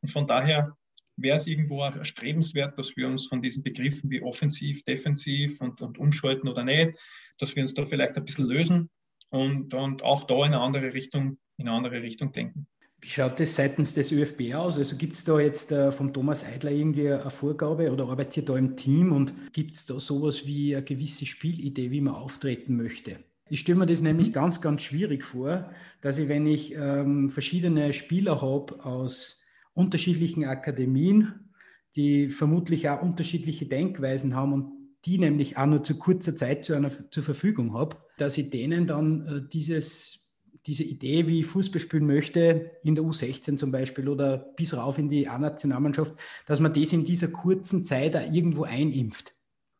Und 0.00 0.10
von 0.10 0.26
daher 0.26 0.76
wäre 1.16 1.36
es 1.36 1.46
irgendwo 1.46 1.82
auch 1.82 1.94
erstrebenswert, 1.94 2.78
dass 2.78 2.96
wir 2.96 3.06
uns 3.06 3.26
von 3.26 3.42
diesen 3.42 3.62
Begriffen 3.62 4.10
wie 4.10 4.22
offensiv, 4.22 4.82
defensiv 4.84 5.60
und, 5.60 5.80
und 5.80 5.98
umschalten 5.98 6.48
oder 6.48 6.64
nicht, 6.64 6.98
dass 7.38 7.54
wir 7.54 7.62
uns 7.62 7.74
da 7.74 7.84
vielleicht 7.84 8.16
ein 8.16 8.24
bisschen 8.24 8.46
lösen 8.46 8.90
und, 9.30 9.72
und 9.74 10.02
auch 10.02 10.24
da 10.24 10.34
in 10.38 10.54
eine 10.54 10.60
andere 10.60 10.94
Richtung, 10.94 11.38
in 11.58 11.68
eine 11.68 11.76
andere 11.76 12.02
Richtung 12.02 12.32
denken. 12.32 12.66
Wie 13.02 13.08
schaut 13.08 13.40
das 13.40 13.56
seitens 13.56 13.94
des 13.94 14.12
ÖFB 14.12 14.54
aus? 14.54 14.78
Also 14.78 14.96
gibt 14.96 15.14
es 15.14 15.24
da 15.24 15.40
jetzt 15.40 15.72
äh, 15.72 15.90
vom 15.90 16.12
Thomas 16.12 16.44
Eidler 16.44 16.70
irgendwie 16.70 17.08
eine 17.10 17.30
Vorgabe 17.30 17.90
oder 17.92 18.08
arbeitet 18.08 18.36
ihr 18.36 18.44
da 18.44 18.56
im 18.56 18.76
Team 18.76 19.10
und 19.10 19.52
gibt 19.52 19.74
es 19.74 19.86
da 19.86 19.98
sowas 19.98 20.46
wie 20.46 20.76
eine 20.76 20.84
gewisse 20.84 21.26
Spielidee, 21.26 21.90
wie 21.90 22.00
man 22.00 22.14
auftreten 22.14 22.76
möchte? 22.76 23.18
Ich 23.50 23.60
stelle 23.60 23.80
mir 23.80 23.86
das 23.86 24.02
nämlich 24.02 24.28
mhm. 24.28 24.32
ganz, 24.34 24.60
ganz 24.60 24.82
schwierig 24.82 25.24
vor, 25.24 25.72
dass 26.00 26.16
ich, 26.16 26.28
wenn 26.28 26.46
ich 26.46 26.76
ähm, 26.76 27.28
verschiedene 27.28 27.92
Spieler 27.92 28.40
habe 28.40 28.84
aus 28.84 29.42
unterschiedlichen 29.74 30.44
Akademien, 30.44 31.50
die 31.96 32.28
vermutlich 32.28 32.88
auch 32.88 33.02
unterschiedliche 33.02 33.66
Denkweisen 33.66 34.36
haben 34.36 34.52
und 34.52 34.72
die 35.04 35.18
nämlich 35.18 35.56
auch 35.56 35.66
nur 35.66 35.82
zu 35.82 35.98
kurzer 35.98 36.36
Zeit 36.36 36.64
zu 36.64 36.74
einer, 36.74 36.92
zur 37.10 37.24
Verfügung 37.24 37.74
habe, 37.74 37.96
dass 38.16 38.38
ich 38.38 38.50
denen 38.50 38.86
dann 38.86 39.26
äh, 39.26 39.48
dieses, 39.52 40.21
diese 40.66 40.84
Idee, 40.84 41.26
wie 41.26 41.40
ich 41.40 41.46
Fußball 41.46 41.80
spielen 41.80 42.06
möchte, 42.06 42.72
in 42.84 42.94
der 42.94 43.04
U16 43.04 43.56
zum 43.56 43.72
Beispiel 43.72 44.08
oder 44.08 44.38
bis 44.38 44.76
rauf 44.76 44.98
in 44.98 45.08
die 45.08 45.26
A-Nationalmannschaft, 45.26 46.14
dass 46.46 46.60
man 46.60 46.72
das 46.72 46.92
in 46.92 47.04
dieser 47.04 47.28
kurzen 47.28 47.84
Zeit 47.84 48.16
auch 48.16 48.32
irgendwo 48.32 48.64
einimpft. 48.64 49.34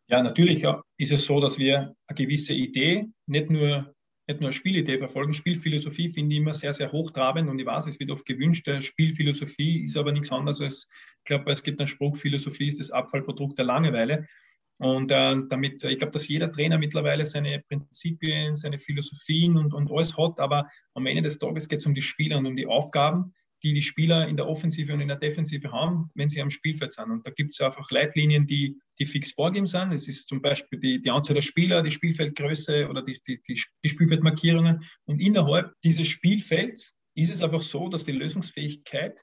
Ja, 0.08 0.22
natürlich 0.22 0.64
ist 0.98 1.12
es 1.12 1.24
so, 1.24 1.40
dass 1.40 1.58
wir 1.58 1.94
eine 2.06 2.14
gewisse 2.16 2.52
Idee, 2.52 3.06
nicht 3.26 3.48
nur, 3.48 3.94
nicht 4.26 4.40
nur 4.40 4.48
eine 4.48 4.52
Spielidee 4.52 4.98
verfolgen. 4.98 5.32
Spielphilosophie 5.32 6.08
finde 6.08 6.34
ich 6.34 6.40
immer 6.40 6.52
sehr, 6.52 6.74
sehr 6.74 6.90
hochtrabend 6.92 7.48
und 7.48 7.58
ich 7.58 7.66
weiß, 7.66 7.86
es 7.86 7.98
wird 7.98 8.10
oft 8.10 8.26
gewünscht. 8.26 8.68
Spielphilosophie 8.80 9.84
ist 9.84 9.96
aber 9.96 10.12
nichts 10.12 10.30
anderes 10.30 10.60
als, 10.60 10.88
ich 11.18 11.24
glaube, 11.24 11.50
es 11.50 11.62
gibt 11.62 11.78
einen 11.78 11.86
Spruch, 11.86 12.16
Philosophie 12.16 12.68
ist 12.68 12.80
das 12.80 12.90
Abfallprodukt 12.90 13.56
der 13.56 13.64
Langeweile. 13.64 14.26
Und 14.82 15.12
äh, 15.12 15.36
damit, 15.48 15.84
ich 15.84 15.98
glaube, 15.98 16.10
dass 16.10 16.26
jeder 16.26 16.50
Trainer 16.50 16.76
mittlerweile 16.76 17.24
seine 17.24 17.62
Prinzipien, 17.68 18.56
seine 18.56 18.80
Philosophien 18.80 19.56
und, 19.56 19.72
und 19.74 19.88
alles 19.92 20.18
hat, 20.18 20.40
aber 20.40 20.68
am 20.94 21.06
Ende 21.06 21.22
des 21.22 21.38
Tages 21.38 21.68
geht 21.68 21.78
es 21.78 21.86
um 21.86 21.94
die 21.94 22.02
Spieler 22.02 22.38
und 22.38 22.46
um 22.46 22.56
die 22.56 22.66
Aufgaben, 22.66 23.32
die 23.62 23.74
die 23.74 23.82
Spieler 23.82 24.26
in 24.26 24.36
der 24.36 24.48
Offensive 24.48 24.92
und 24.92 25.00
in 25.00 25.06
der 25.06 25.18
Defensive 25.18 25.70
haben, 25.70 26.10
wenn 26.16 26.28
sie 26.28 26.42
am 26.42 26.50
Spielfeld 26.50 26.90
sind. 26.90 27.12
Und 27.12 27.24
da 27.24 27.30
gibt 27.30 27.52
es 27.52 27.60
einfach 27.60 27.88
Leitlinien, 27.92 28.44
die, 28.44 28.76
die 28.98 29.06
fix 29.06 29.30
vorgegeben 29.30 29.68
sind. 29.68 29.92
Es 29.92 30.08
ist 30.08 30.26
zum 30.26 30.42
Beispiel 30.42 30.80
die, 30.80 31.00
die 31.00 31.10
Anzahl 31.12 31.34
der 31.34 31.42
Spieler, 31.42 31.84
die 31.84 31.92
Spielfeldgröße 31.92 32.88
oder 32.88 33.02
die, 33.02 33.16
die, 33.24 33.40
die 33.46 33.88
Spielfeldmarkierungen. 33.88 34.82
Und 35.04 35.20
innerhalb 35.20 35.74
dieses 35.84 36.08
Spielfelds 36.08 36.92
ist 37.14 37.30
es 37.30 37.40
einfach 37.40 37.62
so, 37.62 37.88
dass 37.88 38.04
die 38.04 38.10
Lösungsfähigkeit 38.10 39.20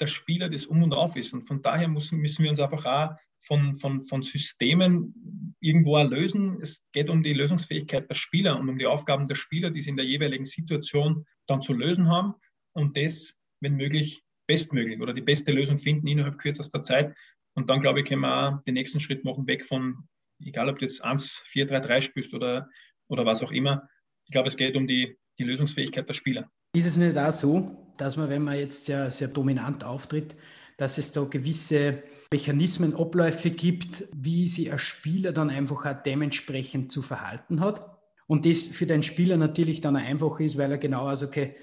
der 0.00 0.06
Spieler 0.06 0.48
das 0.48 0.66
Um 0.66 0.82
und 0.82 0.92
Auf 0.92 1.16
ist. 1.16 1.32
Und 1.32 1.42
von 1.42 1.62
daher 1.62 1.88
müssen, 1.88 2.18
müssen 2.18 2.42
wir 2.42 2.50
uns 2.50 2.60
einfach 2.60 2.84
auch 2.84 3.16
von, 3.38 3.74
von, 3.74 4.02
von 4.02 4.22
Systemen 4.22 5.56
irgendwo 5.60 5.98
lösen. 5.98 6.58
Es 6.60 6.82
geht 6.92 7.10
um 7.10 7.22
die 7.22 7.34
Lösungsfähigkeit 7.34 8.08
der 8.08 8.14
Spieler 8.14 8.58
und 8.58 8.68
um 8.68 8.78
die 8.78 8.86
Aufgaben 8.86 9.26
der 9.26 9.34
Spieler, 9.34 9.70
die 9.70 9.80
sie 9.80 9.90
in 9.90 9.96
der 9.96 10.06
jeweiligen 10.06 10.44
Situation 10.44 11.26
dann 11.46 11.62
zu 11.62 11.72
lösen 11.72 12.08
haben 12.08 12.34
und 12.72 12.96
das, 12.96 13.34
wenn 13.60 13.76
möglich, 13.76 14.22
bestmöglich 14.46 15.00
oder 15.00 15.14
die 15.14 15.22
beste 15.22 15.52
Lösung 15.52 15.78
finden 15.78 16.06
innerhalb 16.06 16.38
kürzester 16.38 16.82
Zeit. 16.82 17.14
Und 17.54 17.70
dann, 17.70 17.80
glaube 17.80 18.00
ich, 18.00 18.06
können 18.06 18.22
wir 18.22 18.36
auch 18.36 18.62
den 18.64 18.74
nächsten 18.74 19.00
Schritt 19.00 19.24
machen, 19.24 19.46
weg 19.46 19.64
von, 19.64 20.08
egal 20.42 20.68
ob 20.68 20.78
du 20.78 20.84
jetzt 20.84 21.02
1, 21.02 21.42
4, 21.46 21.66
3, 21.66 21.80
3 21.80 22.00
spielst 22.00 22.34
oder, 22.34 22.68
oder 23.08 23.24
was 23.24 23.42
auch 23.42 23.52
immer. 23.52 23.88
Ich 24.26 24.32
glaube, 24.32 24.48
es 24.48 24.56
geht 24.56 24.76
um 24.76 24.86
die, 24.86 25.16
die 25.38 25.44
Lösungsfähigkeit 25.44 26.08
der 26.08 26.14
Spieler. 26.14 26.50
Ist 26.74 26.86
es 26.86 26.96
nicht 26.96 27.16
auch 27.16 27.30
so, 27.30 27.83
dass 27.96 28.16
man, 28.16 28.28
wenn 28.28 28.42
man 28.42 28.58
jetzt 28.58 28.86
sehr, 28.86 29.10
sehr 29.10 29.28
dominant 29.28 29.84
auftritt, 29.84 30.36
dass 30.76 30.98
es 30.98 31.12
da 31.12 31.24
gewisse 31.24 32.02
Mechanismen, 32.32 32.96
Abläufe 32.96 33.50
gibt, 33.50 34.08
wie 34.14 34.48
sich 34.48 34.72
ein 34.72 34.78
Spieler 34.78 35.32
dann 35.32 35.50
einfach 35.50 35.86
auch 35.86 36.02
dementsprechend 36.02 36.90
zu 36.90 37.02
verhalten 37.02 37.60
hat. 37.60 37.96
Und 38.26 38.46
das 38.46 38.66
für 38.66 38.86
den 38.86 39.02
Spieler 39.02 39.36
natürlich 39.36 39.80
dann 39.80 39.96
einfach 39.96 40.40
ist, 40.40 40.58
weil 40.58 40.72
er 40.72 40.78
genau 40.78 41.06
weiß, 41.06 41.22
okay, 41.22 41.54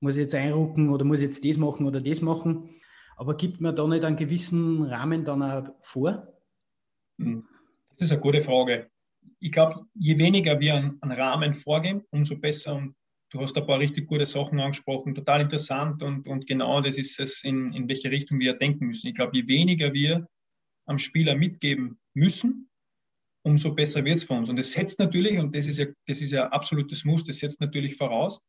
muss 0.00 0.16
ich 0.16 0.22
jetzt 0.22 0.34
einrucken 0.34 0.90
oder 0.90 1.04
muss 1.04 1.20
ich 1.20 1.26
jetzt 1.26 1.44
das 1.44 1.56
machen 1.56 1.86
oder 1.86 2.00
das 2.00 2.22
machen. 2.22 2.70
Aber 3.16 3.36
gibt 3.36 3.60
man 3.60 3.76
da 3.76 3.86
nicht 3.86 4.04
einen 4.04 4.16
gewissen 4.16 4.82
Rahmen 4.84 5.24
dann 5.24 5.42
auch 5.42 5.68
vor? 5.80 6.28
Hm. 7.18 7.46
Das 7.90 8.06
ist 8.06 8.12
eine 8.12 8.20
gute 8.20 8.40
Frage. 8.40 8.90
Ich 9.40 9.52
glaube, 9.52 9.86
je 9.94 10.18
weniger 10.18 10.58
wir 10.58 10.74
einen 10.74 11.12
Rahmen 11.12 11.54
vorgeben, 11.54 12.04
umso 12.10 12.36
besser 12.36 12.74
und 12.74 12.94
Du 13.34 13.40
hast 13.40 13.56
ein 13.56 13.66
paar 13.66 13.80
richtig 13.80 14.06
gute 14.06 14.26
Sachen 14.26 14.60
angesprochen, 14.60 15.12
total 15.12 15.40
interessant 15.40 16.04
und, 16.04 16.28
und 16.28 16.46
genau 16.46 16.80
das 16.80 16.96
ist 16.98 17.18
es, 17.18 17.42
in, 17.42 17.72
in 17.72 17.88
welche 17.88 18.08
Richtung 18.08 18.38
wir 18.38 18.54
denken 18.54 18.86
müssen. 18.86 19.08
Ich 19.08 19.16
glaube, 19.16 19.36
je 19.36 19.48
weniger 19.48 19.92
wir 19.92 20.28
am 20.86 20.98
Spieler 20.98 21.34
mitgeben 21.34 21.98
müssen, 22.14 22.70
umso 23.42 23.74
besser 23.74 24.04
wird 24.04 24.18
es 24.18 24.24
für 24.24 24.34
uns. 24.34 24.48
Und 24.48 24.54
das 24.54 24.70
setzt 24.70 25.00
natürlich, 25.00 25.36
und 25.40 25.52
das 25.52 25.66
ist 25.66 25.80
ja, 25.80 25.86
das 26.06 26.20
ist 26.20 26.30
ja 26.30 26.46
absolutes 26.50 27.04
Muss, 27.04 27.24
das 27.24 27.40
setzt 27.40 27.60
natürlich 27.60 27.96
voraus, 27.96 28.40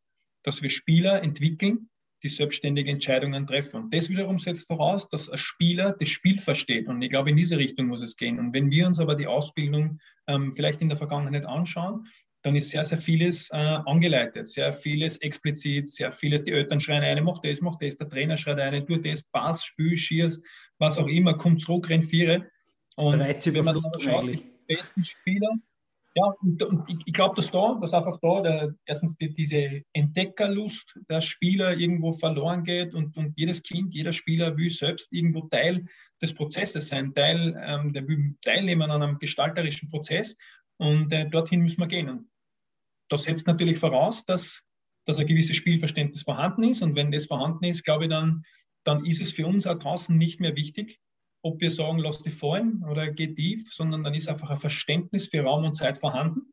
dass 0.43 0.62
wir 0.62 0.69
Spieler 0.69 1.24
entwickeln, 1.24 1.89
die 2.21 2.30
selbstständige 2.30 2.91
Entscheidungen 2.91 3.48
treffen. 3.48 3.86
Und 3.86 3.94
das 3.94 4.08
wiederum 4.10 4.38
setzt 4.38 4.67
voraus, 4.67 5.10
dass 5.10 5.31
ein 5.31 5.40
Spieler 5.40 5.96
das 6.00 6.10
Spiel 6.10 6.38
versteht. 6.38 6.88
Und 6.88 7.02
ich 7.02 7.10
glaube, 7.10 7.31
in 7.31 7.38
diese 7.38 7.58
Richtung 7.58 7.88
muss 7.88 8.04
es 8.04 8.17
gehen. 8.17 8.38
Und 8.38 8.54
wenn 8.54 8.69
wir 8.69 8.86
uns 8.86 9.00
aber 9.00 9.15
die 9.15 9.25
Ausbildung 9.25 10.00
ähm, 10.27 10.54
vielleicht 10.54 10.83
in 10.83 10.90
der 10.90 10.98
Vergangenheit 10.98 11.48
anschauen, 11.48 12.08
dann 12.46 12.56
ist 12.56 12.69
sehr, 12.69 12.83
sehr 12.83 13.00
vieles 13.00 13.50
äh, 13.52 13.56
angeleitet, 13.56 14.48
sehr 14.48 14.71
vieles 14.71 15.17
explizit, 15.17 15.89
sehr 15.89 16.12
vieles, 16.12 16.43
die 16.43 16.52
Eltern 16.52 16.79
schreien 16.79 17.04
eine, 17.04 17.21
mach 17.21 17.39
das, 17.39 17.60
mach 17.62 17.75
das, 17.77 17.98
der 17.98 18.08
Trainer 18.08 18.37
schreit 18.37 18.60
eine, 18.60 18.85
tu 18.85 18.98
das, 18.98 19.23
Pass, 19.23 19.63
Spiel, 19.63 19.98
Schiers, 19.98 20.41
was 20.77 20.98
auch 21.00 21.08
immer, 21.08 21.37
kommt 21.37 21.62
zurück, 21.62 21.89
rennt 21.89 22.06
Viere. 22.06 22.50
Und 22.96 23.19
wenn 23.19 23.65
man 23.65 23.81
dann 23.81 24.00
schaut, 24.00 24.27
die 24.27 24.46
besten 24.67 25.04
Spieler, 25.04 25.50
ja, 26.17 26.33
und, 26.41 26.63
und 26.63 26.89
ich, 26.89 26.98
ich 27.08 27.13
glaube, 27.13 27.35
dass 27.35 27.52
da, 27.52 27.77
dass 27.81 27.93
einfach 27.93 28.17
da 28.21 28.41
der, 28.41 28.75
erstens 28.85 29.17
die, 29.17 29.33
diese 29.33 29.81
Entdeckerlust 29.91 30.98
der 31.10 31.19
Spieler 31.19 31.75
irgendwo 31.75 32.13
verloren 32.13 32.63
geht 32.63 32.93
und, 32.93 33.17
und 33.17 33.33
jedes 33.35 33.62
Kind, 33.63 33.93
jeder 33.93 34.13
Spieler 34.13 34.56
will 34.56 34.69
selbst 34.69 35.12
irgendwo 35.12 35.41
Teil 35.41 35.85
des 36.21 36.33
Prozesses 36.33 36.87
sein, 36.87 37.13
Teil, 37.13 37.62
ähm, 37.62 37.91
der 37.91 38.08
will 38.08 38.35
teilnehmen 38.41 38.91
an 38.91 39.04
einem 39.04 39.17
gestalterischen 39.17 39.89
Prozess 39.89 40.37
und 40.77 41.12
äh, 41.12 41.29
dorthin 41.29 41.62
müssen 41.62 41.81
wir 41.81 41.87
gehen. 41.87 42.08
Und 42.08 42.29
das 43.10 43.23
setzt 43.23 43.47
natürlich 43.47 43.77
voraus, 43.77 44.25
dass, 44.25 44.63
dass 45.06 45.17
ein 45.17 45.27
gewisses 45.27 45.56
Spielverständnis 45.56 46.23
vorhanden 46.23 46.63
ist. 46.63 46.81
Und 46.81 46.95
wenn 46.95 47.12
das 47.12 47.27
vorhanden 47.27 47.65
ist, 47.65 47.83
glaube 47.83 48.06
ich, 48.06 48.10
dann, 48.10 48.43
dann 48.83 49.06
ist 49.06 49.21
es 49.21 49.33
für 49.33 49.47
uns 49.47 49.67
auch 49.67 49.79
draußen 49.79 50.17
nicht 50.17 50.39
mehr 50.39 50.56
wichtig, 50.56 50.99
ob 51.43 51.62
wir 51.62 51.69
sagen, 51.69 51.99
lass 51.99 52.23
die 52.23 52.31
fallen 52.31 52.83
oder 52.89 53.12
geh 53.12 53.27
tief, 53.27 53.71
sondern 53.71 54.03
dann 54.03 54.15
ist 54.15 54.27
einfach 54.27 54.49
ein 54.49 54.58
Verständnis 54.58 55.27
für 55.27 55.41
Raum 55.41 55.63
und 55.63 55.75
Zeit 55.75 55.99
vorhanden. 55.99 56.51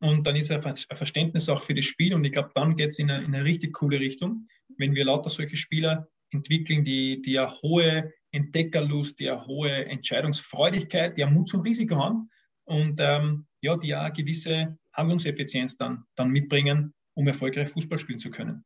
Und 0.00 0.26
dann 0.26 0.34
ist 0.34 0.50
ein 0.50 0.60
Verständnis 0.60 1.48
auch 1.48 1.62
für 1.62 1.74
das 1.74 1.84
Spiel. 1.84 2.12
Und 2.12 2.24
ich 2.24 2.32
glaube, 2.32 2.50
dann 2.56 2.74
geht 2.76 2.88
es 2.88 2.98
in, 2.98 3.08
in 3.08 3.34
eine, 3.34 3.44
richtig 3.44 3.72
coole 3.72 4.00
Richtung, 4.00 4.48
wenn 4.76 4.96
wir 4.96 5.04
lauter 5.04 5.30
solche 5.30 5.56
Spieler 5.56 6.08
entwickeln, 6.32 6.84
die, 6.84 7.22
die 7.22 7.38
eine 7.38 7.52
hohe 7.62 8.12
Entdeckerlust, 8.32 9.20
die 9.20 9.30
eine 9.30 9.46
hohe 9.46 9.84
Entscheidungsfreudigkeit, 9.84 11.16
die 11.16 11.22
einen 11.22 11.34
Mut 11.34 11.48
zum 11.48 11.60
Risiko 11.60 11.96
haben 11.96 12.30
und 12.64 12.98
ähm, 12.98 13.46
ja, 13.60 13.76
die 13.76 13.94
auch 13.94 14.00
eine 14.00 14.12
gewisse 14.12 14.76
Handlungseffizienz 14.92 15.76
dann, 15.76 16.04
dann 16.14 16.30
mitbringen, 16.30 16.94
um 17.14 17.26
erfolgreich 17.26 17.70
Fußball 17.70 17.98
spielen 17.98 18.18
zu 18.18 18.30
können. 18.30 18.64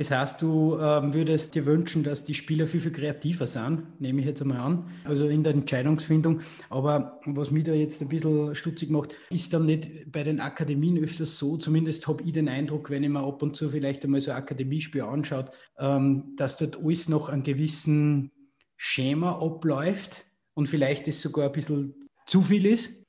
Das 0.00 0.10
heißt, 0.10 0.40
du 0.40 0.78
ähm, 0.80 1.12
würdest 1.12 1.54
dir 1.54 1.66
wünschen, 1.66 2.02
dass 2.02 2.24
die 2.24 2.32
Spieler 2.32 2.66
viel, 2.66 2.80
viel 2.80 2.90
kreativer 2.90 3.46
sind, 3.46 4.00
nehme 4.00 4.20
ich 4.20 4.26
jetzt 4.26 4.40
einmal 4.40 4.60
an, 4.60 4.90
also 5.04 5.28
in 5.28 5.44
der 5.44 5.52
Entscheidungsfindung. 5.52 6.40
Aber 6.70 7.20
was 7.26 7.50
mich 7.50 7.64
da 7.64 7.74
jetzt 7.74 8.00
ein 8.00 8.08
bisschen 8.08 8.54
stutzig 8.54 8.88
macht, 8.88 9.14
ist 9.28 9.52
dann 9.52 9.66
nicht 9.66 10.10
bei 10.10 10.22
den 10.22 10.40
Akademien 10.40 10.96
öfters 10.96 11.36
so, 11.36 11.58
zumindest 11.58 12.08
habe 12.08 12.22
ich 12.22 12.32
den 12.32 12.48
Eindruck, 12.48 12.88
wenn 12.88 13.04
ich 13.04 13.10
mir 13.10 13.20
ab 13.20 13.42
und 13.42 13.56
zu 13.56 13.68
vielleicht 13.68 14.02
einmal 14.02 14.22
so 14.22 14.30
ein 14.30 14.38
Akademiespiel 14.38 15.02
anschaut, 15.02 15.50
ähm, 15.76 16.32
dass 16.36 16.56
dort 16.56 16.78
alles 16.82 17.10
noch 17.10 17.28
einen 17.28 17.42
gewissen 17.42 18.30
Schema 18.78 19.38
abläuft 19.38 20.24
und 20.54 20.66
vielleicht 20.66 21.08
es 21.08 21.20
sogar 21.20 21.48
ein 21.48 21.52
bisschen 21.52 21.94
zu 22.26 22.40
viel 22.40 22.64
ist? 22.64 22.99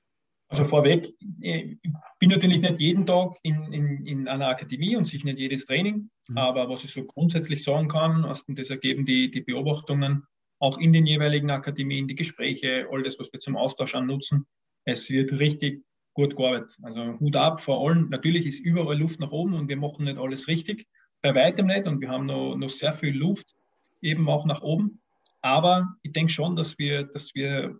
Also 0.51 0.65
vorweg, 0.65 1.13
ich 1.39 1.77
bin 2.19 2.29
natürlich 2.29 2.59
nicht 2.59 2.77
jeden 2.81 3.05
Tag 3.05 3.37
in, 3.41 3.71
in, 3.71 4.05
in 4.05 4.27
einer 4.27 4.49
Akademie 4.49 4.97
und 4.97 5.05
sich 5.05 5.23
nicht 5.23 5.39
jedes 5.39 5.65
Training, 5.65 6.09
mhm. 6.27 6.37
aber 6.37 6.67
was 6.67 6.83
ich 6.83 6.91
so 6.91 7.05
grundsätzlich 7.05 7.63
sagen 7.63 7.87
kann, 7.87 8.25
aus 8.25 8.43
das 8.49 8.69
ergeben 8.69 9.05
die, 9.05 9.31
die 9.31 9.39
Beobachtungen 9.39 10.23
auch 10.59 10.77
in 10.77 10.91
den 10.91 11.05
jeweiligen 11.05 11.49
Akademien, 11.51 12.09
die 12.09 12.15
Gespräche, 12.15 12.85
all 12.91 13.01
das, 13.01 13.17
was 13.17 13.31
wir 13.31 13.39
zum 13.39 13.55
Austausch 13.55 13.95
annutzen, 13.95 14.45
es 14.83 15.09
wird 15.09 15.31
richtig 15.31 15.85
gut 16.13 16.35
gearbeitet. 16.35 16.77
Also 16.83 17.17
Hut 17.19 17.35
ab 17.37 17.61
vor 17.61 17.87
allem. 17.87 18.09
Natürlich 18.09 18.45
ist 18.45 18.59
überall 18.59 18.99
Luft 18.99 19.21
nach 19.21 19.31
oben 19.31 19.53
und 19.53 19.69
wir 19.69 19.77
machen 19.77 20.03
nicht 20.03 20.17
alles 20.17 20.49
richtig, 20.49 20.85
bei 21.21 21.33
weitem 21.33 21.67
nicht 21.67 21.87
und 21.87 22.01
wir 22.01 22.09
haben 22.09 22.25
noch, 22.25 22.57
noch 22.57 22.69
sehr 22.69 22.91
viel 22.91 23.15
Luft 23.15 23.55
eben 24.01 24.27
auch 24.27 24.45
nach 24.45 24.61
oben. 24.61 25.01
Aber 25.41 25.95
ich 26.03 26.11
denke 26.11 26.33
schon, 26.33 26.57
dass 26.57 26.77
wir, 26.77 27.05
dass 27.05 27.33
wir, 27.33 27.79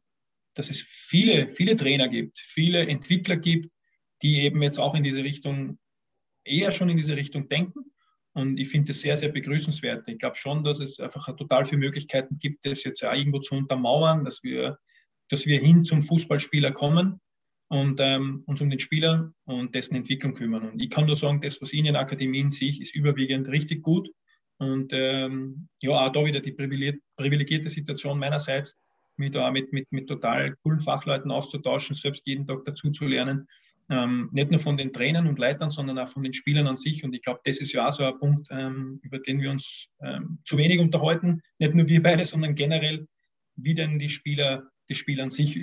dass 0.53 0.69
es 0.69 0.81
viele, 0.81 1.49
viele 1.49 1.75
Trainer 1.75 2.09
gibt, 2.09 2.39
viele 2.39 2.85
Entwickler 2.87 3.37
gibt, 3.37 3.71
die 4.21 4.41
eben 4.41 4.61
jetzt 4.61 4.79
auch 4.79 4.95
in 4.95 5.03
diese 5.03 5.23
Richtung, 5.23 5.79
eher 6.43 6.71
schon 6.71 6.89
in 6.89 6.97
diese 6.97 7.15
Richtung 7.15 7.49
denken. 7.49 7.91
Und 8.33 8.59
ich 8.59 8.69
finde 8.69 8.89
das 8.89 9.01
sehr, 9.01 9.17
sehr 9.17 9.29
begrüßenswert. 9.29 10.07
Ich 10.07 10.19
glaube 10.19 10.37
schon, 10.37 10.63
dass 10.63 10.79
es 10.79 10.99
einfach 10.99 11.35
total 11.35 11.65
viele 11.65 11.79
Möglichkeiten 11.79 12.39
gibt, 12.39 12.65
das 12.65 12.83
jetzt 12.83 13.01
ja 13.01 13.13
irgendwo 13.13 13.39
zu 13.39 13.55
untermauern, 13.55 14.23
dass 14.23 14.41
wir, 14.43 14.77
dass 15.29 15.45
wir 15.45 15.59
hin 15.59 15.83
zum 15.83 16.01
Fußballspieler 16.01 16.71
kommen 16.71 17.19
und 17.67 17.99
ähm, 18.01 18.43
uns 18.45 18.61
um 18.61 18.69
den 18.69 18.79
Spieler 18.79 19.33
und 19.45 19.75
dessen 19.75 19.95
Entwicklung 19.95 20.33
kümmern. 20.33 20.69
Und 20.69 20.81
ich 20.81 20.89
kann 20.89 21.05
nur 21.05 21.15
sagen, 21.15 21.41
das, 21.41 21.61
was 21.61 21.73
ich 21.73 21.79
in 21.79 21.85
den 21.85 21.95
Akademien 21.95 22.49
sehe, 22.49 22.69
ist 22.69 22.95
überwiegend 22.95 23.49
richtig 23.49 23.81
gut. 23.81 24.09
Und 24.57 24.91
ähm, 24.93 25.67
ja, 25.81 25.91
auch 25.91 26.11
da 26.11 26.23
wieder 26.23 26.39
die 26.39 26.51
privilegierte 26.51 27.69
Situation 27.69 28.19
meinerseits, 28.19 28.77
mich 29.21 29.31
da 29.31 29.49
mit, 29.51 29.71
mit, 29.71 29.91
mit 29.91 30.07
total 30.07 30.55
coolen 30.63 30.79
Fachleuten 30.79 31.31
auszutauschen, 31.31 31.95
selbst 31.95 32.23
jeden 32.25 32.45
Tag 32.45 32.65
dazu 32.65 32.91
zu 32.91 33.05
lernen. 33.05 33.47
Ähm, 33.89 34.29
nicht 34.31 34.51
nur 34.51 34.59
von 34.59 34.77
den 34.77 34.93
Trainern 34.93 35.27
und 35.27 35.39
Leitern, 35.39 35.69
sondern 35.69 35.99
auch 35.99 36.09
von 36.09 36.23
den 36.23 36.33
Spielern 36.33 36.67
an 36.67 36.75
sich. 36.75 37.03
Und 37.03 37.13
ich 37.13 37.21
glaube, 37.21 37.41
das 37.43 37.59
ist 37.59 37.73
ja 37.73 37.87
auch 37.87 37.91
so 37.91 38.03
ein 38.03 38.17
Punkt, 38.19 38.47
ähm, 38.49 38.99
über 39.03 39.19
den 39.19 39.41
wir 39.41 39.51
uns 39.51 39.87
ähm, 40.01 40.39
zu 40.45 40.57
wenig 40.57 40.79
unterhalten. 40.79 41.41
Nicht 41.59 41.75
nur 41.75 41.87
wir 41.87 42.01
beide, 42.01 42.25
sondern 42.25 42.55
generell, 42.55 43.07
wie 43.55 43.75
denn 43.75 43.99
die 43.99 44.09
Spieler, 44.09 44.69
die 44.89 44.95
Spieler 44.95 45.23
an 45.23 45.29
sich 45.29 45.59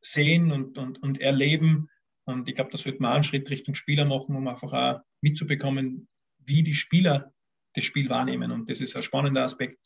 sehen 0.00 0.52
und, 0.52 0.78
und, 0.78 1.02
und 1.02 1.20
erleben. 1.20 1.88
Und 2.24 2.48
ich 2.48 2.54
glaube, 2.54 2.70
da 2.70 2.78
sollte 2.78 3.02
man 3.02 3.12
einen 3.12 3.24
Schritt 3.24 3.48
Richtung 3.50 3.74
Spieler 3.74 4.04
machen, 4.04 4.36
um 4.36 4.48
einfach 4.48 4.72
auch 4.72 5.00
mitzubekommen, 5.20 6.08
wie 6.38 6.62
die 6.62 6.74
Spieler 6.74 7.32
das 7.74 7.84
Spiel 7.84 8.08
wahrnehmen. 8.08 8.50
Und 8.52 8.70
das 8.70 8.80
ist 8.80 8.96
ein 8.96 9.02
spannender 9.02 9.42
Aspekt. 9.42 9.78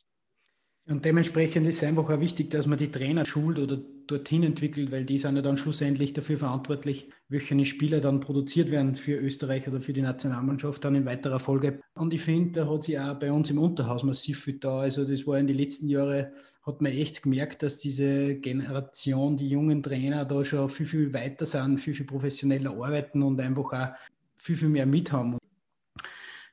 Und 0.87 1.05
dementsprechend 1.05 1.67
ist 1.67 1.77
es 1.77 1.85
einfach 1.85 2.11
auch 2.11 2.21
wichtig, 2.21 2.51
dass 2.51 2.67
man 2.67 2.79
die 2.79 2.91
Trainer 2.91 3.25
schult 3.25 3.59
oder 3.59 3.79
dorthin 4.07 4.43
entwickelt, 4.43 4.91
weil 4.91 5.05
die 5.05 5.19
sind 5.19 5.37
ja 5.37 5.43
dann 5.43 5.57
schlussendlich 5.57 6.13
dafür 6.13 6.39
verantwortlich, 6.39 7.11
welche 7.29 7.65
Spieler 7.65 8.01
dann 8.01 8.21
produziert 8.21 8.71
werden 8.71 8.97
für 8.97 9.17
Österreich 9.17 9.69
oder 9.69 9.81
für 9.81 9.93
die 9.93 10.03
Nationalmannschaft 10.03 10.85
dann 10.85 10.97
in 10.97 11.05
weiterer 11.05 11.39
Folge. 11.39 11.81
Und 11.95 12.13
ich 12.13 12.23
finde, 12.23 12.61
da 12.61 12.69
hat 12.69 12.85
sich 12.85 12.99
auch 12.99 13.15
bei 13.19 13.31
uns 13.31 13.51
im 13.51 13.59
Unterhaus 13.59 14.03
massiv 14.03 14.43
viel 14.43 14.59
da. 14.59 14.81
Also 14.81 15.05
das 15.05 15.27
war 15.27 15.39
in 15.39 15.47
den 15.47 15.57
letzten 15.57 15.89
Jahren, 15.89 16.27
hat 16.63 16.83
man 16.83 16.93
echt 16.93 17.23
gemerkt, 17.23 17.63
dass 17.63 17.79
diese 17.79 18.37
Generation, 18.37 19.37
die 19.37 19.49
jungen 19.49 19.83
Trainer 19.83 20.25
da 20.25 20.45
schon 20.45 20.69
viel, 20.69 20.87
viel 20.87 21.15
weiter 21.15 21.47
sind, 21.47 21.79
viel, 21.79 21.95
viel 21.95 22.07
professioneller 22.07 22.73
arbeiten 22.73 23.23
und 23.23 23.41
einfach 23.41 23.73
auch 23.73 23.89
viel, 24.35 24.57
viel 24.57 24.69
mehr 24.69 24.87
mithaben. 24.87 25.39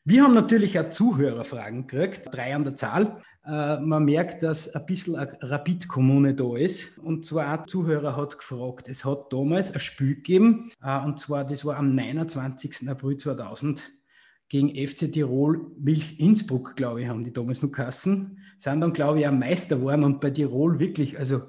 Wir 0.06 0.24
haben 0.24 0.34
natürlich 0.34 0.80
auch 0.80 0.90
Zuhörerfragen 0.90 1.88
gekriegt, 1.88 2.30
drei 2.32 2.56
an 2.56 2.64
der 2.64 2.76
Zahl. 2.76 3.22
Äh, 3.48 3.80
man 3.80 4.04
merkt, 4.04 4.44
dass 4.44 4.76
ein 4.76 4.86
bisschen 4.86 5.16
eine 5.16 5.38
Rapid-Kommune 5.42 6.36
da 6.36 6.58
ist. 6.58 6.98
Und 6.98 7.26
zwar 7.26 7.48
ein 7.60 7.66
Zuhörer 7.66 8.18
hat 8.18 8.38
gefragt, 8.38 8.90
es 8.90 9.06
hat 9.06 9.32
damals 9.32 9.72
ein 9.72 9.80
Spiel 9.80 10.16
gegeben, 10.16 10.72
äh, 10.84 11.00
und 11.06 11.20
zwar, 11.20 11.46
das 11.46 11.64
war 11.64 11.78
am 11.78 11.96
29. 11.96 12.90
April 12.90 13.16
2000 13.16 13.90
gegen 14.50 14.70
FC 14.70 15.12
Tirol 15.12 15.72
Milch 15.80 16.20
Innsbruck, 16.20 16.76
glaube 16.76 17.02
ich, 17.02 17.08
haben 17.08 17.24
die 17.24 17.34
damals 17.34 17.62
noch 17.62 17.72
Kassen. 17.72 18.40
Sind 18.58 18.82
dann, 18.82 18.94
glaube 18.94 19.20
ich, 19.20 19.28
auch 19.28 19.32
Meister 19.32 19.78
geworden 19.78 20.04
und 20.04 20.20
bei 20.20 20.30
Tirol 20.30 20.80
wirklich, 20.80 21.18
also 21.18 21.44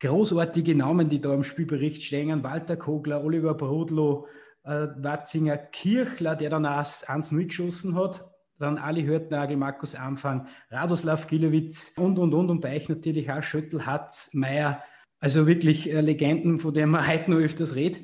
großartige 0.00 0.74
Namen, 0.74 1.08
die 1.08 1.20
da 1.20 1.32
im 1.32 1.44
Spielbericht 1.44 2.02
stehen. 2.02 2.42
Walter 2.42 2.76
Kogler, 2.76 3.24
Oliver 3.24 3.54
Brodlo, 3.54 4.26
äh, 4.64 4.88
Watzinger 4.96 5.56
Kirchler, 5.56 6.34
der 6.34 6.50
dann 6.50 6.66
auch 6.66 6.84
1-0 6.84 7.46
geschossen 7.46 7.94
hat. 7.94 8.28
Dann 8.58 8.78
Ali 8.78 9.04
Hörtnagel, 9.04 9.56
Markus 9.56 9.94
Anfang, 9.94 10.48
Radoslav 10.70 11.26
Gilowitz 11.26 11.92
und, 11.96 12.18
und, 12.18 12.32
und. 12.32 12.50
Und 12.50 12.60
bei 12.60 12.76
euch 12.76 12.88
natürlich 12.88 13.30
auch 13.30 13.42
Schöttl, 13.42 13.84
Hatz, 13.84 14.30
Meier. 14.32 14.82
Also 15.18 15.46
wirklich 15.46 15.92
äh, 15.92 16.00
Legenden, 16.00 16.58
von 16.58 16.72
denen 16.72 16.92
man 16.92 17.06
heute 17.08 17.30
noch 17.30 17.38
öfters 17.38 17.74
redet. 17.74 18.02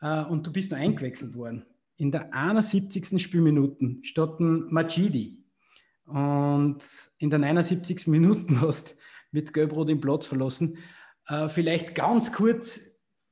Äh, 0.00 0.24
und 0.24 0.46
du 0.46 0.52
bist 0.52 0.72
noch 0.72 0.78
eingewechselt 0.78 1.34
worden. 1.34 1.64
In 1.96 2.10
der 2.10 2.34
71. 2.34 3.20
Spielminuten 3.22 4.04
statt 4.04 4.38
ein 4.40 4.66
Machidi. 4.70 5.44
Und 6.04 6.82
in 7.18 7.30
der 7.30 7.38
79. 7.38 8.06
Minuten 8.06 8.60
hast 8.62 8.96
mit 9.30 9.52
Gelbrot 9.52 9.88
den 9.88 10.00
Platz 10.00 10.26
verlassen. 10.26 10.78
Äh, 11.26 11.48
vielleicht 11.48 11.94
ganz 11.94 12.32
kurz, 12.32 12.80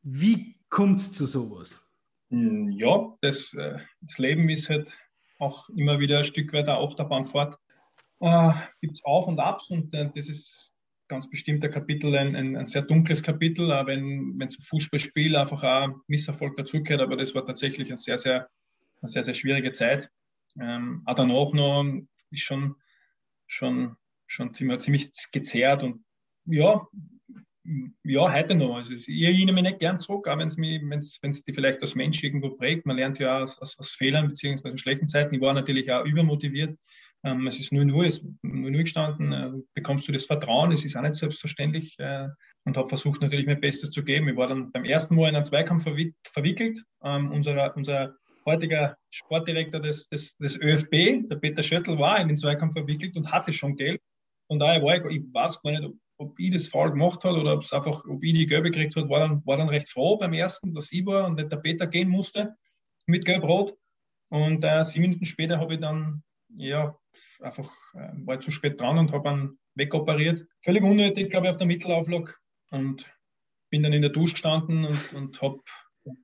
wie 0.02 0.61
kommt 0.68 1.00
es 1.00 1.12
zu 1.12 1.26
sowas? 1.26 1.82
Hm, 2.30 2.70
ja, 2.70 3.16
das, 3.22 3.54
äh, 3.54 3.78
das 4.00 4.18
Leben 4.18 4.48
ist 4.48 4.68
halt 4.68 4.96
auch 5.39 5.68
immer 5.70 5.99
wieder 5.99 6.18
ein 6.18 6.24
Stück 6.24 6.53
weit 6.53 6.68
eine 6.68 6.78
Achterbahnfahrt. 6.78 7.59
Äh, 8.20 8.53
Gibt 8.80 8.97
es 8.97 9.05
Auf 9.05 9.26
und 9.26 9.39
Abs 9.39 9.68
und 9.70 9.93
äh, 9.95 10.11
das 10.14 10.28
ist 10.28 10.72
ganz 11.09 11.28
bestimmt 11.30 11.64
ein 11.64 11.70
Kapitel, 11.70 12.14
ein, 12.16 12.34
ein, 12.34 12.57
ein 12.57 12.66
sehr 12.66 12.82
dunkles 12.82 13.22
Kapitel, 13.22 13.72
auch 13.72 13.87
wenn 13.87 14.41
es 14.43 14.55
zum 14.55 14.64
Fußballspiel 14.64 15.37
einfach 15.37 15.62
auch 15.62 15.95
Misserfolg 16.09 16.57
dazugehört, 16.57 17.01
aber 17.01 17.16
das 17.16 17.34
war 17.34 17.47
tatsächlich 17.47 17.89
eine 17.89 17.97
sehr, 17.97 18.18
sehr, 18.18 18.49
eine 19.01 19.09
sehr, 19.09 19.22
sehr 19.22 19.34
schwierige 19.34 19.72
Zeit. 19.72 20.11
Ähm, 20.61 21.03
auch 21.05 21.14
danach 21.14 21.53
noch 21.53 21.84
ist 22.30 22.41
schon, 22.41 22.76
schon, 23.47 23.97
schon 24.26 24.53
ziemlich, 24.55 24.80
ziemlich 24.80 25.11
gezerrt 25.32 25.82
und 25.82 26.05
ja, 26.47 26.87
ja, 28.04 28.32
heute 28.32 28.54
noch. 28.54 28.76
Also 28.76 28.92
ich 28.92 29.08
erinnere 29.08 29.54
mich 29.54 29.64
nicht 29.64 29.78
gern 29.78 29.98
zurück, 29.98 30.28
auch 30.28 30.38
wenn 30.38 30.48
es 30.48 30.56
wenn's, 30.56 31.44
die 31.44 31.52
vielleicht 31.52 31.82
als 31.82 31.94
Mensch 31.94 32.22
irgendwo 32.22 32.50
prägt. 32.50 32.86
Man 32.86 32.96
lernt 32.96 33.18
ja 33.18 33.42
aus, 33.42 33.58
aus, 33.58 33.78
aus 33.78 33.90
Fehlern 33.90 34.28
bzw. 34.28 34.76
schlechten 34.76 35.08
Zeiten. 35.08 35.34
Ich 35.34 35.40
war 35.40 35.54
natürlich 35.54 35.90
auch 35.92 36.04
übermotiviert. 36.04 36.78
Ähm, 37.24 37.46
es 37.46 37.58
ist 37.58 37.72
nur 37.72 37.84
nur, 37.84 38.04
es 38.04 38.22
nur, 38.42 38.70
nur 38.70 38.82
gestanden, 38.82 39.32
äh, 39.32 39.50
bekommst 39.74 40.06
du 40.06 40.12
das 40.12 40.26
Vertrauen, 40.26 40.70
es 40.70 40.84
ist 40.84 40.96
auch 40.96 41.02
nicht 41.02 41.14
selbstverständlich 41.14 41.96
äh, 41.98 42.28
und 42.64 42.76
habe 42.76 42.88
versucht 42.88 43.20
natürlich 43.22 43.46
mein 43.46 43.60
Bestes 43.60 43.90
zu 43.90 44.04
geben. 44.04 44.28
Ich 44.28 44.36
war 44.36 44.48
dann 44.48 44.70
beim 44.70 44.84
ersten 44.84 45.16
Mal 45.16 45.30
in 45.30 45.36
einen 45.36 45.44
Zweikampf 45.44 45.84
verwick 45.84 46.14
verwickelt. 46.28 46.82
Ähm, 47.02 47.32
unser, 47.32 47.74
unser 47.76 48.14
heutiger 48.44 48.96
Sportdirektor 49.10 49.80
des, 49.80 50.08
des, 50.08 50.36
des 50.36 50.56
ÖFB, 50.60 51.28
der 51.28 51.36
Peter 51.36 51.62
Schöttl, 51.62 51.98
war 51.98 52.20
in 52.20 52.28
den 52.28 52.36
Zweikampf 52.36 52.74
verwickelt 52.74 53.16
und 53.16 53.32
hatte 53.32 53.52
schon 53.52 53.76
Geld. 53.76 54.00
Von 54.46 54.60
daher 54.60 54.82
war 54.82 54.96
ich, 54.96 55.16
ich 55.16 55.24
weiß 55.32 55.60
gar 55.62 55.72
nicht, 55.72 55.84
ob 55.84 55.94
ich 56.38 56.52
das 56.52 56.68
faul 56.68 56.90
gemacht 56.90 57.24
habe 57.24 57.40
oder 57.40 57.54
ob 57.54 57.62
es 57.62 57.72
einfach, 57.72 58.04
ob 58.06 58.22
ich 58.22 58.32
die 58.32 58.46
Gelbe 58.46 58.70
gekriegt 58.70 58.96
habe, 58.96 59.08
war 59.08 59.20
dann, 59.20 59.44
war 59.46 59.56
dann 59.56 59.68
recht 59.68 59.88
froh 59.88 60.16
beim 60.16 60.32
ersten, 60.32 60.72
dass 60.72 60.92
ich 60.92 61.04
war 61.04 61.26
und 61.26 61.36
nicht 61.36 61.52
der 61.52 61.58
Peter 61.58 61.86
gehen 61.86 62.08
musste 62.08 62.56
mit 63.06 63.24
Gelb-Rot. 63.24 63.76
Und 64.28 64.64
äh, 64.64 64.84
sieben 64.84 65.02
Minuten 65.02 65.24
später 65.24 65.60
habe 65.60 65.74
ich 65.74 65.80
dann, 65.80 66.22
ja, 66.56 66.96
einfach, 67.40 67.70
äh, 67.94 68.12
war 68.24 68.40
zu 68.40 68.50
spät 68.50 68.80
dran 68.80 68.98
und 68.98 69.12
habe 69.12 69.28
ihn 69.28 69.58
wegoperiert. 69.74 70.46
Völlig 70.64 70.82
unnötig, 70.82 71.30
glaube 71.30 71.46
ich, 71.46 71.50
auf 71.50 71.58
der 71.58 71.66
Mittelauflage. 71.66 72.34
Und 72.70 73.08
bin 73.70 73.82
dann 73.82 73.92
in 73.92 74.02
der 74.02 74.10
Dusche 74.10 74.34
gestanden 74.34 74.84
und, 74.84 75.12
und 75.12 75.40
habe 75.42 75.60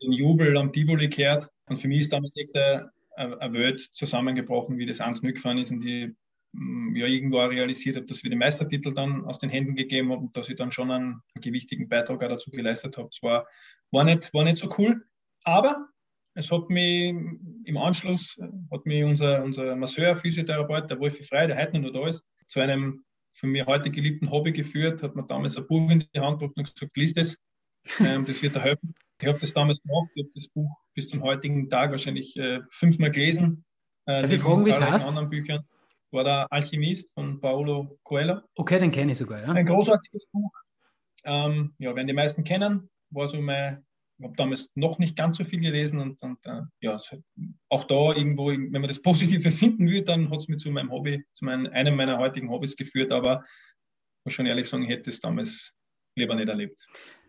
den 0.02 0.12
Jubel 0.12 0.56
am 0.56 0.72
Tivoli 0.72 1.08
gehört. 1.08 1.48
Und 1.66 1.76
für 1.76 1.88
mich 1.88 2.00
ist 2.00 2.12
damals 2.12 2.34
echt 2.36 2.54
eine, 2.56 2.90
eine 3.16 3.52
Welt 3.52 3.80
zusammengebrochen, 3.80 4.78
wie 4.78 4.86
das 4.86 5.00
1-0 5.00 5.32
gefahren 5.32 5.58
ist 5.58 5.70
und 5.70 5.84
Mm, 5.84 6.14
ja, 6.52 7.06
irgendwo 7.06 7.38
auch 7.38 7.48
realisiert 7.48 7.96
habe, 7.96 8.06
dass 8.06 8.22
wir 8.22 8.30
den 8.30 8.38
Meistertitel 8.38 8.92
dann 8.92 9.24
aus 9.24 9.38
den 9.38 9.50
Händen 9.50 9.74
gegeben 9.74 10.12
haben 10.12 10.26
und 10.26 10.36
dass 10.36 10.48
ich 10.48 10.56
dann 10.56 10.72
schon 10.72 10.90
einen, 10.90 11.22
gewichtigen 11.40 11.88
Beitrag 11.88 12.20
dazu 12.20 12.50
geleistet 12.50 12.96
habe. 12.96 13.08
Es 13.10 13.22
war, 13.22 13.46
war, 13.90 14.04
nicht, 14.04 14.32
war 14.34 14.44
nicht 14.44 14.58
so 14.58 14.68
cool, 14.78 15.04
aber 15.44 15.88
es 16.34 16.50
hat 16.50 16.68
mich 16.70 17.14
im 17.64 17.76
Anschluss, 17.76 18.38
hat 18.70 18.86
mich 18.86 19.04
unser, 19.04 19.42
unser 19.42 19.76
Masseur, 19.76 20.14
Physiotherapeut, 20.14 20.90
der 20.90 21.00
Wolfi 21.00 21.22
Frei, 21.22 21.46
der 21.46 21.56
heute 21.56 21.78
noch 21.78 21.92
da 21.92 22.06
ist, 22.08 22.22
zu 22.46 22.60
einem 22.60 23.04
von 23.34 23.50
mir 23.50 23.66
heute 23.66 23.90
geliebten 23.90 24.30
Hobby 24.30 24.52
geführt, 24.52 25.02
hat 25.02 25.16
mir 25.16 25.26
damals 25.26 25.56
ein 25.56 25.66
Buch 25.66 25.90
in 25.90 26.06
die 26.14 26.20
Hand 26.20 26.38
gedrückt 26.38 26.58
und 26.58 26.74
gesagt, 26.74 26.96
liest 26.96 27.16
es, 27.16 27.38
ähm, 28.00 28.24
das 28.24 28.42
wird 28.42 28.54
dir 28.54 28.60
helfen. 28.60 28.94
Ich 29.20 29.26
habe 29.26 29.38
das 29.38 29.52
damals 29.52 29.80
gemacht, 29.82 30.10
ich 30.14 30.24
habe 30.24 30.32
das 30.34 30.48
Buch 30.48 30.70
bis 30.94 31.08
zum 31.08 31.22
heutigen 31.22 31.70
Tag 31.70 31.90
wahrscheinlich 31.92 32.36
äh, 32.36 32.60
fünfmal 32.70 33.10
gelesen. 33.10 33.64
Äh, 34.06 34.22
Darf 34.22 34.32
ich 34.32 34.40
fragen, 34.40 34.66
wie 34.66 34.70
es 34.70 34.80
heißt? 34.80 35.08
anderen 35.08 35.30
Büchern. 35.30 35.64
War 36.12 36.24
der 36.24 36.46
Alchemist 36.52 37.12
von 37.14 37.40
Paolo 37.40 37.98
Coelho. 38.02 38.42
Okay, 38.54 38.78
den 38.78 38.90
kenne 38.90 39.12
ich 39.12 39.18
sogar, 39.18 39.40
ja. 39.42 39.52
Ein 39.52 39.64
großartiges 39.64 40.26
Buch. 40.30 40.52
Ähm, 41.24 41.74
ja, 41.78 41.94
werden 41.94 42.06
die 42.06 42.12
meisten 42.12 42.44
kennen. 42.44 42.90
War 43.10 43.26
so 43.26 43.40
mein, 43.40 43.84
ich 44.18 44.24
habe 44.24 44.36
damals 44.36 44.70
noch 44.74 44.98
nicht 44.98 45.16
ganz 45.16 45.38
so 45.38 45.44
viel 45.44 45.60
gelesen 45.60 46.00
und, 46.00 46.20
und 46.22 46.38
äh, 46.46 46.62
ja, 46.80 47.00
auch 47.70 47.84
da 47.84 48.14
irgendwo, 48.14 48.48
wenn 48.48 48.70
man 48.70 48.88
das 48.88 49.00
Positive 49.02 49.50
finden 49.50 49.88
würde, 49.88 50.04
dann 50.04 50.30
hat 50.30 50.40
es 50.40 50.48
mich 50.48 50.58
zu 50.58 50.70
meinem 50.70 50.90
Hobby, 50.90 51.24
zu 51.32 51.44
meinem, 51.44 51.72
einem 51.72 51.96
meiner 51.96 52.18
heutigen 52.18 52.50
Hobbys 52.50 52.76
geführt, 52.76 53.10
aber 53.10 53.44
ich 53.44 54.24
muss 54.26 54.34
schon 54.34 54.46
ehrlich 54.46 54.68
sagen, 54.68 54.84
ich 54.84 54.90
hätte 54.90 55.10
es 55.10 55.20
damals 55.20 55.72
lieber 56.14 56.34
nicht 56.34 56.48
erlebt. 56.48 56.86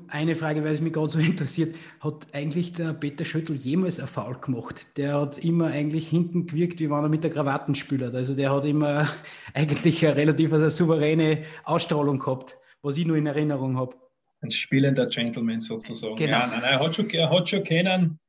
Eine 0.08 0.36
Frage, 0.36 0.64
weil 0.64 0.74
es 0.74 0.82
mich 0.82 0.94
gerade 0.94 1.10
so 1.10 1.20
interessiert, 1.32 1.76
hat 2.00 2.28
eigentlich 2.34 2.74
der 2.74 2.94
Peter 2.94 3.26
Schöttl 3.26 3.54
jemals 3.54 4.00
einen 4.00 4.10
Foul 4.10 4.36
gemacht? 4.40 4.98
Der 4.98 5.20
hat 5.20 5.38
immer 5.38 5.68
eigentlich 5.68 6.10
hinten 6.10 6.48
gewirkt, 6.48 6.80
wie 6.80 6.90
wenn 6.90 7.04
er 7.04 7.10
mit 7.10 7.24
der 7.24 7.32
Krawatten 7.32 7.76
spielt. 7.76 8.04
Also 8.16 8.34
der 8.34 8.52
hat 8.52 8.66
immer 8.66 9.08
eigentlich 9.54 10.06
eine 10.06 10.16
relativ 10.16 10.54
eine 10.54 10.72
souveräne 10.72 11.44
Ausstrahlung 11.64 12.20
gehabt, 12.20 12.58
was 12.82 12.98
ich 12.98 13.06
nur 13.06 13.18
in 13.18 13.28
Erinnerung 13.28 13.78
habe. 13.78 13.96
Ein 14.42 14.52
spielender 14.52 15.08
Gentleman 15.08 15.62
sozusagen. 15.62 16.16
Genau. 16.18 16.40
Ja, 16.40 16.48
nein, 16.48 16.60
nein, 16.62 16.74
er 16.74 16.80
hat 16.80 16.96
schon, 16.96 17.10
er 17.12 17.30
hat 17.30 17.48
schon 17.48 17.64
kennen, 17.64 18.20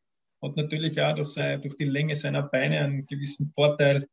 hat 0.41 0.57
natürlich 0.57 1.01
auch 1.01 1.15
durch, 1.17 1.31
seine, 1.31 1.59
durch 1.59 1.77
die 1.77 1.85
Länge 1.85 2.15
seiner 2.15 2.43
Beine 2.43 2.79
einen 2.79 3.07
gewissen 3.07 3.47
Vorteil. 3.47 4.09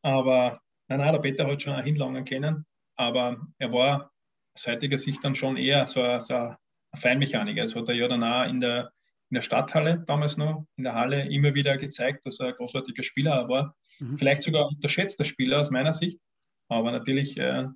Aber 0.00 0.62
nein, 0.88 1.00
nein, 1.00 1.12
der 1.12 1.20
Peter 1.20 1.46
hat 1.46 1.60
schon 1.60 1.82
hinlangen 1.82 2.24
können. 2.24 2.64
Aber 2.96 3.46
er 3.58 3.72
war 3.72 4.11
aus 4.54 4.66
heutiger 4.66 4.98
Sicht 4.98 5.24
dann 5.24 5.34
schon 5.34 5.56
eher 5.56 5.86
so, 5.86 6.02
ein, 6.02 6.20
so 6.20 6.34
ein 6.34 6.56
Feinmechaniker. 6.94 7.62
Das 7.62 7.74
hat 7.74 7.88
er 7.88 7.94
ja 7.94 8.08
dann 8.08 8.24
auch 8.24 8.48
in 8.48 8.60
der, 8.60 8.92
in 9.30 9.36
der 9.36 9.40
Stadthalle 9.40 10.04
damals 10.06 10.36
noch, 10.36 10.66
in 10.76 10.84
der 10.84 10.94
Halle 10.94 11.28
immer 11.28 11.54
wieder 11.54 11.76
gezeigt, 11.78 12.26
dass 12.26 12.40
er 12.40 12.48
ein 12.48 12.54
großartiger 12.54 13.02
Spieler 13.02 13.48
war. 13.48 13.74
Mhm. 13.98 14.18
Vielleicht 14.18 14.42
sogar 14.42 14.68
unterschätzter 14.68 15.24
Spieler 15.24 15.60
aus 15.60 15.70
meiner 15.70 15.92
Sicht. 15.92 16.18
Aber 16.68 16.92
natürlich, 16.92 17.36
äh, 17.38 17.66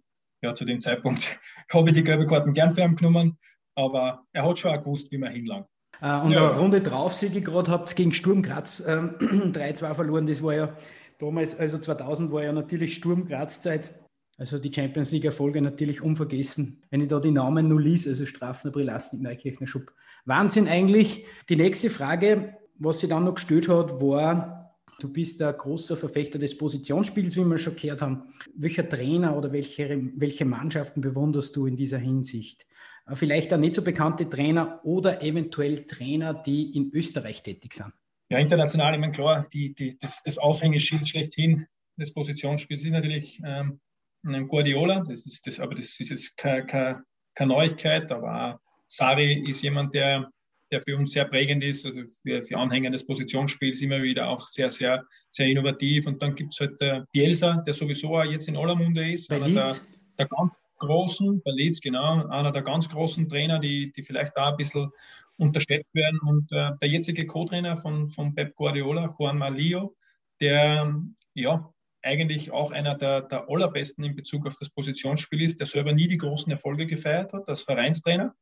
ja, 0.43 0.55
zu 0.55 0.64
dem 0.64 0.81
Zeitpunkt 0.81 1.39
habe 1.72 1.91
ich 1.91 1.95
die 1.95 2.05
gelbe 2.05 2.27
Karten 2.27 2.53
gern 2.53 2.72
für 2.72 2.83
ihn 2.83 2.97
genommen. 2.97 3.39
Aber 3.74 4.24
er 4.33 4.47
hat 4.47 4.59
schon 4.59 4.70
auch 4.70 4.83
gewusst, 4.83 5.11
wie 5.11 5.18
man 5.18 5.33
hinlangt. 5.33 5.66
Uh, 6.03 6.27
und 6.27 6.33
ja. 6.33 6.51
eine 6.51 6.59
Runde 6.59 6.83
drauf, 6.83 7.14
sie 7.14 7.31
gerade 7.43 7.70
habt 7.70 7.97
gegen 7.97 8.12
Sturm 8.12 8.43
Graz 8.43 8.85
ähm, 8.87 9.14
3-2 9.18 9.95
verloren. 9.95 10.27
Das 10.27 10.43
war 10.43 10.55
ja 10.55 10.77
damals, 11.18 11.59
also 11.59 11.79
2000 11.79 12.31
war 12.33 12.43
ja 12.43 12.53
natürlich 12.53 12.95
Sturm 12.95 13.27
Graz-Zeit. 13.27 13.95
Also 14.39 14.59
die 14.59 14.72
Champions 14.72 15.12
League-Erfolge 15.12 15.62
natürlich 15.62 16.03
unvergessen. 16.03 16.82
Wenn 16.91 17.01
ich 17.01 17.09
da 17.09 17.20
die 17.20 17.30
Namen 17.30 17.68
nur 17.68 17.80
liest, 17.80 18.07
also 18.07 18.26
Strafen, 18.26 18.70
Brilasnik, 18.70 19.22
Neukirchner, 19.22 19.66
Schupp. 19.66 19.93
Wahnsinn 20.26 20.68
eigentlich. 20.68 21.24
Die 21.49 21.57
nächste 21.57 21.89
Frage, 21.89 22.57
was 22.78 23.01
sie 23.01 23.09
dann 23.09 23.24
noch 23.24 23.37
gestellt 23.37 23.68
hat, 23.68 24.01
war, 24.01 24.76
du 25.01 25.11
bist 25.11 25.41
ein 25.41 25.57
großer 25.57 25.97
Verfechter 25.97 26.39
des 26.39 26.57
Positionsspiels, 26.57 27.37
wie 27.37 27.45
wir 27.45 27.59
schon 27.59 27.76
gehört 27.76 28.03
haben. 28.03 28.24
Welcher 28.55 28.87
Trainer 28.87 29.37
oder 29.37 29.53
welche, 29.53 30.11
welche 30.16 30.45
Mannschaften 30.45 31.01
bewunderst 31.01 31.57
du 31.57 31.66
in 31.66 31.76
dieser 31.76 31.99
Hinsicht? 31.99 32.66
Äh, 33.07 33.16
vielleicht 33.16 33.55
auch 33.55 33.59
nicht 33.59 33.74
so 33.74 33.82
bekannte 33.82 34.28
Trainer 34.28 34.80
oder 34.84 35.22
eventuell 35.22 35.87
Trainer, 35.87 36.34
die 36.34 36.76
in 36.76 36.91
Österreich 36.93 37.43
tätig 37.43 37.74
sind. 37.74 37.93
Ja, 38.28 38.39
international, 38.39 38.95
ich 38.95 39.01
meine, 39.01 39.12
klar, 39.12 39.47
die, 39.53 39.72
die, 39.72 39.97
das, 39.99 40.20
das 40.22 40.37
Aushängeschild 40.37 41.09
schlechthin 41.09 41.66
des 41.97 42.12
Positionsspiels 42.12 42.84
ist 42.84 42.93
natürlich 42.93 43.41
ähm, 43.45 43.80
Guardiola, 44.49 45.03
das 45.09 45.27
ist 45.27 45.47
das, 45.47 45.61
aber 45.61 45.74
das 45.74 45.99
ist 46.01 46.11
jetzt 46.11 46.37
keine, 46.37 46.66
keine, 46.66 47.03
keine 47.35 47.53
Neuigkeit, 47.53 48.11
aber 48.11 48.55
auch 48.55 48.59
Sari 48.87 49.49
ist 49.49 49.62
jemand, 49.62 49.95
der, 49.95 50.31
der 50.70 50.81
für 50.81 50.97
uns 50.97 51.12
sehr 51.12 51.24
prägend 51.27 51.62
ist, 51.62 51.87
also 51.87 52.01
für, 52.22 52.43
für 52.43 52.57
Anhänger 52.57 52.91
des 52.91 53.07
Positionsspiels 53.07 53.81
immer 53.83 54.03
wieder 54.03 54.29
auch 54.29 54.47
sehr, 54.47 54.70
sehr, 54.70 55.05
sehr 55.31 55.47
innovativ. 55.47 56.07
Und 56.07 56.22
dann 56.22 56.35
gibt 56.35 56.55
es 56.55 56.61
halt 56.61 56.81
der 56.81 57.05
Bielsa, 57.12 57.62
der 57.66 57.74
sowieso 57.74 58.16
auch 58.16 58.24
jetzt 58.24 58.49
in 58.49 58.57
aller 58.57 58.74
Munde 58.74 59.12
ist, 59.12 59.29
bei 59.29 59.37
einer 59.37 59.49
der, 59.49 59.74
der, 60.18 60.27
ganz 60.27 60.55
großen, 60.79 61.43
bei 61.45 61.51
Leeds 61.53 61.81
genau, 61.81 62.27
einer 62.29 62.53
der 62.53 62.62
ganz 62.62 62.89
großen 62.89 63.29
Trainer, 63.29 63.59
die, 63.59 63.93
die 63.93 64.03
vielleicht 64.03 64.37
da 64.37 64.51
ein 64.51 64.57
bisschen 64.57 64.91
unterschätzt 65.39 65.95
werden. 65.95 66.18
Und 66.20 66.51
äh, 66.53 66.70
der 66.81 66.89
jetzige 66.89 67.27
Co-Trainer 67.27 67.77
von, 67.77 68.09
von 68.09 68.35
Pep 68.35 68.55
Guardiola, 68.57 69.14
Juan 69.18 69.39
Malillo, 69.39 69.95
der 70.41 70.93
ja 71.35 71.72
eigentlich 72.07 72.51
auch 72.53 72.71
einer 72.71 72.95
der, 72.95 73.23
der 73.23 73.49
allerbesten 73.51 74.05
in 74.05 74.15
Bezug 74.15 74.47
auf 74.47 74.57
das 74.57 74.71
Positionsspiel 74.71 75.43
ist, 75.43 75.61
der 75.61 75.67
selber 75.67 75.93
nie 75.93 76.09
die 76.09 76.19
großen 76.19 76.51
Erfolge 76.51 76.87
gefeiert 76.87 77.33
hat 77.33 77.49
als 77.49 77.63
Vereinstrainer, 77.63 78.35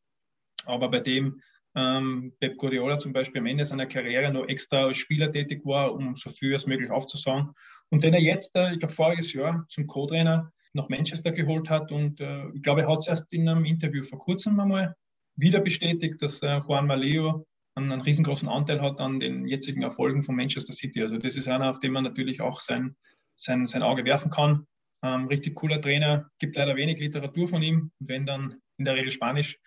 aber 0.66 0.90
bei 0.90 1.00
dem 1.00 1.40
ähm, 1.76 2.32
Pep 2.38 2.56
Guardiola 2.56 2.98
zum 2.98 3.12
Beispiel 3.12 3.40
am 3.40 3.46
Ende 3.46 3.64
seiner 3.64 3.86
Karriere 3.86 4.32
noch 4.32 4.46
extra 4.46 4.84
als 4.86 4.98
Spieler 4.98 5.32
tätig 5.32 5.64
war, 5.64 5.92
um 5.92 6.14
so 6.14 6.30
viel 6.30 6.52
als 6.52 6.66
möglich 6.66 6.90
aufzusagen. 6.90 7.52
Und 7.90 8.04
den 8.04 8.14
er 8.14 8.20
jetzt, 8.20 8.54
äh, 8.54 8.74
ich 8.74 8.78
glaube 8.78 8.94
voriges 8.94 9.32
Jahr, 9.32 9.66
zum 9.68 9.86
Co-Trainer 9.86 10.52
nach 10.72 10.88
Manchester 10.88 11.32
geholt 11.32 11.68
hat. 11.70 11.90
Und 11.90 12.20
äh, 12.20 12.48
ich 12.54 12.62
glaube, 12.62 12.82
er 12.82 12.88
hat 12.88 12.98
es 13.00 13.08
erst 13.08 13.32
in 13.32 13.48
einem 13.48 13.64
Interview 13.64 14.02
vor 14.04 14.18
kurzem 14.18 14.58
einmal 14.60 14.94
wieder 15.36 15.60
bestätigt, 15.60 16.22
dass 16.22 16.42
äh, 16.42 16.58
Juan 16.58 16.86
Maleo 16.86 17.46
einen, 17.74 17.90
einen, 17.90 18.02
riesengroßen 18.02 18.48
Anteil 18.48 18.80
hat 18.80 19.00
an 19.00 19.18
den 19.18 19.48
jetzigen 19.48 19.82
Erfolgen 19.82 20.22
von 20.22 20.36
Manchester 20.36 20.72
City. 20.72 21.02
Also 21.02 21.18
das 21.18 21.36
ist 21.36 21.48
einer, 21.48 21.70
auf 21.70 21.80
den 21.80 21.92
man 21.92 22.04
natürlich 22.04 22.40
auch 22.40 22.60
sein, 22.60 22.94
sein, 23.34 23.66
sein 23.66 23.82
Auge 23.82 24.04
werfen 24.04 24.30
kann. 24.30 24.66
Ähm, 25.02 25.26
richtig 25.26 25.54
cooler 25.54 25.80
Trainer, 25.80 26.30
gibt 26.38 26.56
leider 26.56 26.76
wenig 26.76 26.98
Literatur 26.98 27.48
von 27.48 27.62
ihm, 27.62 27.90
wenn 27.98 28.26
dann 28.26 28.56
in 28.78 28.84
der 28.84 28.94
Regel 28.94 29.10
Spanisch. 29.10 29.58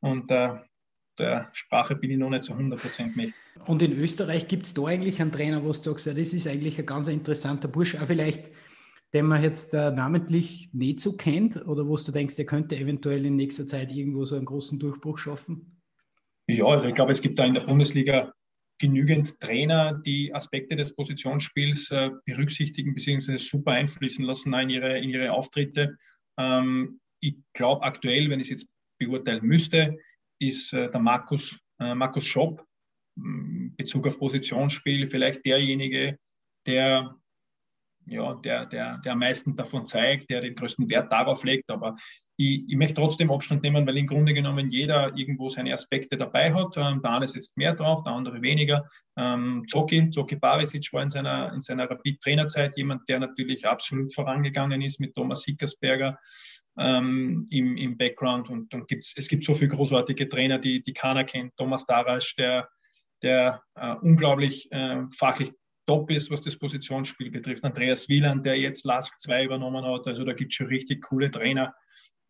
Und 0.00 0.30
äh, 0.30 0.56
der 1.18 1.48
Sprache 1.52 1.96
bin 1.96 2.10
ich 2.10 2.18
noch 2.18 2.30
nicht 2.30 2.42
zu 2.42 2.52
100% 2.52 3.16
mächtig. 3.16 3.34
Und 3.66 3.82
in 3.82 3.92
Österreich 3.92 4.48
gibt 4.48 4.66
es 4.66 4.74
da 4.74 4.84
eigentlich 4.84 5.20
einen 5.20 5.32
Trainer, 5.32 5.62
wo 5.62 5.68
du 5.68 5.72
sagst, 5.72 6.06
ja, 6.06 6.14
das 6.14 6.32
ist 6.32 6.46
eigentlich 6.46 6.78
ein 6.78 6.86
ganz 6.86 7.08
interessanter 7.08 7.68
Bursch, 7.68 7.94
auch 7.96 8.06
vielleicht, 8.06 8.50
den 9.14 9.26
man 9.26 9.42
jetzt 9.42 9.72
äh, 9.72 9.92
namentlich 9.92 10.70
nicht 10.72 11.00
so 11.00 11.16
kennt 11.16 11.56
oder 11.66 11.86
wo 11.86 11.96
du 11.96 12.12
denkst, 12.12 12.36
der 12.36 12.44
könnte 12.44 12.76
eventuell 12.76 13.24
in 13.24 13.36
nächster 13.36 13.66
Zeit 13.66 13.92
irgendwo 13.92 14.24
so 14.24 14.36
einen 14.36 14.44
großen 14.44 14.78
Durchbruch 14.78 15.18
schaffen? 15.18 15.80
Ja, 16.48 16.66
also 16.66 16.88
ich 16.88 16.94
glaube, 16.94 17.12
es 17.12 17.22
gibt 17.22 17.38
da 17.38 17.44
in 17.44 17.54
der 17.54 17.62
Bundesliga 17.62 18.32
genügend 18.78 19.40
Trainer, 19.40 19.94
die 19.94 20.34
Aspekte 20.34 20.76
des 20.76 20.94
Positionsspiels 20.94 21.90
äh, 21.90 22.10
berücksichtigen 22.24 22.94
bzw. 22.94 23.36
super 23.38 23.72
einfließen 23.72 24.24
lassen 24.24 24.52
in 24.54 24.70
ihre, 24.70 24.98
in 24.98 25.10
ihre 25.10 25.32
Auftritte. 25.32 25.96
Ähm, 26.38 27.00
ich 27.20 27.36
glaube 27.54 27.82
aktuell, 27.82 28.28
wenn 28.30 28.40
ich 28.40 28.46
es 28.50 28.62
jetzt 28.62 28.68
beurteilen 28.98 29.44
müsste, 29.44 29.96
ist 30.38 30.72
äh, 30.72 30.90
der 30.90 31.00
Markus, 31.00 31.58
äh, 31.80 31.94
Markus 31.94 32.24
Schopp 32.24 32.64
in 33.16 33.74
Bezug 33.76 34.06
auf 34.06 34.18
Positionsspiel 34.18 35.06
vielleicht 35.06 35.44
derjenige, 35.46 36.18
der 36.66 37.16
ja, 38.06 38.34
der, 38.34 38.66
der, 38.66 38.98
der 38.98 39.12
am 39.12 39.18
meisten 39.18 39.56
davon 39.56 39.86
zeigt, 39.86 40.30
der 40.30 40.40
den 40.40 40.54
größten 40.54 40.88
Wert 40.88 41.12
darauf 41.12 41.44
legt. 41.44 41.70
Aber 41.70 41.96
ich, 42.36 42.64
ich 42.68 42.76
möchte 42.76 42.94
trotzdem 42.94 43.30
Abstand 43.30 43.62
nehmen, 43.62 43.86
weil 43.86 43.96
im 43.96 44.06
Grunde 44.06 44.32
genommen 44.32 44.70
jeder 44.70 45.16
irgendwo 45.16 45.48
seine 45.48 45.72
Aspekte 45.72 46.16
dabei 46.16 46.52
hat. 46.54 46.76
Ähm, 46.76 47.02
der 47.02 47.10
eine 47.12 47.26
setzt 47.26 47.56
mehr 47.56 47.74
drauf, 47.74 48.02
der 48.04 48.12
andere 48.12 48.40
weniger. 48.42 48.88
Ähm, 49.16 49.64
Zoki, 49.66 50.08
Zoki 50.10 50.36
Barisic 50.36 50.92
war 50.92 51.02
in 51.02 51.10
seiner, 51.10 51.52
in 51.52 51.60
seiner 51.60 51.90
Rapid-Trainerzeit 51.90 52.76
jemand, 52.76 53.08
der 53.08 53.18
natürlich 53.18 53.66
absolut 53.66 54.14
vorangegangen 54.14 54.82
ist 54.82 55.00
mit 55.00 55.14
Thomas 55.14 55.44
Hickersberger. 55.44 56.18
Ähm, 56.78 57.46
im, 57.50 57.78
im 57.78 57.96
Background 57.96 58.50
und 58.50 58.70
dann 58.70 58.84
gibt's, 58.84 59.14
es 59.16 59.28
gibt 59.28 59.44
so 59.44 59.54
viele 59.54 59.70
großartige 59.70 60.28
Trainer, 60.28 60.58
die, 60.58 60.82
die 60.82 60.92
keiner 60.92 61.24
kennt. 61.24 61.56
Thomas 61.56 61.86
Darasch, 61.86 62.36
der, 62.36 62.68
der 63.22 63.62
äh, 63.76 63.94
unglaublich 64.02 64.70
äh, 64.72 65.04
fachlich 65.16 65.52
top 65.86 66.10
ist, 66.10 66.30
was 66.30 66.40
das 66.40 66.58
Positionsspiel 66.58 67.30
betrifft. 67.30 67.64
Andreas 67.64 68.08
Wieland, 68.08 68.44
der 68.44 68.58
jetzt 68.58 68.84
Lask 68.84 69.18
2 69.20 69.44
übernommen 69.44 69.84
hat. 69.84 70.06
Also 70.06 70.24
da 70.24 70.32
gibt 70.32 70.52
es 70.52 70.56
schon 70.56 70.66
richtig 70.66 71.02
coole 71.02 71.30
Trainer, 71.30 71.74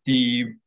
die, 0.05 0.59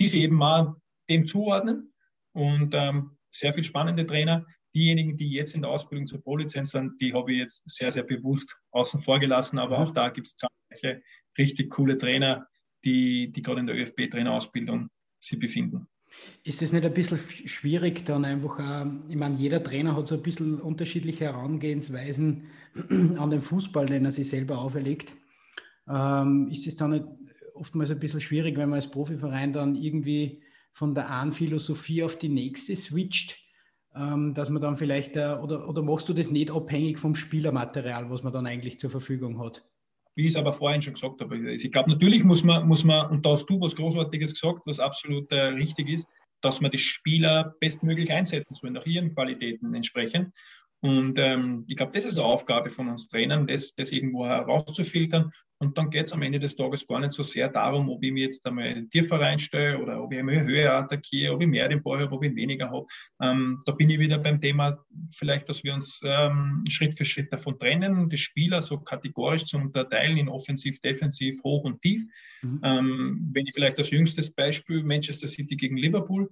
die 0.00 0.08
sich 0.08 0.22
eben 0.22 0.36
mal 0.36 0.74
dem 1.08 1.26
zuordnen. 1.26 1.92
Und 2.32 2.74
ähm, 2.74 3.16
sehr 3.30 3.52
viel 3.52 3.64
spannende 3.64 4.06
Trainer. 4.06 4.46
Diejenigen, 4.74 5.16
die 5.16 5.30
jetzt 5.30 5.54
in 5.54 5.62
der 5.62 5.70
Ausbildung 5.70 6.06
zur 6.06 6.22
Pro-Lizenz 6.22 6.70
sind, 6.70 7.00
die 7.00 7.14
habe 7.14 7.32
ich 7.32 7.38
jetzt 7.38 7.68
sehr, 7.68 7.90
sehr 7.90 8.04
bewusst 8.04 8.56
außen 8.70 9.00
vor 9.00 9.18
gelassen. 9.18 9.58
Aber 9.58 9.78
auch 9.78 9.90
da 9.92 10.08
gibt 10.08 10.28
es 10.28 10.36
zahlreiche 10.36 11.02
richtig 11.36 11.70
coole 11.70 11.98
Trainer, 11.98 12.46
die, 12.84 13.32
die 13.32 13.42
gerade 13.42 13.60
in 13.60 13.66
der 13.66 13.76
ÖFB-Trainerausbildung 13.76 14.88
sich 15.18 15.38
befinden. 15.38 15.88
Ist 16.44 16.62
es 16.62 16.72
nicht 16.72 16.84
ein 16.84 16.94
bisschen 16.94 17.18
schwierig, 17.18 18.04
dann 18.04 18.24
einfach, 18.24 18.86
ich 19.08 19.16
meine, 19.16 19.36
jeder 19.36 19.62
Trainer 19.62 19.96
hat 19.96 20.06
so 20.06 20.14
ein 20.14 20.22
bisschen 20.22 20.60
unterschiedliche 20.60 21.24
Herangehensweisen 21.24 22.44
an 23.18 23.30
den 23.30 23.40
Fußball, 23.40 23.86
den 23.86 24.04
er 24.04 24.12
sich 24.12 24.28
selber 24.28 24.58
auferlegt. 24.58 25.12
Ähm, 25.88 26.48
ist 26.50 26.66
es 26.66 26.76
dann 26.76 26.90
nicht 26.90 27.04
oftmals 27.54 27.90
ein 27.90 27.98
bisschen 27.98 28.20
schwierig, 28.20 28.56
wenn 28.56 28.68
man 28.68 28.76
als 28.76 28.90
Profiverein 28.90 29.52
dann 29.52 29.74
irgendwie 29.74 30.42
von 30.72 30.94
der 30.94 31.10
einen 31.10 31.32
Philosophie 31.32 32.02
auf 32.02 32.16
die 32.16 32.28
nächste 32.28 32.76
switcht? 32.76 33.48
ähm, 33.98 34.34
dass 34.34 34.50
man 34.50 34.62
dann 34.62 34.76
vielleicht, 34.76 35.16
äh, 35.16 35.36
oder, 35.42 35.68
oder 35.68 35.82
machst 35.82 36.08
du 36.08 36.12
das 36.12 36.30
nicht 36.30 36.50
abhängig 36.50 36.98
vom 36.98 37.14
Spielermaterial, 37.14 38.10
was 38.10 38.22
man 38.22 38.32
dann 38.32 38.46
eigentlich 38.46 38.78
zur 38.78 38.90
Verfügung 38.90 39.40
hat? 39.40 39.64
Wie 40.18 40.22
ich 40.22 40.30
es 40.30 40.36
aber 40.36 40.52
vorhin 40.52 40.82
schon 40.82 40.94
gesagt 40.94 41.20
habe. 41.20 41.36
Also 41.36 41.64
ich 41.64 41.70
glaube, 41.70 41.90
natürlich 41.90 42.24
muss 42.24 42.42
man, 42.42 42.66
muss 42.66 42.82
man, 42.82 43.08
und 43.08 43.24
da 43.24 43.30
hast 43.30 43.46
du 43.46 43.60
was 43.60 43.76
Großartiges 43.76 44.32
gesagt, 44.32 44.62
was 44.66 44.80
absolut 44.80 45.30
äh, 45.30 45.36
richtig 45.36 45.88
ist, 45.88 46.08
dass 46.40 46.60
man 46.60 46.72
die 46.72 46.78
Spieler 46.78 47.54
bestmöglich 47.60 48.12
einsetzen 48.12 48.52
soll, 48.52 48.72
nach 48.72 48.84
ihren 48.84 49.14
Qualitäten 49.14 49.72
entsprechend. 49.74 50.32
Und 50.80 51.18
ähm, 51.18 51.64
ich 51.66 51.76
glaube, 51.76 51.92
das 51.92 52.04
ist 52.04 52.18
eine 52.18 52.26
Aufgabe 52.26 52.70
von 52.70 52.88
uns 52.88 53.08
Trainern, 53.08 53.46
das, 53.46 53.74
das 53.74 53.90
irgendwo 53.90 54.26
herauszufiltern. 54.26 55.32
Und 55.60 55.76
dann 55.76 55.90
geht 55.90 56.06
es 56.06 56.12
am 56.12 56.22
Ende 56.22 56.38
des 56.38 56.54
Tages 56.54 56.86
gar 56.86 57.00
nicht 57.00 57.12
so 57.12 57.24
sehr 57.24 57.48
darum, 57.48 57.90
ob 57.90 58.00
ich 58.04 58.12
mir 58.12 58.22
jetzt 58.22 58.46
einmal 58.46 58.86
tiefer 58.86 59.18
reinstelle 59.18 59.76
oder 59.78 60.00
ob 60.00 60.12
ich 60.12 60.20
einmal 60.20 60.44
höher 60.44 60.72
attackiere, 60.72 61.34
ob 61.34 61.42
ich 61.42 61.48
mehr 61.48 61.68
den 61.68 61.82
Ball 61.82 62.00
habe, 62.00 62.14
ob 62.14 62.22
ich 62.22 62.34
weniger 62.36 62.70
habe. 62.70 62.86
Ähm, 63.20 63.60
da 63.66 63.72
bin 63.72 63.90
ich 63.90 63.98
wieder 63.98 64.18
beim 64.18 64.40
Thema, 64.40 64.78
vielleicht, 65.16 65.48
dass 65.48 65.64
wir 65.64 65.74
uns 65.74 66.00
ähm, 66.04 66.62
Schritt 66.68 66.96
für 66.96 67.04
Schritt 67.04 67.32
davon 67.32 67.58
trennen, 67.58 68.08
die 68.08 68.16
Spieler 68.16 68.62
so 68.62 68.78
kategorisch 68.78 69.46
zu 69.46 69.56
unterteilen 69.56 70.16
in 70.16 70.28
offensiv, 70.28 70.80
defensiv, 70.80 71.42
hoch 71.42 71.64
und 71.64 71.82
tief. 71.82 72.04
Mhm. 72.42 72.60
Ähm, 72.62 73.30
wenn 73.32 73.46
ich 73.46 73.54
vielleicht 73.54 73.78
als 73.78 73.90
jüngstes 73.90 74.32
Beispiel 74.32 74.84
Manchester 74.84 75.26
City 75.26 75.56
gegen 75.56 75.76
Liverpool 75.76 76.30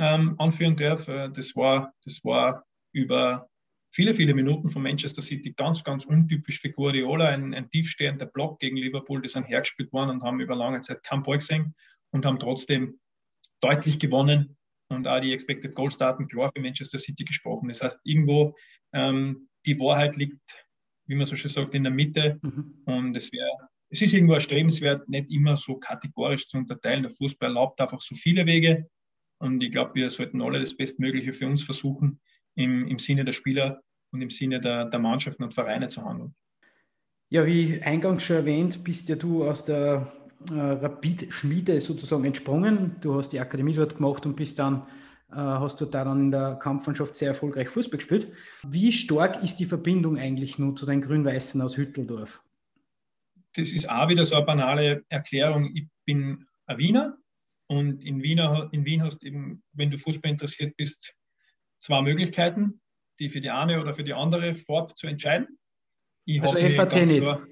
ähm, 0.00 0.34
anführen 0.38 0.76
darf, 0.76 1.06
äh, 1.06 1.30
das, 1.32 1.54
war, 1.54 1.92
das 2.04 2.24
war 2.24 2.64
über 2.92 3.48
viele, 3.96 4.12
viele 4.12 4.34
Minuten 4.34 4.68
von 4.68 4.82
Manchester 4.82 5.22
City 5.22 5.54
ganz, 5.56 5.82
ganz 5.82 6.04
untypisch 6.04 6.60
für 6.60 6.70
Guardiola. 6.70 7.28
Ein, 7.28 7.54
ein 7.54 7.70
tiefstehender 7.70 8.26
Block 8.26 8.58
gegen 8.58 8.76
Liverpool, 8.76 9.22
die 9.22 9.28
sind 9.28 9.44
hergespielt 9.44 9.90
worden 9.90 10.10
und 10.10 10.22
haben 10.22 10.38
über 10.38 10.54
lange 10.54 10.82
Zeit 10.82 11.02
kein 11.02 11.22
Ball 11.22 11.38
gesehen 11.38 11.74
und 12.10 12.26
haben 12.26 12.38
trotzdem 12.38 13.00
deutlich 13.62 13.98
gewonnen 13.98 14.58
und 14.88 15.08
auch 15.08 15.20
die 15.20 15.32
Expected 15.32 15.74
Goals 15.74 15.96
Daten 15.96 16.28
klar 16.28 16.52
für 16.54 16.60
Manchester 16.60 16.98
City 16.98 17.24
gesprochen. 17.24 17.68
Das 17.68 17.80
heißt, 17.80 18.00
irgendwo 18.04 18.54
ähm, 18.92 19.48
die 19.64 19.80
Wahrheit 19.80 20.14
liegt, 20.16 20.42
wie 21.06 21.14
man 21.14 21.26
so 21.26 21.34
schön 21.34 21.50
sagt, 21.50 21.74
in 21.74 21.84
der 21.84 21.92
Mitte 21.92 22.38
mhm. 22.42 22.82
und 22.84 23.16
es 23.16 23.32
wäre 23.32 23.50
es 23.88 24.02
ist 24.02 24.12
irgendwo 24.12 24.34
erstrebenswert, 24.34 25.08
nicht 25.08 25.30
immer 25.30 25.56
so 25.56 25.76
kategorisch 25.76 26.48
zu 26.48 26.58
unterteilen. 26.58 27.04
Der 27.04 27.10
Fußball 27.12 27.50
erlaubt 27.50 27.80
einfach 27.80 28.00
so 28.02 28.14
viele 28.16 28.44
Wege 28.44 28.90
und 29.38 29.62
ich 29.62 29.70
glaube, 29.70 29.94
wir 29.94 30.10
sollten 30.10 30.42
alle 30.42 30.60
das 30.60 30.76
Bestmögliche 30.76 31.32
für 31.32 31.46
uns 31.46 31.62
versuchen, 31.62 32.20
im, 32.56 32.88
im 32.88 32.98
Sinne 32.98 33.24
der 33.24 33.32
Spieler 33.32 33.82
und 34.10 34.22
im 34.22 34.30
Sinne 34.30 34.60
der, 34.60 34.86
der 34.86 34.98
Mannschaften 34.98 35.44
und 35.44 35.54
Vereine 35.54 35.88
zu 35.88 36.04
handeln. 36.04 36.34
Ja, 37.28 37.46
wie 37.46 37.80
eingangs 37.82 38.22
schon 38.22 38.36
erwähnt, 38.36 38.82
bist 38.84 39.08
ja 39.08 39.16
du 39.16 39.44
aus 39.44 39.64
der 39.64 40.12
äh, 40.50 40.54
Rapid-Schmiede 40.54 41.80
sozusagen 41.80 42.24
entsprungen. 42.24 42.96
Du 43.00 43.14
hast 43.14 43.30
die 43.30 43.40
Akademie 43.40 43.74
dort 43.74 43.96
gemacht 43.96 44.26
und 44.26 44.36
bist 44.36 44.58
dann, 44.58 44.86
äh, 45.30 45.34
hast 45.34 45.80
du 45.80 45.86
da 45.86 46.04
dann 46.04 46.20
in 46.20 46.30
der 46.30 46.54
Kampfmannschaft 46.56 47.16
sehr 47.16 47.28
erfolgreich 47.28 47.68
Fußball 47.68 47.98
gespielt. 47.98 48.32
Wie 48.66 48.92
stark 48.92 49.42
ist 49.42 49.56
die 49.56 49.66
Verbindung 49.66 50.18
eigentlich 50.18 50.58
nur 50.58 50.76
zu 50.76 50.86
den 50.86 51.00
Grün-Weißen 51.00 51.60
aus 51.60 51.76
Hütteldorf? 51.76 52.42
Das 53.54 53.72
ist 53.72 53.88
auch 53.88 54.08
wieder 54.08 54.24
so 54.24 54.36
eine 54.36 54.46
banale 54.46 55.04
Erklärung. 55.08 55.74
Ich 55.74 55.88
bin 56.04 56.46
ein 56.66 56.78
Wiener 56.78 57.18
und 57.66 58.04
in, 58.04 58.22
Wiener, 58.22 58.68
in 58.70 58.84
Wien 58.84 59.02
hast 59.02 59.18
du 59.18 59.26
eben, 59.26 59.62
wenn 59.72 59.90
du 59.90 59.98
Fußball 59.98 60.30
interessiert 60.30 60.76
bist, 60.76 61.14
zwei 61.78 62.02
Möglichkeiten 62.02 62.80
die 63.18 63.28
für 63.28 63.40
die 63.40 63.50
eine 63.50 63.80
oder 63.80 63.94
für 63.94 64.04
die 64.04 64.14
andere 64.14 64.54
Farbe 64.54 64.94
zu 64.94 65.06
entscheiden. 65.06 65.58
Ich 66.24 66.42
also 66.42 66.56
FAC 66.56 67.06
nicht. 67.06 67.22
Klar, 67.22 67.46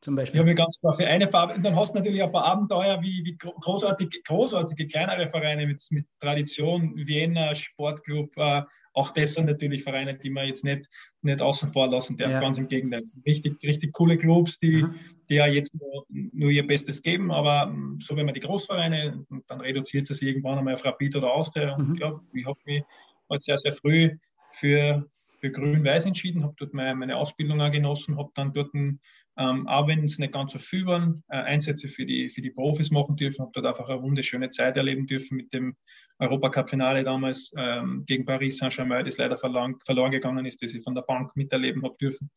zum 0.00 0.16
Beispiel. 0.16 0.36
Ich 0.36 0.40
habe 0.40 0.50
mich 0.50 0.58
ganz 0.58 0.78
klar 0.80 0.94
für 0.94 1.06
eine 1.06 1.28
Farbe. 1.28 1.54
Und 1.54 1.62
dann 1.62 1.76
hast 1.76 1.92
du 1.92 1.98
natürlich 1.98 2.22
ein 2.22 2.32
paar 2.32 2.44
Abenteuer 2.44 3.00
wie, 3.02 3.24
wie 3.24 3.36
großartige, 3.36 4.20
großartige 4.26 4.86
kleinere 4.86 5.28
Vereine 5.28 5.66
mit, 5.66 5.82
mit 5.90 6.06
Tradition, 6.20 6.94
Vienna, 6.96 7.54
Sportclub. 7.54 8.36
Äh, 8.36 8.62
auch 8.94 9.10
das 9.10 9.34
sind 9.34 9.46
natürlich 9.46 9.84
Vereine, 9.84 10.18
die 10.18 10.30
man 10.30 10.48
jetzt 10.48 10.64
nicht, 10.64 10.88
nicht 11.22 11.40
außen 11.40 11.72
vor 11.72 11.88
lassen 11.88 12.16
darf. 12.16 12.32
Ja. 12.32 12.40
Ganz 12.40 12.58
im 12.58 12.66
Gegenteil. 12.66 13.04
Richtig, 13.24 13.62
richtig 13.62 13.92
coole 13.92 14.16
Clubs, 14.16 14.58
die, 14.58 14.82
mhm. 14.82 14.94
die 15.28 15.36
ja 15.36 15.46
jetzt 15.46 15.72
nur, 15.74 16.04
nur, 16.08 16.50
ihr 16.50 16.66
Bestes 16.66 17.02
geben. 17.02 17.30
Aber 17.30 17.70
ähm, 17.72 17.98
so, 18.00 18.16
wenn 18.16 18.26
man 18.26 18.34
die 18.34 18.40
Großvereine, 18.40 19.24
dann 19.46 19.60
reduziert 19.60 20.10
es 20.10 20.20
irgendwann 20.22 20.58
einmal 20.58 20.74
auf 20.74 20.84
Rapid 20.84 21.14
oder 21.16 21.32
Austria. 21.32 21.76
Und 21.76 21.90
mhm. 21.90 21.96
ja, 21.96 22.20
ich 22.32 22.46
habe 22.46 22.58
mich 22.64 22.82
halt 23.30 23.42
sehr, 23.42 23.58
sehr 23.58 23.72
früh 23.72 24.16
für, 24.52 25.08
für 25.40 25.50
Grün-Weiß 25.50 26.06
entschieden, 26.06 26.42
habe 26.42 26.54
dort 26.58 26.74
meine, 26.74 26.94
meine 26.94 27.16
Ausbildung 27.16 27.60
auch 27.60 27.70
genossen, 27.70 28.18
habe 28.18 28.30
dann 28.34 28.52
dort, 28.52 28.74
ähm, 28.74 29.68
auch 29.68 29.86
wenn 29.86 30.04
es 30.04 30.18
nicht 30.18 30.32
ganz 30.32 30.52
so 30.52 30.58
viel 30.58 30.86
waren, 30.86 31.22
äh, 31.28 31.36
Einsätze 31.36 31.88
für 31.88 32.04
die, 32.04 32.28
für 32.28 32.42
die 32.42 32.50
Profis 32.50 32.90
machen 32.90 33.16
dürfen, 33.16 33.42
habe 33.42 33.52
dort 33.54 33.66
einfach 33.66 33.88
eine 33.88 34.02
wunderschöne 34.02 34.50
Zeit 34.50 34.76
erleben 34.76 35.06
dürfen 35.06 35.36
mit 35.36 35.52
dem 35.52 35.76
Europacup-Finale 36.18 37.04
damals 37.04 37.52
ähm, 37.56 38.04
gegen 38.06 38.24
Paris 38.24 38.58
Saint-Germain, 38.58 39.04
das 39.04 39.18
leider 39.18 39.38
verloren, 39.38 39.76
verloren 39.84 40.10
gegangen 40.10 40.44
ist, 40.46 40.62
das 40.62 40.74
ich 40.74 40.82
von 40.82 40.94
der 40.94 41.02
Bank 41.02 41.36
miterleben 41.36 41.84
habe 41.84 41.96
dürfen. 42.00 42.30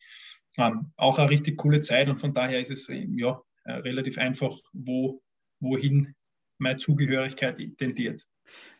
Ähm, 0.57 0.91
auch 0.97 1.17
eine 1.17 1.29
richtig 1.29 1.57
coole 1.57 1.81
Zeit 1.81 2.09
und 2.09 2.19
von 2.19 2.33
daher 2.33 2.59
ist 2.59 2.71
es 2.71 2.87
ja, 2.89 3.41
äh, 3.63 3.73
relativ 3.73 4.17
einfach, 4.17 4.55
wo, 4.73 5.21
wohin 5.59 6.13
meine 6.57 6.77
Zugehörigkeit 6.77 7.57
tendiert. 7.77 8.25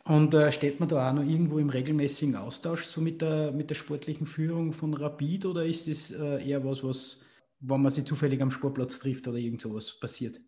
Und 0.03 0.33
äh, 0.33 0.51
steht 0.51 0.79
man 0.79 0.89
da 0.89 1.09
auch 1.09 1.13
noch 1.13 1.23
irgendwo 1.23 1.59
im 1.59 1.69
regelmäßigen 1.69 2.35
Austausch 2.35 2.83
so 2.83 3.01
mit 3.01 3.21
der, 3.21 3.51
mit 3.51 3.69
der 3.69 3.75
sportlichen 3.75 4.25
Führung 4.25 4.73
von 4.73 4.93
Rapid 4.93 5.45
oder 5.45 5.65
ist 5.65 5.87
es 5.87 6.11
äh, 6.11 6.47
eher 6.47 6.65
was, 6.65 6.83
was, 6.83 7.21
wenn 7.59 7.81
man 7.81 7.91
sich 7.91 8.05
zufällig 8.05 8.41
am 8.41 8.51
Sportplatz 8.51 8.99
trifft 8.99 9.27
oder 9.27 9.37
irgend 9.37 9.61
sowas 9.61 9.99
passiert? 9.99 10.41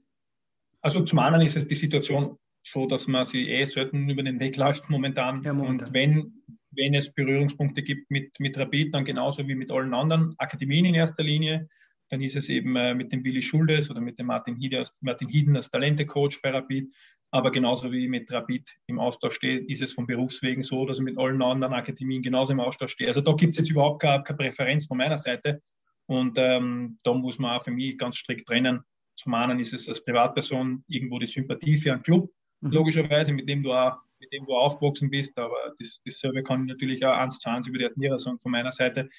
Also 0.81 1.01
zum 1.01 1.19
einen 1.19 1.41
ist 1.41 1.55
es 1.55 1.67
die 1.67 1.75
Situation 1.75 2.37
so, 2.65 2.87
dass 2.87 3.07
man 3.07 3.25
sie 3.25 3.49
eh 3.49 3.65
selten 3.65 4.09
über 4.09 4.23
den 4.23 4.39
Weg 4.39 4.55
läuft 4.57 4.89
momentan. 4.89 5.43
Ja, 5.43 5.53
momentan. 5.53 5.87
Und 5.87 5.93
wenn, 5.93 6.33
wenn 6.71 6.93
es 6.95 7.13
Berührungspunkte 7.13 7.83
gibt 7.83 8.09
mit, 8.09 8.39
mit 8.39 8.57
Rapid, 8.57 8.93
dann 8.93 9.05
genauso 9.05 9.47
wie 9.47 9.55
mit 9.55 9.71
allen 9.71 9.93
anderen 9.93 10.33
Akademien 10.37 10.85
in 10.85 10.95
erster 10.95 11.23
Linie. 11.23 11.69
Dann 12.09 12.21
ist 12.21 12.35
es 12.35 12.49
eben 12.49 12.75
äh, 12.75 12.93
mit 12.93 13.11
dem 13.11 13.23
Willi 13.23 13.41
Schuldes 13.41 13.89
oder 13.89 14.01
mit 14.01 14.19
dem 14.19 14.27
Martin, 14.27 14.55
Hiede, 14.55 14.83
Martin 15.01 15.29
Hieden 15.29 15.55
als 15.55 15.71
Talente-Coach 15.71 16.41
bei 16.41 16.51
Rapid. 16.51 16.93
Aber 17.33 17.49
genauso 17.49 17.91
wie 17.91 18.07
mit 18.07 18.31
Rapid 18.31 18.77
im 18.85 18.99
Austausch 18.99 19.33
steht, 19.33 19.67
ist 19.67 19.81
es 19.81 19.93
von 19.93 20.05
Berufswegen 20.05 20.61
so, 20.61 20.85
dass 20.85 20.99
ich 20.99 21.03
mit 21.03 21.17
allen 21.17 21.41
anderen 21.41 21.73
Akademien 21.73 22.21
genauso 22.21 22.53
im 22.53 22.59
Austausch 22.59 22.91
stehe. 22.91 23.07
Also 23.07 23.21
da 23.21 23.33
gibt 23.33 23.53
es 23.53 23.57
jetzt 23.57 23.71
überhaupt 23.71 24.03
keine, 24.03 24.21
keine, 24.21 24.37
Präferenz 24.37 24.85
von 24.85 24.99
meiner 24.99 25.17
Seite. 25.17 25.59
Und 26.05 26.37
ähm, 26.37 26.99
da 27.01 27.11
muss 27.15 27.39
man 27.39 27.57
auch 27.57 27.63
für 27.63 27.71
mich 27.71 27.97
ganz 27.97 28.17
strikt 28.17 28.47
trennen. 28.47 28.81
Zum 29.15 29.33
einen 29.33 29.59
ist 29.59 29.73
es 29.73 29.89
als 29.89 30.05
Privatperson 30.05 30.83
irgendwo 30.87 31.17
die 31.17 31.25
Sympathie 31.25 31.75
für 31.77 31.91
einen 31.93 32.03
Club, 32.03 32.29
mhm. 32.61 32.69
logischerweise, 32.69 33.31
mit 33.31 33.49
dem 33.49 33.63
du 33.63 33.73
auch 33.73 33.97
mit 34.19 34.31
dem 34.31 34.45
du 34.45 34.55
aufgewachsen 34.55 35.09
bist, 35.09 35.37
aber 35.37 35.73
das, 35.79 35.99
dasselbe 36.05 36.43
kann 36.43 36.61
ich 36.61 36.73
natürlich 36.73 37.03
auch 37.03 37.17
eins 37.17 37.39
zu 37.39 37.49
eins 37.49 37.67
über 37.67 37.79
die 37.79 37.85
Admira 37.85 38.17
sagen 38.17 38.39
von 38.39 38.51
meiner 38.51 38.71
Seite. 38.71 39.09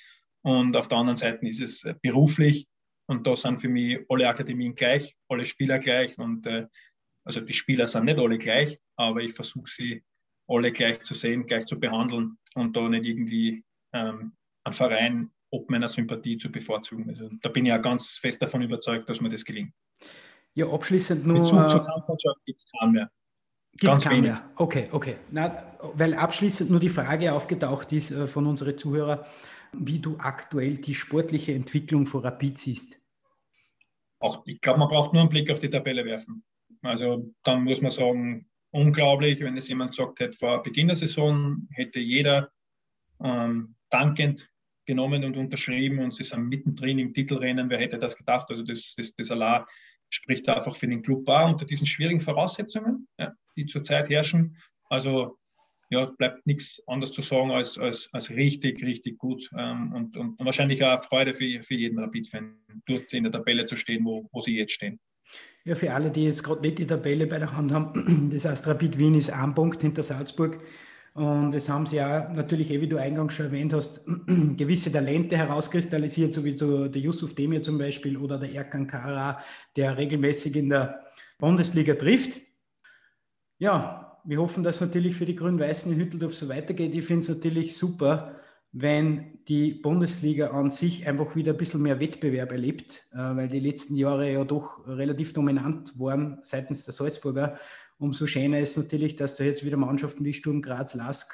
Und 0.43 0.75
auf 0.77 0.89
der 0.89 0.97
anderen 0.99 1.17
Seite 1.17 1.47
ist 1.47 1.61
es 1.61 1.85
beruflich 2.01 2.67
und 3.07 3.27
da 3.27 3.37
sind 3.37 3.61
für 3.61 3.69
mich 3.69 3.99
alle 4.09 4.29
Akademien 4.29 4.75
gleich, 4.75 5.15
alle 5.29 5.45
Spieler 5.45 5.79
gleich 5.79 6.17
und 6.17 6.47
äh, 6.47 6.69
also 7.25 7.41
die 7.41 7.53
Spieler 7.53 7.87
sind 7.87 8.05
nicht 8.05 8.18
alle 8.18 8.39
gleich, 8.39 8.79
aber 8.97 9.20
ich 9.20 9.33
versuche 9.35 9.70
sie 9.70 10.05
alle 10.47 10.72
gleich 10.72 11.03
zu 11.03 11.14
sehen, 11.14 11.47
gleich 11.47 11.66
zu 11.66 11.81
behandeln 11.81 12.39
und 12.55 12.77
da 12.77 12.89
nicht 12.89 13.07
irgendwie 13.07 13.64
ähm, 13.93 14.37
einen 14.64 14.75
Verein 14.75 15.31
ob 15.55 15.70
meiner 15.70 15.89
Sympathie 15.89 16.37
zu 16.37 16.51
bevorzugen. 16.51 17.09
Also 17.09 17.31
da 17.41 17.49
bin 17.49 17.64
ich 17.64 17.70
ja 17.70 17.79
ganz 17.79 18.18
fest 18.18 18.43
davon 18.43 18.62
überzeugt, 18.62 19.09
dass 19.09 19.20
mir 19.20 19.29
das 19.29 19.45
gelingt. 19.45 19.72
Ja, 20.55 20.66
abschließend 20.66 21.27
nur. 21.27 21.39
Bezug 21.39 21.70
zur 21.70 21.85
Kampfmannschaft 21.85 22.45
gibt 22.45 22.59
es 22.59 22.66
keinen 22.79 22.93
mehr. 22.93 23.11
Gibt 23.72 23.97
es 23.97 24.05
keinen 24.05 24.22
mehr. 24.22 24.51
Okay, 24.57 24.89
okay. 24.91 25.16
Na, 25.31 25.77
weil 25.95 26.14
abschließend 26.14 26.70
nur 26.70 26.81
die 26.81 26.89
Frage 26.89 27.33
aufgetaucht 27.33 27.93
ist 27.93 28.11
äh, 28.11 28.27
von 28.27 28.47
unseren 28.47 28.77
Zuhörern, 28.77 29.20
wie 29.72 29.99
du 30.01 30.16
aktuell 30.18 30.77
die 30.77 30.95
sportliche 30.95 31.55
Entwicklung 31.55 32.07
von 32.07 32.22
Rapid 32.22 32.59
siehst. 32.59 33.01
Auch, 34.20 34.43
ich 34.47 34.61
glaube, 34.61 34.79
man 34.79 34.89
braucht 34.89 35.12
nur 35.12 35.22
einen 35.22 35.31
Blick 35.31 35.51
auf 35.51 35.59
die 35.59 35.70
Tabelle 35.70 36.05
werfen. 36.05 36.45
Also 36.85 37.32
dann 37.43 37.64
muss 37.64 37.80
man 37.80 37.91
sagen, 37.91 38.49
unglaublich, 38.70 39.41
wenn 39.41 39.57
es 39.57 39.68
jemand 39.68 39.95
sagt 39.95 40.20
hätte, 40.20 40.37
vor 40.37 40.62
Beginn 40.62 40.89
der 40.89 40.97
Saison 40.97 41.66
hätte 41.70 42.01
jeder 42.01 42.51
ähm, 43.22 43.74
dankend 43.91 44.49
genommen 44.87 45.24
und 45.24 45.37
unterschrieben 45.37 46.01
und 46.01 46.14
sie 46.14 46.24
sind 46.24 46.49
mittendrin 46.49 46.99
im 46.99 47.14
Titelrennen. 47.14 47.70
Wer 47.70 47.78
hätte 47.78 47.99
das 47.99 48.16
gedacht? 48.16 48.47
Also 48.51 48.62
das, 48.62 48.95
das, 48.97 49.14
das 49.14 49.30
Allah 49.30 49.66
spricht 50.11 50.49
einfach 50.49 50.76
für 50.76 50.87
den 50.87 51.03
Club 51.03 51.26
war 51.26 51.47
unter 51.47 51.64
diesen 51.64 51.87
schwierigen 51.87 52.20
Voraussetzungen, 52.20 53.09
ja, 53.18 53.32
die 53.57 53.66
zurzeit 53.66 54.11
herrschen. 54.11 54.57
Also 54.91 55.39
ja, 55.91 56.07
bleibt 56.07 56.47
nichts 56.47 56.80
anderes 56.87 57.12
zu 57.12 57.22
sagen 57.22 57.51
als, 57.51 57.78
als, 57.78 58.09
als 58.12 58.30
richtig, 58.30 58.82
richtig 58.82 59.18
gut 59.18 59.49
ähm, 59.57 59.93
und, 59.93 60.16
und, 60.16 60.39
wahrscheinlich 60.45 60.82
auch 60.85 61.03
Freude 61.05 61.35
für, 61.35 61.62
für 61.62 61.74
jeden 61.74 61.99
Rapid-Fan, 61.99 62.57
dort 62.87 63.12
in 63.12 63.24
der 63.24 63.32
Tabelle 63.32 63.64
zu 63.64 63.76
stehen, 63.76 64.05
wo, 64.05 64.28
wo 64.32 64.41
sie 64.41 64.57
jetzt 64.57 64.72
stehen. 64.72 64.99
Ja, 65.64 65.75
für 65.75 65.93
alle, 65.93 66.11
die 66.11 66.25
jetzt 66.25 66.43
gerade 66.43 66.61
nicht 66.61 66.79
die 66.79 66.87
Tabelle 66.87 67.27
bei 67.27 67.39
der 67.39 67.57
Hand 67.57 67.72
haben, 67.72 68.29
das 68.33 68.45
heißt, 68.45 68.66
Rapid 68.66 68.99
Wien 68.99 69.14
ist 69.14 69.31
ein 69.31 69.55
Punkt 69.55 69.81
hinter 69.81 70.03
Salzburg. 70.03 70.61
Und 71.14 71.55
es 71.55 71.68
haben 71.68 71.87
sie 71.87 71.97
ja 71.97 72.29
natürlich, 72.35 72.70
eh, 72.70 72.81
wie 72.81 72.89
du 72.89 72.97
eingangs 72.97 73.35
schon 73.35 73.47
erwähnt 73.47 73.72
hast, 73.72 74.05
gewisse 74.57 74.91
Talente 74.93 75.37
herauskristallisiert, 75.37 76.35
so 76.35 76.45
wie 76.45 76.55
der 76.55 77.01
Yusuf 77.01 77.35
Demir 77.35 77.62
zum 77.62 77.79
Beispiel 77.79 78.16
oder 78.16 78.37
der 78.39 78.53
Erkan 78.53 78.87
Kara, 78.87 79.41
der 79.77 79.97
regelmäßig 79.97 80.57
in 80.57 80.70
der 80.70 81.05
Bundesliga 81.39 81.95
trifft. 81.95 82.41
Ja, 83.59 84.20
wir 84.25 84.39
hoffen, 84.39 84.64
dass 84.64 84.81
natürlich 84.81 85.14
für 85.14 85.27
die 85.27 85.37
Grün-Weißen 85.37 85.93
in 85.93 86.01
Hütteldorf 86.01 86.35
so 86.35 86.49
weitergeht. 86.49 86.95
Ich 86.95 87.05
finde 87.05 87.22
es 87.22 87.29
natürlich 87.29 87.77
super, 87.77 88.41
wenn 88.77 89.39
die 89.47 89.72
Bundesliga 89.72 90.49
an 90.49 90.68
sich 90.68 91.07
einfach 91.07 91.37
wieder 91.37 91.53
ein 91.53 91.57
bisschen 91.57 91.81
mehr 91.81 92.01
Wettbewerb 92.01 92.51
erlebt, 92.51 93.07
äh, 93.12 93.18
weil 93.18 93.47
die 93.47 93.61
letzten 93.61 93.97
Jahre 93.97 94.33
ja 94.33 94.45
doch 94.45 94.85
relativ 94.89 95.33
dominant 95.33 95.99
waren 95.99 96.41
seitens 96.43 96.85
der 96.85 96.93
Salzburger. 96.93 97.57
Umso 97.99 98.27
schöner 98.27 98.59
ist 98.59 98.77
natürlich, 98.77 99.14
dass 99.14 99.37
da 99.37 99.45
jetzt 99.45 99.64
wieder 99.64 99.77
Mannschaften 99.77 100.25
wie 100.25 100.33
Sturm 100.33 100.61
Graz, 100.61 100.95
Lask 100.95 101.33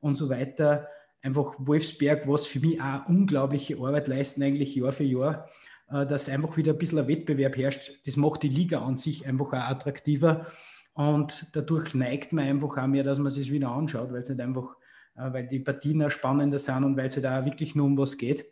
und 0.00 0.14
so 0.14 0.28
weiter, 0.28 0.86
einfach 1.22 1.54
Wolfsberg, 1.58 2.28
was 2.28 2.46
für 2.46 2.60
mich 2.60 2.78
auch 2.82 3.08
unglaubliche 3.08 3.78
Arbeit 3.78 4.06
leisten, 4.06 4.42
eigentlich 4.42 4.74
Jahr 4.74 4.92
für 4.92 5.04
Jahr, 5.04 5.48
äh, 5.88 6.04
dass 6.04 6.28
einfach 6.28 6.58
wieder 6.58 6.72
ein 6.72 6.78
bisschen 6.78 6.98
ein 6.98 7.08
Wettbewerb 7.08 7.56
herrscht. 7.56 7.92
Das 8.04 8.18
macht 8.18 8.42
die 8.42 8.48
Liga 8.48 8.80
an 8.80 8.98
sich 8.98 9.26
einfach 9.26 9.54
auch 9.54 9.70
attraktiver 9.70 10.48
und 10.92 11.46
dadurch 11.52 11.94
neigt 11.94 12.34
man 12.34 12.44
einfach 12.44 12.76
auch 12.76 12.86
mehr, 12.86 13.04
dass 13.04 13.18
man 13.18 13.32
sich 13.32 13.50
wieder 13.50 13.70
anschaut, 13.70 14.12
weil 14.12 14.20
es 14.20 14.28
nicht 14.28 14.42
einfach 14.42 14.76
weil 15.14 15.46
die 15.46 15.60
Partien 15.60 16.02
auch 16.02 16.10
spannender 16.10 16.58
sind 16.58 16.84
und 16.84 16.96
weil 16.96 17.06
es 17.06 17.20
da 17.20 17.32
halt 17.32 17.46
wirklich 17.46 17.74
nur 17.74 17.86
um 17.86 17.96
was 17.96 18.16
geht. 18.16 18.44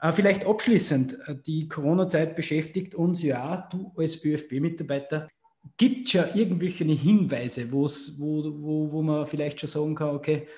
Äh, 0.00 0.12
vielleicht 0.12 0.46
abschließend, 0.46 1.16
äh, 1.28 1.36
die 1.36 1.68
Corona-Zeit 1.68 2.34
beschäftigt 2.34 2.94
uns 2.94 3.22
ja, 3.22 3.68
du 3.70 3.92
als 3.96 4.24
ÖFB-Mitarbeiter. 4.24 5.28
Gibt 5.76 6.08
es 6.08 6.12
ja 6.14 6.26
irgendwelche 6.34 6.84
Hinweise, 6.84 7.70
wo, 7.70 7.86
wo, 7.86 8.92
wo 8.92 9.02
man 9.02 9.26
vielleicht 9.28 9.60
schon 9.60 9.68
sagen 9.68 9.94
kann, 9.94 10.16
okay, 10.16 10.48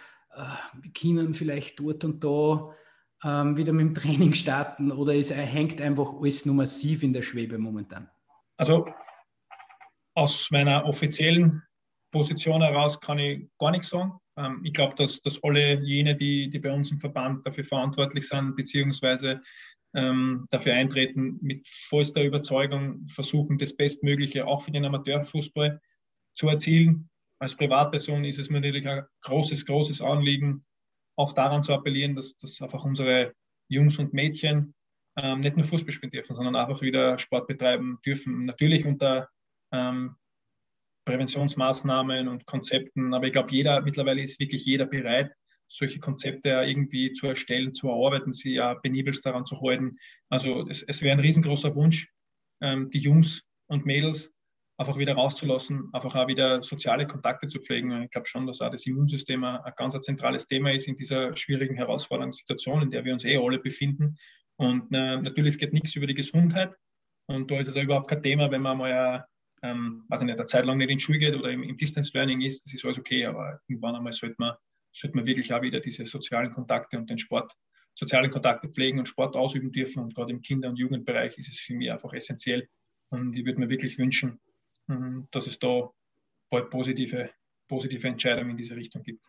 wir 0.83 0.93
können 0.93 1.33
vielleicht 1.35 1.79
dort 1.79 2.05
und 2.05 2.25
da 2.25 2.75
ähm, 3.23 3.57
wieder 3.57 3.73
mit 3.73 3.87
dem 3.87 3.95
Training 3.95 4.35
starten 4.35 4.91
oder 4.91 5.15
es 5.15 5.31
hängt 5.31 5.81
einfach 5.81 6.13
alles 6.15 6.45
nur 6.47 6.57
massiv 6.57 7.03
in 7.03 7.13
der 7.13 7.23
Schwebe 7.23 7.59
momentan? 7.59 8.09
Also 8.57 8.89
aus 10.15 10.51
meiner 10.51 10.85
offiziellen 10.87 11.63
Position 12.11 12.63
heraus 12.63 13.01
kann 13.01 13.19
ich 13.19 13.49
gar 13.59 13.71
nichts 13.71 13.89
sagen. 13.89 14.19
Ähm, 14.37 14.61
ich 14.64 14.72
glaube, 14.72 14.95
dass, 14.97 15.20
dass 15.22 15.43
alle 15.43 15.80
jene, 15.82 16.16
die, 16.16 16.51
die 16.51 16.59
bei 16.59 16.72
uns 16.72 16.91
im 16.91 16.99
Verband 16.99 17.47
dafür 17.47 17.64
verantwortlich 17.64 18.28
sind, 18.28 18.57
beziehungsweise 18.57 19.41
ähm, 19.95 20.47
dafür 20.51 20.74
eintreten, 20.74 21.39
mit 21.41 21.66
vollster 21.68 22.22
Überzeugung 22.22 23.07
versuchen, 23.07 23.59
das 23.59 23.76
Bestmögliche 23.76 24.47
auch 24.47 24.62
für 24.62 24.72
den 24.72 24.85
Amateurfußball 24.85 25.80
zu 26.37 26.49
erzielen. 26.49 27.09
Als 27.41 27.57
Privatperson 27.57 28.24
ist 28.24 28.39
es 28.39 28.51
mir 28.51 28.61
natürlich 28.61 28.89
ein 28.89 29.05
großes, 29.22 29.66
großes 29.66 30.03
Anliegen, 30.03 30.64
auch 31.16 31.32
daran 31.32 31.62
zu 31.62 31.72
appellieren, 31.72 32.16
dass, 32.16 32.37
dass 32.37 32.61
einfach 32.61 32.85
unsere 32.85 33.35
Jungs 33.68 33.99
und 33.99 34.12
Mädchen 34.12 34.74
ähm, 35.16 35.41
nicht 35.41 35.57
nur 35.57 35.66
Fußball 35.66 35.93
spielen 35.93 36.11
dürfen, 36.11 36.35
sondern 36.35 36.57
einfach 36.57 36.80
wieder 36.82 37.18
Sport 37.18 37.47
betreiben 37.47 37.99
dürfen. 38.05 38.47
Natürlich 38.47 38.85
unter 38.85 39.28
ähm, 39.72 40.16
Präventionsmaßnahmen 41.05 42.29
und 42.29 42.47
Konzepten. 42.47 43.15
Aber 43.15 43.27
ich 43.27 43.33
glaube, 43.33 43.51
jeder, 43.51 43.83
mittlerweile 43.83 44.23
ist 44.23 44.41
wirklich 44.41 44.65
jeder 44.65 44.87
bereit, 44.87 45.33
solche 45.69 46.01
Konzepte 46.01 46.51
irgendwie 46.51 47.13
zu 47.13 47.27
erstellen, 47.27 47.75
zu 47.75 47.89
erarbeiten, 47.89 48.33
sie 48.33 48.55
ja 48.55 48.75
penibelst 48.75 49.25
daran 49.27 49.45
zu 49.45 49.61
halten. 49.61 49.97
Also 50.29 50.67
es, 50.69 50.83
es 50.83 51.03
wäre 51.03 51.13
ein 51.17 51.21
riesengroßer 51.21 51.75
Wunsch, 51.75 52.09
ähm, 52.61 52.91
die 52.91 52.99
Jungs 52.99 53.43
und 53.67 53.87
Mädels 53.87 54.33
einfach 54.77 54.99
wieder 54.99 55.15
rauszulassen, 55.15 55.89
einfach 55.93 56.15
auch 56.17 56.27
wieder 56.27 56.63
soziale 56.63 57.07
Kontakte 57.07 57.47
zu 57.47 57.61
pflegen. 57.61 58.03
Ich 58.03 58.11
glaube 58.11 58.27
schon, 58.27 58.47
dass 58.47 58.61
auch 58.61 58.71
das 58.71 58.87
Immunsystem 58.87 59.45
ein, 59.45 59.61
ganz 59.77 59.99
zentrales 60.01 60.47
Thema 60.47 60.73
ist 60.73 60.89
in 60.89 60.97
dieser 60.97 61.37
schwierigen, 61.37 61.77
herausfordernden 61.77 62.33
Situation, 62.33 62.83
in 62.83 62.91
der 62.91 63.05
wir 63.05 63.13
uns 63.13 63.25
eh 63.25 63.37
alle 63.37 63.59
befinden. 63.59 64.17
Und 64.57 64.93
äh, 64.93 65.21
natürlich 65.21 65.59
geht 65.59 65.73
nichts 65.73 65.95
über 65.95 66.07
die 66.07 66.15
Gesundheit. 66.15 66.73
Und 67.27 67.51
da 67.51 67.59
ist 67.59 67.69
es 67.69 67.77
auch 67.77 67.83
überhaupt 67.83 68.09
kein 68.09 68.23
Thema, 68.23 68.51
wenn 68.51 68.63
man 68.63 68.79
mal 68.79 69.25
ähm, 69.65 70.05
also 70.11 70.27
nicht, 70.27 70.39
eine 70.39 70.47
Zeit 70.47 70.67
lang 70.67 70.77
nicht 70.77 70.91
in 70.91 70.99
Schule 70.99 71.19
geht 71.19 71.35
oder 71.35 71.51
im, 71.51 71.62
im 71.62 71.77
Distance 71.77 72.11
Learning 72.12 72.43
ist, 72.43 72.67
das 72.67 72.75
ist 72.75 72.85
alles 72.85 72.99
okay, 72.99 73.25
aber 73.25 73.61
irgendwann 73.67 73.97
einmal 73.97 74.12
sollte 74.12 74.37
man, 74.39 74.55
sollte 74.93 75.17
man 75.17 75.25
wirklich 75.25 75.53
auch 75.53 75.62
wieder 75.62 75.81
diese 75.81 76.05
sozialen 76.05 76.53
Kontakte 76.53 76.99
und 76.99 77.09
den 77.09 77.19
Sport, 77.19 77.51
sozialen 77.95 78.31
Kontakte 78.31 78.69
pflegen 78.69 78.99
und 78.99 79.07
Sport 79.07 79.37
ausüben 79.37 79.73
dürfen. 79.73 80.03
Und 80.03 80.15
gerade 80.15 80.33
im 80.33 80.43
Kinder- 80.43 80.69
und 80.69 80.77
Jugendbereich 80.77 81.39
ist 81.39 81.49
es 81.49 81.61
für 81.61 81.75
mich 81.75 81.91
einfach 81.91 82.12
essentiell. 82.12 82.69
Und 83.09 83.35
ich 83.35 83.47
würde 83.47 83.59
mir 83.59 83.71
wirklich 83.71 83.99
wünschen, 83.99 84.39
ähm, 84.89 85.29
dass 85.31 85.47
es 85.47 85.59
da 85.59 85.91
bald 86.51 86.69
positive, 86.69 87.31
positive 87.67 88.07
Entscheidungen 88.07 88.51
in 88.51 88.57
diese 88.59 88.77
Richtung 88.77 89.03
gibt. 89.03 89.25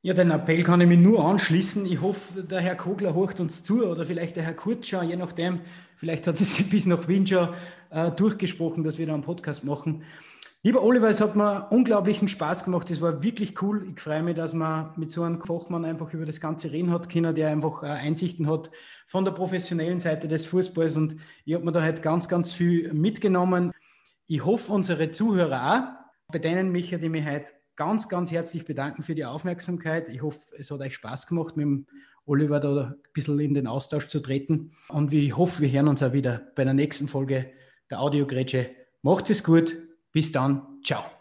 Ja, 0.00 0.14
den 0.14 0.30
Appell 0.30 0.62
kann 0.62 0.80
ich 0.80 0.86
mich 0.86 1.00
nur 1.00 1.24
anschließen. 1.24 1.84
Ich 1.84 2.00
hoffe, 2.00 2.44
der 2.44 2.60
Herr 2.60 2.76
Kogler 2.76 3.16
horcht 3.16 3.40
uns 3.40 3.64
zu 3.64 3.84
oder 3.84 4.04
vielleicht 4.04 4.36
der 4.36 4.44
Herr 4.44 4.54
Kurtscher, 4.54 5.02
je 5.02 5.16
nachdem. 5.16 5.60
Vielleicht 5.96 6.28
hat 6.28 6.40
es 6.40 6.62
bis 6.70 6.86
nach 6.86 7.08
Wien 7.08 7.26
schon 7.26 7.48
äh, 7.90 8.12
durchgesprochen, 8.12 8.84
dass 8.84 8.98
wir 8.98 9.06
da 9.06 9.14
einen 9.14 9.24
Podcast 9.24 9.64
machen. 9.64 10.04
Lieber 10.62 10.84
Oliver, 10.84 11.08
es 11.08 11.20
hat 11.20 11.34
mir 11.34 11.66
unglaublichen 11.70 12.28
Spaß 12.28 12.64
gemacht. 12.64 12.88
Es 12.92 13.00
war 13.00 13.24
wirklich 13.24 13.60
cool. 13.60 13.88
Ich 13.92 14.00
freue 14.00 14.22
mich, 14.22 14.36
dass 14.36 14.54
man 14.54 14.92
mit 14.96 15.10
so 15.10 15.24
einem 15.24 15.40
Fachmann 15.40 15.84
einfach 15.84 16.12
über 16.14 16.26
das 16.26 16.40
Ganze 16.40 16.70
reden 16.70 16.92
hat 16.92 17.10
können, 17.10 17.34
der 17.34 17.48
einfach 17.48 17.82
äh, 17.82 17.86
Einsichten 17.86 18.48
hat 18.48 18.70
von 19.08 19.24
der 19.24 19.32
professionellen 19.32 19.98
Seite 19.98 20.28
des 20.28 20.46
Fußballs. 20.46 20.96
Und 20.96 21.16
ich 21.44 21.54
habe 21.54 21.64
mir 21.64 21.72
da 21.72 21.82
halt 21.82 22.02
ganz, 22.02 22.28
ganz 22.28 22.52
viel 22.52 22.92
mitgenommen. 22.94 23.72
Ich 24.28 24.44
hoffe, 24.44 24.70
unsere 24.70 25.10
Zuhörer 25.10 25.72
auch, 25.72 26.32
bei 26.32 26.38
denen 26.38 26.70
mich, 26.70 26.90
die 26.90 27.08
mich 27.08 27.26
heute 27.26 27.57
ganz, 27.78 28.08
ganz 28.08 28.32
herzlich 28.32 28.64
bedanken 28.64 29.02
für 29.02 29.14
die 29.14 29.24
Aufmerksamkeit. 29.24 30.08
Ich 30.08 30.20
hoffe, 30.20 30.40
es 30.58 30.70
hat 30.70 30.80
euch 30.80 30.94
Spaß 30.94 31.28
gemacht, 31.28 31.56
mit 31.56 31.64
dem 31.64 31.86
Oliver 32.26 32.60
da 32.60 32.88
ein 32.88 32.94
bisschen 33.14 33.38
in 33.38 33.54
den 33.54 33.68
Austausch 33.68 34.08
zu 34.08 34.20
treten. 34.20 34.72
Und 34.88 35.14
ich 35.14 35.34
hoffe, 35.36 35.62
wir 35.62 35.70
hören 35.70 35.88
uns 35.88 36.02
auch 36.02 36.12
wieder 36.12 36.42
bei 36.56 36.64
der 36.64 36.74
nächsten 36.74 37.08
Folge 37.08 37.52
der 37.88 38.00
Audiogrätsche. 38.00 38.70
Macht 39.02 39.30
es 39.30 39.44
gut. 39.44 39.76
Bis 40.12 40.32
dann. 40.32 40.80
Ciao. 40.84 41.17